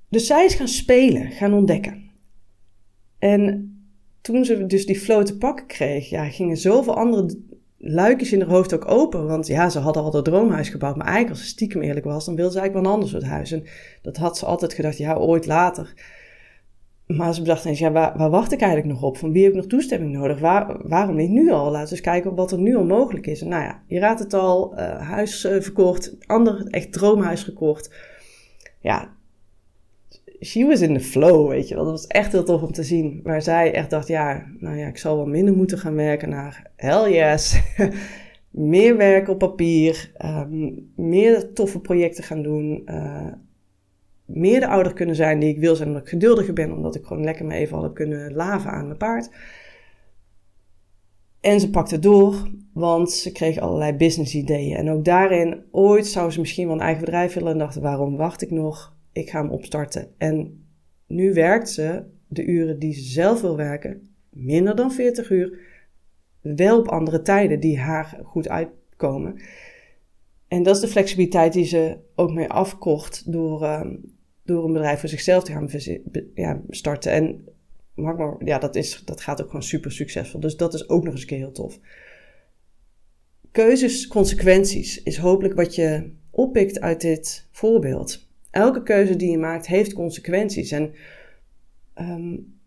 Dus 0.08 0.26
zij 0.26 0.44
is 0.44 0.54
gaan 0.54 0.68
spelen, 0.68 1.30
gaan 1.30 1.54
ontdekken. 1.54 2.10
En 3.18 3.74
toen 4.20 4.44
ze 4.44 4.66
dus 4.66 4.86
die 4.86 5.00
flow 5.00 5.24
te 5.24 5.38
pakken 5.38 5.66
kreeg, 5.66 6.10
ja, 6.10 6.24
gingen 6.28 6.56
zoveel 6.56 6.96
andere 6.96 7.38
luikjes 7.82 8.32
in 8.32 8.40
haar 8.40 8.50
hoofd 8.50 8.74
ook 8.74 8.90
open. 8.90 9.26
Want 9.26 9.46
ja, 9.46 9.68
ze 9.68 9.78
hadden 9.78 10.02
al 10.02 10.10
dat 10.10 10.24
droomhuis 10.24 10.68
gebouwd. 10.68 10.96
Maar 10.96 11.06
eigenlijk, 11.06 11.36
als 11.36 11.44
ze 11.44 11.54
stiekem 11.54 11.82
eerlijk 11.82 12.06
was, 12.06 12.24
dan 12.24 12.36
wilde 12.36 12.52
ze 12.52 12.58
eigenlijk 12.58 12.86
wel 12.86 12.94
een 12.94 13.00
ander 13.00 13.20
soort 13.20 13.32
huis. 13.32 13.52
En 13.52 13.64
dat 14.02 14.16
had 14.16 14.38
ze 14.38 14.46
altijd 14.46 14.72
gedacht, 14.72 14.98
ja, 14.98 15.14
ooit 15.14 15.46
later. 15.46 15.94
Maar 17.06 17.34
ze 17.34 17.40
bedacht 17.40 17.64
eens, 17.64 17.78
ja, 17.78 17.92
waar, 17.92 18.18
waar, 18.18 18.30
wacht 18.30 18.52
ik 18.52 18.60
eigenlijk 18.60 18.92
nog 18.92 19.02
op? 19.02 19.16
Van 19.16 19.32
wie 19.32 19.42
heb 19.42 19.52
ik 19.52 19.58
nog 19.58 19.66
toestemming 19.66 20.12
nodig? 20.12 20.40
Waar, 20.40 20.88
waarom 20.88 21.16
niet 21.16 21.30
nu 21.30 21.50
al? 21.50 21.70
Laten 21.70 21.84
we 21.84 21.90
eens 21.90 22.00
kijken 22.00 22.34
wat 22.34 22.52
er 22.52 22.58
nu 22.58 22.76
al 22.76 22.84
mogelijk 22.84 23.26
is. 23.26 23.40
En 23.40 23.48
nou 23.48 23.62
ja, 23.62 23.82
je 23.86 23.98
raadt 23.98 24.20
het 24.20 24.34
al, 24.34 24.78
uh, 24.78 25.08
huis 25.08 25.44
uh, 25.44 25.60
verkocht, 25.60 26.16
ander 26.26 26.66
echt 26.66 26.92
droomhuis 26.92 27.42
gekocht. 27.42 27.94
Ja, 28.80 29.14
she 30.40 30.66
was 30.66 30.80
in 30.80 30.94
the 30.94 31.00
flow, 31.00 31.48
weet 31.48 31.68
je 31.68 31.74
wel. 31.74 31.84
Dat 31.84 31.92
was 31.92 32.06
echt 32.06 32.32
heel 32.32 32.44
tof 32.44 32.62
om 32.62 32.72
te 32.72 32.82
zien. 32.82 33.20
Waar 33.22 33.42
zij 33.42 33.72
echt 33.72 33.90
dacht, 33.90 34.08
ja, 34.08 34.46
nou 34.58 34.76
ja, 34.76 34.86
ik 34.86 34.98
zal 34.98 35.16
wel 35.16 35.26
minder 35.26 35.54
moeten 35.56 35.78
gaan 35.78 35.94
werken 35.94 36.28
naar 36.28 36.70
hell 36.76 37.12
yes. 37.12 37.60
meer 38.50 38.96
werk 38.96 39.28
op 39.28 39.38
papier, 39.38 40.12
um, 40.24 40.92
meer 40.96 41.52
toffe 41.52 41.80
projecten 41.80 42.24
gaan 42.24 42.42
doen, 42.42 42.82
uh, 42.86 43.26
meer 44.24 44.60
de 44.60 44.66
ouder 44.66 44.92
kunnen 44.92 45.14
zijn 45.14 45.38
die 45.38 45.48
ik 45.48 45.60
wil 45.60 45.76
zijn, 45.76 45.88
omdat 45.88 46.02
ik 46.02 46.08
geduldiger 46.08 46.54
ben, 46.54 46.72
omdat 46.72 46.94
ik 46.94 47.04
gewoon 47.04 47.24
lekker 47.24 47.46
me 47.46 47.54
even 47.54 47.76
al 47.76 47.82
heb 47.82 47.94
kunnen 47.94 48.32
laven 48.32 48.70
aan 48.70 48.86
mijn 48.86 48.98
paard. 48.98 49.30
En 51.40 51.60
ze 51.60 51.70
pakte 51.70 51.98
door, 51.98 52.50
want 52.72 53.12
ze 53.12 53.32
kreeg 53.32 53.58
allerlei 53.58 53.92
business 53.92 54.34
ideeën. 54.34 54.76
En 54.76 54.90
ook 54.90 55.04
daarin, 55.04 55.62
ooit 55.70 56.06
zou 56.06 56.30
ze 56.30 56.40
misschien 56.40 56.66
wel 56.66 56.74
een 56.74 56.82
eigen 56.82 57.04
bedrijf 57.04 57.34
willen 57.34 57.52
en 57.52 57.58
dacht, 57.58 57.76
waarom 57.76 58.16
wacht 58.16 58.42
ik 58.42 58.50
nog? 58.50 58.98
Ik 59.12 59.30
ga 59.30 59.40
hem 59.40 59.50
opstarten. 59.50 60.08
En 60.18 60.64
nu 61.06 61.32
werkt 61.32 61.70
ze 61.70 62.04
de 62.26 62.44
uren 62.44 62.78
die 62.78 62.94
ze 62.94 63.02
zelf 63.02 63.40
wil 63.40 63.56
werken, 63.56 64.14
minder 64.28 64.76
dan 64.76 64.92
40 64.92 65.30
uur, 65.30 65.58
wel 66.40 66.78
op 66.78 66.88
andere 66.88 67.22
tijden 67.22 67.60
die 67.60 67.78
haar 67.78 68.20
goed 68.24 68.48
uitkomen. 68.48 69.40
En 70.48 70.62
dat 70.62 70.74
is 70.74 70.80
de 70.80 70.88
flexibiliteit 70.88 71.52
die 71.52 71.64
ze 71.64 71.96
ook 72.14 72.32
mee 72.32 72.48
afkocht 72.48 73.32
door, 73.32 73.62
ehm, 73.62 73.96
door 74.44 74.64
een 74.64 74.72
bedrijf 74.72 75.00
voor 75.00 75.08
zichzelf 75.08 75.44
te 75.44 75.52
gaan 75.52 75.68
ja, 76.34 76.60
starten. 76.68 77.12
En 77.12 77.44
maar, 77.94 78.36
ja, 78.44 78.58
dat, 78.58 78.76
is, 78.76 79.02
dat 79.04 79.20
gaat 79.20 79.40
ook 79.40 79.46
gewoon 79.46 79.62
super 79.62 79.92
succesvol. 79.92 80.40
Dus 80.40 80.56
dat 80.56 80.74
is 80.74 80.88
ook 80.88 81.04
nog 81.04 81.12
eens 81.12 81.22
een 81.22 81.28
keer 81.28 81.38
heel 81.38 81.52
tof. 81.52 81.80
Keuzes, 83.50 84.06
consequenties 84.06 85.02
is 85.02 85.16
hopelijk 85.16 85.54
wat 85.54 85.74
je 85.74 86.10
oppikt 86.30 86.80
uit 86.80 87.00
dit 87.00 87.48
voorbeeld 87.50 88.29
elke 88.50 88.82
keuze 88.82 89.16
die 89.16 89.30
je 89.30 89.38
maakt 89.38 89.66
heeft 89.66 89.92
consequenties. 89.92 90.70
En 90.70 90.92
um, 92.00 92.58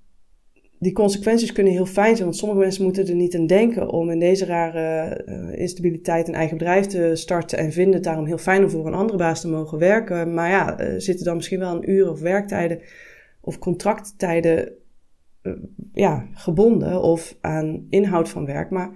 die 0.80 0.94
consequenties 0.94 1.52
kunnen 1.52 1.74
heel 1.74 1.86
fijn 1.86 2.16
zijn, 2.16 2.28
want 2.28 2.38
sommige 2.38 2.60
mensen 2.60 2.84
moeten 2.84 3.08
er 3.08 3.16
niet 3.16 3.36
aan 3.36 3.48
denken 3.48 3.90
om 3.90 4.10
in 4.10 4.20
deze 4.20 4.46
rare 4.46 5.24
uh, 5.26 5.60
instabiliteit 5.60 6.28
een 6.28 6.34
eigen 6.34 6.58
bedrijf 6.58 6.86
te 6.86 7.12
starten 7.14 7.58
en 7.58 7.72
vinden 7.72 7.94
het 7.94 8.04
daarom 8.04 8.26
heel 8.26 8.38
fijn 8.38 8.64
om 8.64 8.70
voor 8.70 8.88
een 8.88 8.94
andere 8.94 9.18
baas 9.18 9.42
te 9.42 9.50
mogen 9.50 9.78
werken. 9.78 10.34
Maar 10.34 10.50
ja, 10.50 10.82
uh, 10.82 11.00
zitten 11.00 11.26
dan 11.26 11.36
misschien 11.36 11.60
wel 11.60 11.70
aan 11.70 11.90
uren 11.90 12.12
of 12.12 12.20
werktijden 12.20 12.80
of 13.42 13.60
contracttijden 13.60 14.72
uh, 15.44 15.54
ja, 15.94 16.28
gebonden 16.34 17.02
of 17.02 17.38
aan 17.42 17.86
inhoud 17.90 18.30
van 18.30 18.46
werk. 18.46 18.70
Maar 18.70 18.92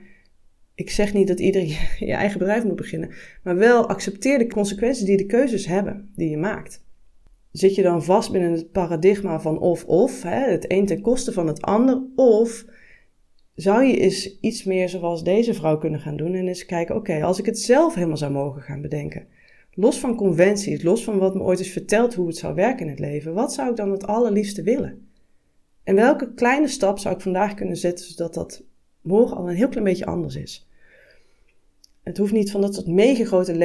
ik 0.78 0.90
zeg 0.90 1.14
niet 1.14 1.28
dat 1.28 1.40
iedereen 1.40 1.68
je 2.00 2.14
eigen 2.14 2.40
bedrijf 2.40 2.64
moet 2.64 2.76
beginnen, 2.76 3.10
maar 3.44 3.56
wel 3.56 3.88
accepteer 3.88 4.38
de 4.38 4.48
consequenties 4.48 5.06
die 5.06 5.18
de 5.18 5.26
keuzes 5.26 5.66
hebben 5.66 6.12
die 6.16 6.30
je 6.30 6.38
maakt. 6.38 6.86
Zit 7.52 7.76
je 7.76 7.82
dan 7.82 8.04
vast 8.04 8.32
binnen 8.32 8.52
het 8.52 8.72
paradigma 8.72 9.40
van 9.40 9.60
of-of, 9.60 10.24
het 10.24 10.72
een 10.72 10.86
ten 10.86 11.02
koste 11.02 11.32
van 11.32 11.48
het 11.48 11.62
ander, 11.62 12.02
of 12.16 12.66
zou 13.56 13.84
je 13.84 13.98
eens 13.98 14.40
iets 14.40 14.64
meer 14.64 14.90
zoals 14.90 15.24
deze 15.24 15.54
vrouw 15.54 15.78
kunnen 15.78 16.00
gaan 16.00 16.18
doen 16.18 16.34
en 16.34 16.48
eens 16.48 16.66
kijken, 16.66 16.96
oké, 16.96 17.24
als 17.24 17.40
ik 17.40 17.46
het 17.46 17.60
zelf 17.60 17.94
helemaal 17.94 18.18
zou 18.18 18.32
mogen 18.32 18.62
gaan 18.62 18.82
bedenken, 18.82 19.28
los 19.74 20.00
van 20.00 20.16
conventies, 20.16 20.84
los 20.84 21.04
van 21.04 21.18
wat 21.18 21.36
me 21.36 21.42
ooit 21.42 21.60
is 21.60 21.72
verteld 21.72 22.14
hoe 22.14 22.28
het 22.28 22.38
zou 22.38 22.56
werken 22.56 22.86
in 22.86 22.92
het 22.92 23.00
leven, 23.00 23.34
wat 23.34 23.54
zou 23.54 23.70
ik 23.70 23.76
dan 23.76 23.92
het 23.92 24.08
allerliefste 24.08 24.64
willen? 24.64 25.08
En 25.84 25.96
welke 25.96 26.34
kleine 26.34 26.68
stap 26.68 27.00
zou 27.00 27.16
ik 27.16 27.22
vandaag 27.22 27.54
kunnen 27.54 27.78
zetten 27.78 28.06
zodat 28.06 28.34
dat 28.34 28.64
morgen 29.02 29.38
al 29.38 29.50
een 29.50 29.56
heel 29.56 29.70
klein 29.70 29.86
beetje 29.86 30.06
anders 30.06 30.36
is? 30.36 30.67
Het 32.08 32.18
hoeft 32.18 32.32
niet 32.32 32.52
van 32.52 32.62
dat 32.62 32.76
soort 32.76 32.88
mega 32.88 33.26
grote 33.26 33.58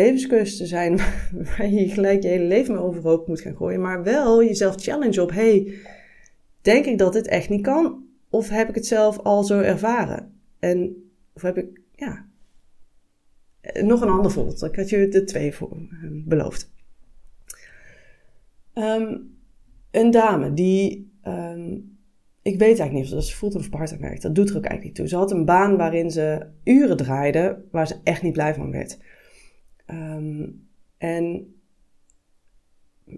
te 0.57 0.67
zijn 0.67 0.97
waar 1.57 1.69
je 1.69 1.89
gelijk 1.89 2.23
je 2.23 2.29
hele 2.29 2.45
leven 2.45 2.75
mee 2.75 2.83
overhoop 2.83 3.27
moet 3.27 3.41
gaan 3.41 3.57
gooien, 3.57 3.81
maar 3.81 4.03
wel 4.03 4.45
jezelf 4.45 4.75
challenge 4.83 5.23
op, 5.23 5.31
hey, 5.31 5.75
denk 6.61 6.85
ik 6.85 6.99
dat 6.99 7.13
dit 7.13 7.27
echt 7.27 7.49
niet 7.49 7.63
kan? 7.63 8.05
Of 8.31 8.49
heb 8.49 8.69
ik 8.69 8.75
het 8.75 8.87
zelf 8.87 9.19
al 9.19 9.45
zo 9.45 9.61
ervaren? 9.61 10.33
En, 10.59 11.11
of 11.33 11.43
heb 11.43 11.59
ik, 11.59 11.81
ja, 11.95 12.27
nog 13.83 14.01
een 14.01 14.09
ander 14.09 14.31
voorbeeld. 14.31 14.63
Ik 14.63 14.77
had 14.77 14.89
je 14.89 15.09
de 15.09 15.25
twee 15.25 15.55
voor, 15.55 15.71
ehm, 15.71 16.23
beloofd. 16.25 16.71
Um, 18.75 19.37
een 19.91 20.11
dame 20.11 20.55
die 20.55 21.13
um, 21.27 21.92
ik 22.43 22.59
weet 22.59 22.79
eigenlijk 22.79 22.93
niet 22.93 23.05
of 23.05 23.11
dat 23.11 23.25
ze 23.25 23.37
fulltime 23.37 23.63
of 23.63 23.71
part-time 23.71 24.01
werkt. 24.01 24.23
Dat 24.23 24.35
doet 24.35 24.51
er 24.51 24.57
ook 24.57 24.65
eigenlijk 24.65 24.85
niet 24.85 24.95
toe. 24.95 25.09
Ze 25.09 25.17
had 25.17 25.31
een 25.31 25.45
baan 25.45 25.77
waarin 25.77 26.11
ze 26.11 26.47
uren 26.65 26.97
draaide, 26.97 27.65
waar 27.71 27.87
ze 27.87 28.01
echt 28.05 28.23
niet 28.23 28.33
blij 28.33 28.55
van 28.55 28.71
werd. 28.71 28.99
Um, 29.87 30.69
en 30.99 31.55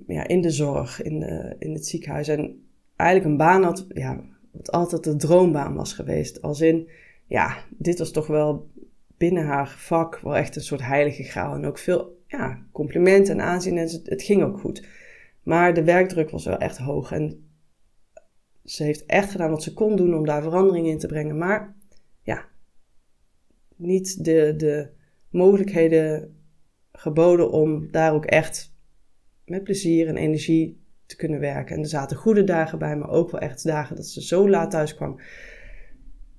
ja, 0.06 0.26
in 0.26 0.40
de 0.40 0.50
zorg, 0.50 1.02
in, 1.02 1.20
de, 1.20 1.56
in 1.58 1.72
het 1.72 1.86
ziekenhuis. 1.86 2.28
En 2.28 2.68
eigenlijk 2.96 3.30
een 3.30 3.36
baan 3.36 3.62
had, 3.62 3.86
ja, 3.88 4.24
wat 4.50 4.70
altijd 4.70 5.04
de 5.04 5.16
droombaan 5.16 5.74
was 5.74 5.92
geweest. 5.92 6.42
Als 6.42 6.60
in, 6.60 6.88
ja, 7.26 7.56
dit 7.70 7.98
was 7.98 8.10
toch 8.10 8.26
wel 8.26 8.70
binnen 9.16 9.44
haar 9.44 9.68
vak 9.68 10.18
wel 10.18 10.36
echt 10.36 10.56
een 10.56 10.62
soort 10.62 10.82
heilige 10.82 11.22
graal. 11.22 11.54
En 11.54 11.64
ook 11.64 11.78
veel 11.78 12.22
ja, 12.26 12.66
complimenten 12.72 13.34
en 13.34 13.46
aanzien. 13.46 13.78
En 13.78 13.86
het, 13.86 14.00
het 14.04 14.22
ging 14.22 14.42
ook 14.42 14.58
goed. 14.58 14.86
Maar 15.42 15.74
de 15.74 15.84
werkdruk 15.84 16.30
was 16.30 16.44
wel 16.44 16.58
echt 16.58 16.78
hoog. 16.78 17.12
En 17.12 17.43
ze 18.64 18.82
heeft 18.82 19.06
echt 19.06 19.30
gedaan 19.30 19.50
wat 19.50 19.62
ze 19.62 19.72
kon 19.72 19.96
doen 19.96 20.14
om 20.14 20.26
daar 20.26 20.42
verandering 20.42 20.86
in 20.86 20.98
te 20.98 21.06
brengen. 21.06 21.38
Maar 21.38 21.76
ja, 22.22 22.48
niet 23.76 24.24
de, 24.24 24.54
de 24.56 24.90
mogelijkheden 25.28 26.36
geboden 26.92 27.50
om 27.50 27.90
daar 27.90 28.12
ook 28.12 28.24
echt 28.24 28.74
met 29.44 29.64
plezier 29.64 30.08
en 30.08 30.16
energie 30.16 30.82
te 31.06 31.16
kunnen 31.16 31.40
werken. 31.40 31.76
En 31.76 31.82
er 31.82 31.88
zaten 31.88 32.16
goede 32.16 32.44
dagen 32.44 32.78
bij, 32.78 32.96
maar 32.96 33.10
ook 33.10 33.30
wel 33.30 33.40
echt 33.40 33.64
dagen 33.64 33.96
dat 33.96 34.06
ze 34.06 34.22
zo 34.22 34.48
laat 34.48 34.70
thuis 34.70 34.94
kwam. 34.94 35.20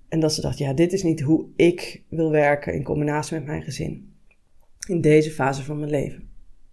En 0.07 0.19
dat 0.19 0.33
ze 0.33 0.41
dacht, 0.41 0.57
ja, 0.57 0.73
dit 0.73 0.93
is 0.93 1.03
niet 1.03 1.21
hoe 1.21 1.47
ik 1.55 2.03
wil 2.09 2.31
werken 2.31 2.73
in 2.73 2.83
combinatie 2.83 3.37
met 3.37 3.45
mijn 3.45 3.63
gezin. 3.63 4.13
In 4.87 5.01
deze 5.01 5.31
fase 5.31 5.63
van 5.63 5.79
mijn 5.79 5.91
leven. 5.91 6.29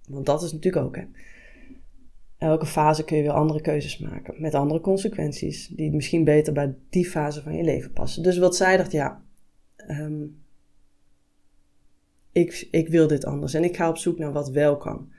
Want 0.08 0.26
dat 0.26 0.42
is 0.42 0.52
natuurlijk 0.52 0.84
ook, 0.86 0.96
hè. 0.96 1.04
Elke 2.42 2.66
fase 2.66 3.04
kun 3.04 3.16
je 3.16 3.22
weer 3.22 3.32
andere 3.32 3.60
keuzes 3.60 3.98
maken. 3.98 4.34
Met 4.38 4.54
andere 4.54 4.80
consequenties. 4.80 5.68
Die 5.68 5.92
misschien 5.92 6.24
beter 6.24 6.52
bij 6.52 6.74
die 6.90 7.06
fase 7.06 7.42
van 7.42 7.56
je 7.56 7.62
leven 7.62 7.92
passen. 7.92 8.22
Dus 8.22 8.38
wat 8.38 8.56
zij 8.56 8.76
dacht, 8.76 8.92
ja, 8.92 9.22
ehm, 9.76 10.22
ik, 12.32 12.68
ik 12.70 12.88
wil 12.88 13.06
dit 13.06 13.24
anders. 13.24 13.54
En 13.54 13.64
ik 13.64 13.76
ga 13.76 13.88
op 13.88 13.96
zoek 13.96 14.18
naar 14.18 14.32
wat 14.32 14.50
wel 14.50 14.76
kan. 14.76 15.12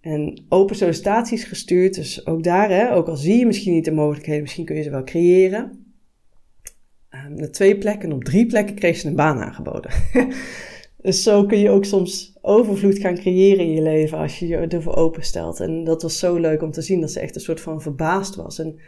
En 0.00 0.44
open 0.48 0.76
sollicitaties 0.76 1.44
gestuurd. 1.44 1.94
Dus 1.94 2.26
ook 2.26 2.42
daar, 2.42 2.70
hè, 2.70 2.94
ook 2.94 3.08
al 3.08 3.16
zie 3.16 3.38
je 3.38 3.46
misschien 3.46 3.74
niet 3.74 3.84
de 3.84 3.92
mogelijkheden, 3.92 4.42
misschien 4.42 4.64
kun 4.64 4.76
je 4.76 4.82
ze 4.82 4.90
wel 4.90 5.04
creëren. 5.04 5.86
Um, 7.10 7.36
de 7.36 7.50
twee 7.50 7.78
plekken, 7.78 8.12
op 8.12 8.24
drie 8.24 8.46
plekken 8.46 8.74
kreeg 8.74 8.96
ze 8.96 9.08
een 9.08 9.16
baan 9.16 9.38
aangeboden. 9.38 9.90
dus 11.02 11.22
zo 11.22 11.46
kun 11.46 11.58
je 11.58 11.70
ook 11.70 11.84
soms 11.84 12.38
overvloed 12.40 12.98
gaan 12.98 13.14
creëren 13.14 13.64
in 13.64 13.72
je 13.72 13.82
leven 13.82 14.18
als 14.18 14.38
je 14.38 14.46
je 14.46 14.56
ervoor 14.56 14.96
openstelt. 14.96 15.60
En 15.60 15.84
dat 15.84 16.02
was 16.02 16.18
zo 16.18 16.36
leuk 16.36 16.62
om 16.62 16.70
te 16.70 16.82
zien 16.82 17.00
dat 17.00 17.10
ze 17.10 17.20
echt 17.20 17.34
een 17.34 17.40
soort 17.40 17.60
van 17.60 17.82
verbaasd 17.82 18.34
was. 18.34 18.58
En 18.58 18.78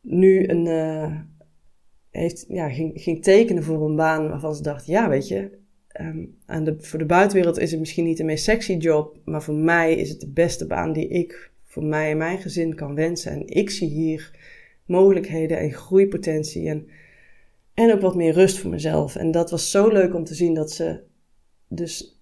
nu 0.00 0.48
een, 0.48 0.66
uh, 0.66 1.20
heeft, 2.10 2.44
ja, 2.48 2.68
ging, 2.68 2.92
ging 2.94 3.22
tekenen 3.22 3.62
voor 3.62 3.84
een 3.84 3.96
baan 3.96 4.28
waarvan 4.28 4.54
ze 4.54 4.62
dacht, 4.62 4.86
ja 4.86 5.08
weet 5.08 5.28
je, 5.28 5.50
um, 6.00 6.38
aan 6.46 6.64
de, 6.64 6.76
voor 6.78 6.98
de 6.98 7.06
buitenwereld 7.06 7.58
is 7.58 7.70
het 7.70 7.80
misschien 7.80 8.04
niet 8.04 8.16
de 8.16 8.24
meest 8.24 8.44
sexy 8.44 8.72
job, 8.72 9.18
maar 9.24 9.42
voor 9.42 9.54
mij 9.54 9.94
is 9.94 10.08
het 10.08 10.20
de 10.20 10.30
beste 10.30 10.66
baan 10.66 10.92
die 10.92 11.08
ik 11.08 11.50
voor 11.64 11.84
mij 11.84 12.10
en 12.10 12.16
mijn 12.16 12.38
gezin 12.38 12.74
kan 12.74 12.94
wensen. 12.94 13.32
En 13.32 13.46
ik 13.46 13.70
zie 13.70 13.88
hier 13.88 14.38
mogelijkheden 14.86 15.58
en 15.58 15.72
groeipotentie 15.72 16.68
en, 16.68 16.88
en 17.74 17.92
ook 17.92 18.00
wat 18.00 18.14
meer 18.14 18.32
rust 18.32 18.58
voor 18.58 18.70
mezelf. 18.70 19.16
En 19.16 19.30
dat 19.30 19.50
was 19.50 19.70
zo 19.70 19.88
leuk 19.88 20.14
om 20.14 20.24
te 20.24 20.34
zien 20.34 20.54
dat 20.54 20.70
ze 20.72 21.00
dus 21.68 22.20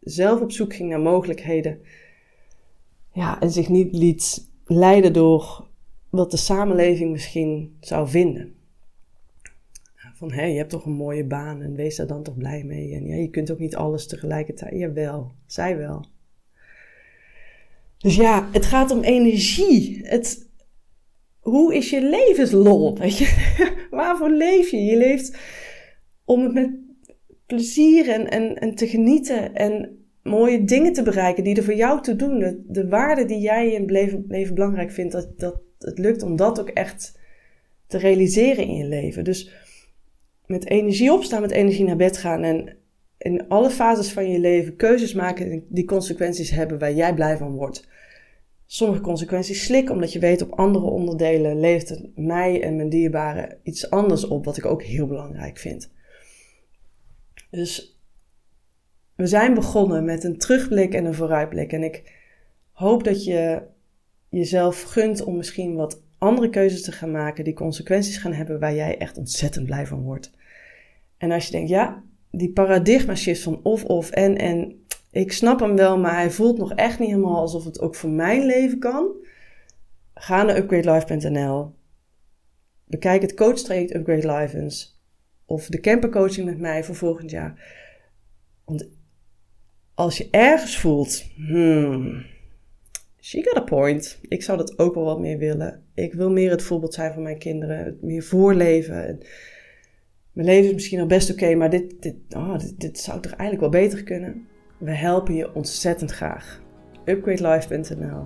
zelf 0.00 0.40
op 0.40 0.52
zoek 0.52 0.74
ging 0.74 0.88
naar 0.88 1.00
mogelijkheden. 1.00 1.80
Ja, 3.12 3.40
en 3.40 3.50
zich 3.50 3.68
niet 3.68 3.94
liet 3.94 4.48
leiden 4.64 5.12
door 5.12 5.66
wat 6.10 6.30
de 6.30 6.36
samenleving 6.36 7.10
misschien 7.10 7.76
zou 7.80 8.08
vinden. 8.08 8.54
Van 10.14 10.32
hé, 10.32 10.44
je 10.44 10.56
hebt 10.56 10.70
toch 10.70 10.84
een 10.84 10.92
mooie 10.92 11.24
baan 11.24 11.62
en 11.62 11.74
wees 11.74 11.96
daar 11.96 12.06
dan 12.06 12.22
toch 12.22 12.36
blij 12.36 12.64
mee. 12.64 12.94
En 12.94 13.06
ja, 13.06 13.14
je 13.14 13.30
kunt 13.30 13.50
ook 13.50 13.58
niet 13.58 13.76
alles 13.76 14.06
tegelijkertijd. 14.06 14.78
Jawel, 14.78 15.32
zij 15.46 15.76
wel. 15.76 16.04
Dus 17.98 18.16
ja, 18.16 18.48
het 18.52 18.66
gaat 18.66 18.90
om 18.90 19.02
energie. 19.02 20.00
Het, 20.06 20.45
hoe 21.50 21.74
is 21.74 21.90
je 21.90 22.02
levenslol? 22.02 22.94
Weet 22.98 23.18
je? 23.18 23.86
Waarvoor 23.90 24.30
leef 24.30 24.70
je? 24.70 24.84
Je 24.84 24.96
leeft 24.96 25.38
om 26.24 26.42
het 26.42 26.52
met 26.52 26.70
plezier 27.46 28.08
en, 28.08 28.30
en, 28.30 28.58
en 28.58 28.74
te 28.74 28.86
genieten 28.86 29.54
en 29.54 30.04
mooie 30.22 30.64
dingen 30.64 30.92
te 30.92 31.02
bereiken 31.02 31.44
die 31.44 31.56
er 31.56 31.64
voor 31.64 31.74
jou 31.74 32.02
te 32.02 32.16
doen. 32.16 32.38
De, 32.38 32.62
de 32.66 32.88
waarde 32.88 33.24
die 33.24 33.38
jij 33.38 33.72
in 33.72 33.80
het 33.80 33.90
leven, 33.90 34.54
belangrijk 34.54 34.90
vindt, 34.90 35.12
dat, 35.12 35.38
dat 35.38 35.60
het 35.78 35.98
lukt 35.98 36.22
om 36.22 36.36
dat 36.36 36.60
ook 36.60 36.68
echt 36.68 37.18
te 37.86 37.98
realiseren 37.98 38.64
in 38.64 38.76
je 38.76 38.86
leven. 38.86 39.24
Dus 39.24 39.50
met 40.46 40.68
energie 40.68 41.12
opstaan, 41.12 41.40
met 41.40 41.50
energie 41.50 41.84
naar 41.84 41.96
bed 41.96 42.16
gaan 42.16 42.42
en 42.42 42.76
in 43.18 43.48
alle 43.48 43.70
fases 43.70 44.12
van 44.12 44.30
je 44.30 44.38
leven 44.38 44.76
keuzes 44.76 45.14
maken 45.14 45.64
die 45.68 45.84
consequenties 45.84 46.50
hebben 46.50 46.78
waar 46.78 46.92
jij 46.92 47.14
blij 47.14 47.36
van 47.36 47.54
wordt 47.54 47.88
sommige 48.66 49.00
consequenties 49.00 49.64
slik, 49.64 49.90
omdat 49.90 50.12
je 50.12 50.18
weet 50.18 50.42
op 50.42 50.52
andere 50.52 50.84
onderdelen 50.84 51.60
leeft 51.60 51.88
het 51.88 52.16
mij 52.16 52.62
en 52.62 52.76
mijn 52.76 52.88
dierbaren 52.88 53.58
iets 53.62 53.90
anders 53.90 54.26
op, 54.26 54.44
wat 54.44 54.56
ik 54.56 54.66
ook 54.66 54.82
heel 54.82 55.06
belangrijk 55.06 55.58
vind. 55.58 55.90
Dus 57.50 58.00
we 59.14 59.26
zijn 59.26 59.54
begonnen 59.54 60.04
met 60.04 60.24
een 60.24 60.38
terugblik 60.38 60.94
en 60.94 61.04
een 61.04 61.14
vooruitblik. 61.14 61.72
En 61.72 61.82
ik 61.82 62.12
hoop 62.72 63.04
dat 63.04 63.24
je 63.24 63.62
jezelf 64.28 64.82
gunt 64.82 65.24
om 65.24 65.36
misschien 65.36 65.74
wat 65.74 66.02
andere 66.18 66.50
keuzes 66.50 66.82
te 66.82 66.92
gaan 66.92 67.10
maken 67.10 67.44
die 67.44 67.54
consequenties 67.54 68.16
gaan 68.16 68.32
hebben 68.32 68.60
waar 68.60 68.74
jij 68.74 68.98
echt 68.98 69.16
ontzettend 69.16 69.66
blij 69.66 69.86
van 69.86 70.02
wordt. 70.02 70.30
En 71.18 71.30
als 71.30 71.46
je 71.46 71.52
denkt, 71.52 71.68
ja, 71.68 72.02
die 72.30 72.52
paradigma 72.52 73.14
shift 73.14 73.42
van 73.42 73.60
of, 73.62 73.84
of, 73.84 74.10
en, 74.10 74.36
en, 74.38 74.84
ik 75.16 75.32
snap 75.32 75.60
hem 75.60 75.76
wel, 75.76 75.98
maar 75.98 76.14
hij 76.14 76.30
voelt 76.30 76.58
nog 76.58 76.72
echt 76.72 76.98
niet 76.98 77.08
helemaal 77.08 77.40
alsof 77.40 77.64
het 77.64 77.80
ook 77.80 77.94
voor 77.94 78.10
mijn 78.10 78.46
leven 78.46 78.78
kan. 78.78 79.08
Ga 80.14 80.42
naar 80.42 80.56
upgradelife.nl. 80.56 81.74
Bekijk 82.84 83.22
het 83.22 83.34
coachtraject 83.34 83.94
Upgrade 83.94 84.32
Life 84.32 84.58
eens. 84.58 85.00
Of 85.44 85.66
de 85.66 85.80
campercoaching 85.80 86.46
met 86.46 86.58
mij 86.58 86.84
voor 86.84 86.94
volgend 86.94 87.30
jaar. 87.30 87.74
Want 88.64 88.88
als 89.94 90.18
je 90.18 90.28
ergens 90.30 90.78
voelt, 90.78 91.24
hmm, 91.36 92.24
she 93.20 93.42
got 93.42 93.56
a 93.56 93.64
point. 93.64 94.18
Ik 94.28 94.42
zou 94.42 94.58
dat 94.58 94.78
ook 94.78 94.94
wel 94.94 95.04
wat 95.04 95.20
meer 95.20 95.38
willen. 95.38 95.84
Ik 95.94 96.14
wil 96.14 96.30
meer 96.30 96.50
het 96.50 96.62
voorbeeld 96.62 96.94
zijn 96.94 97.12
van 97.12 97.22
mijn 97.22 97.38
kinderen. 97.38 97.98
Meer 98.00 98.22
voorleven. 98.22 99.20
Mijn 100.32 100.46
leven 100.46 100.68
is 100.68 100.74
misschien 100.74 101.00
al 101.00 101.06
best 101.06 101.30
oké, 101.30 101.54
maar 101.54 101.70
dit, 101.70 102.02
dit, 102.02 102.16
oh, 102.30 102.58
dit, 102.58 102.80
dit 102.80 102.98
zou 102.98 103.20
toch 103.20 103.32
eigenlijk 103.32 103.60
wel 103.60 103.82
beter 103.82 104.02
kunnen. 104.02 104.46
We 104.78 104.90
helpen 104.90 105.34
je 105.34 105.54
ontzettend 105.54 106.10
graag. 106.10 106.60
Upgradelife.nl. 107.04 108.24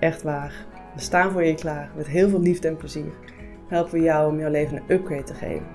Echt 0.00 0.22
waar. 0.22 0.66
We 0.94 1.00
staan 1.00 1.32
voor 1.32 1.44
je 1.44 1.54
klaar 1.54 1.90
met 1.96 2.06
heel 2.06 2.28
veel 2.28 2.40
liefde 2.40 2.68
en 2.68 2.76
plezier. 2.76 3.12
Helpen 3.68 3.92
we 3.92 4.00
jou 4.00 4.32
om 4.32 4.38
jouw 4.38 4.50
leven 4.50 4.76
een 4.76 4.94
upgrade 4.96 5.22
te 5.22 5.34
geven 5.34 5.66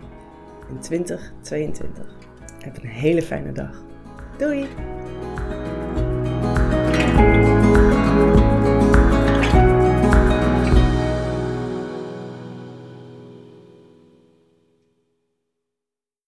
in 0.69 0.79
2022. 0.79 2.15
Heb 2.59 2.77
een 2.77 2.89
hele 2.89 3.21
fijne 3.21 3.51
dag. 3.51 3.83
Doei! 4.37 4.67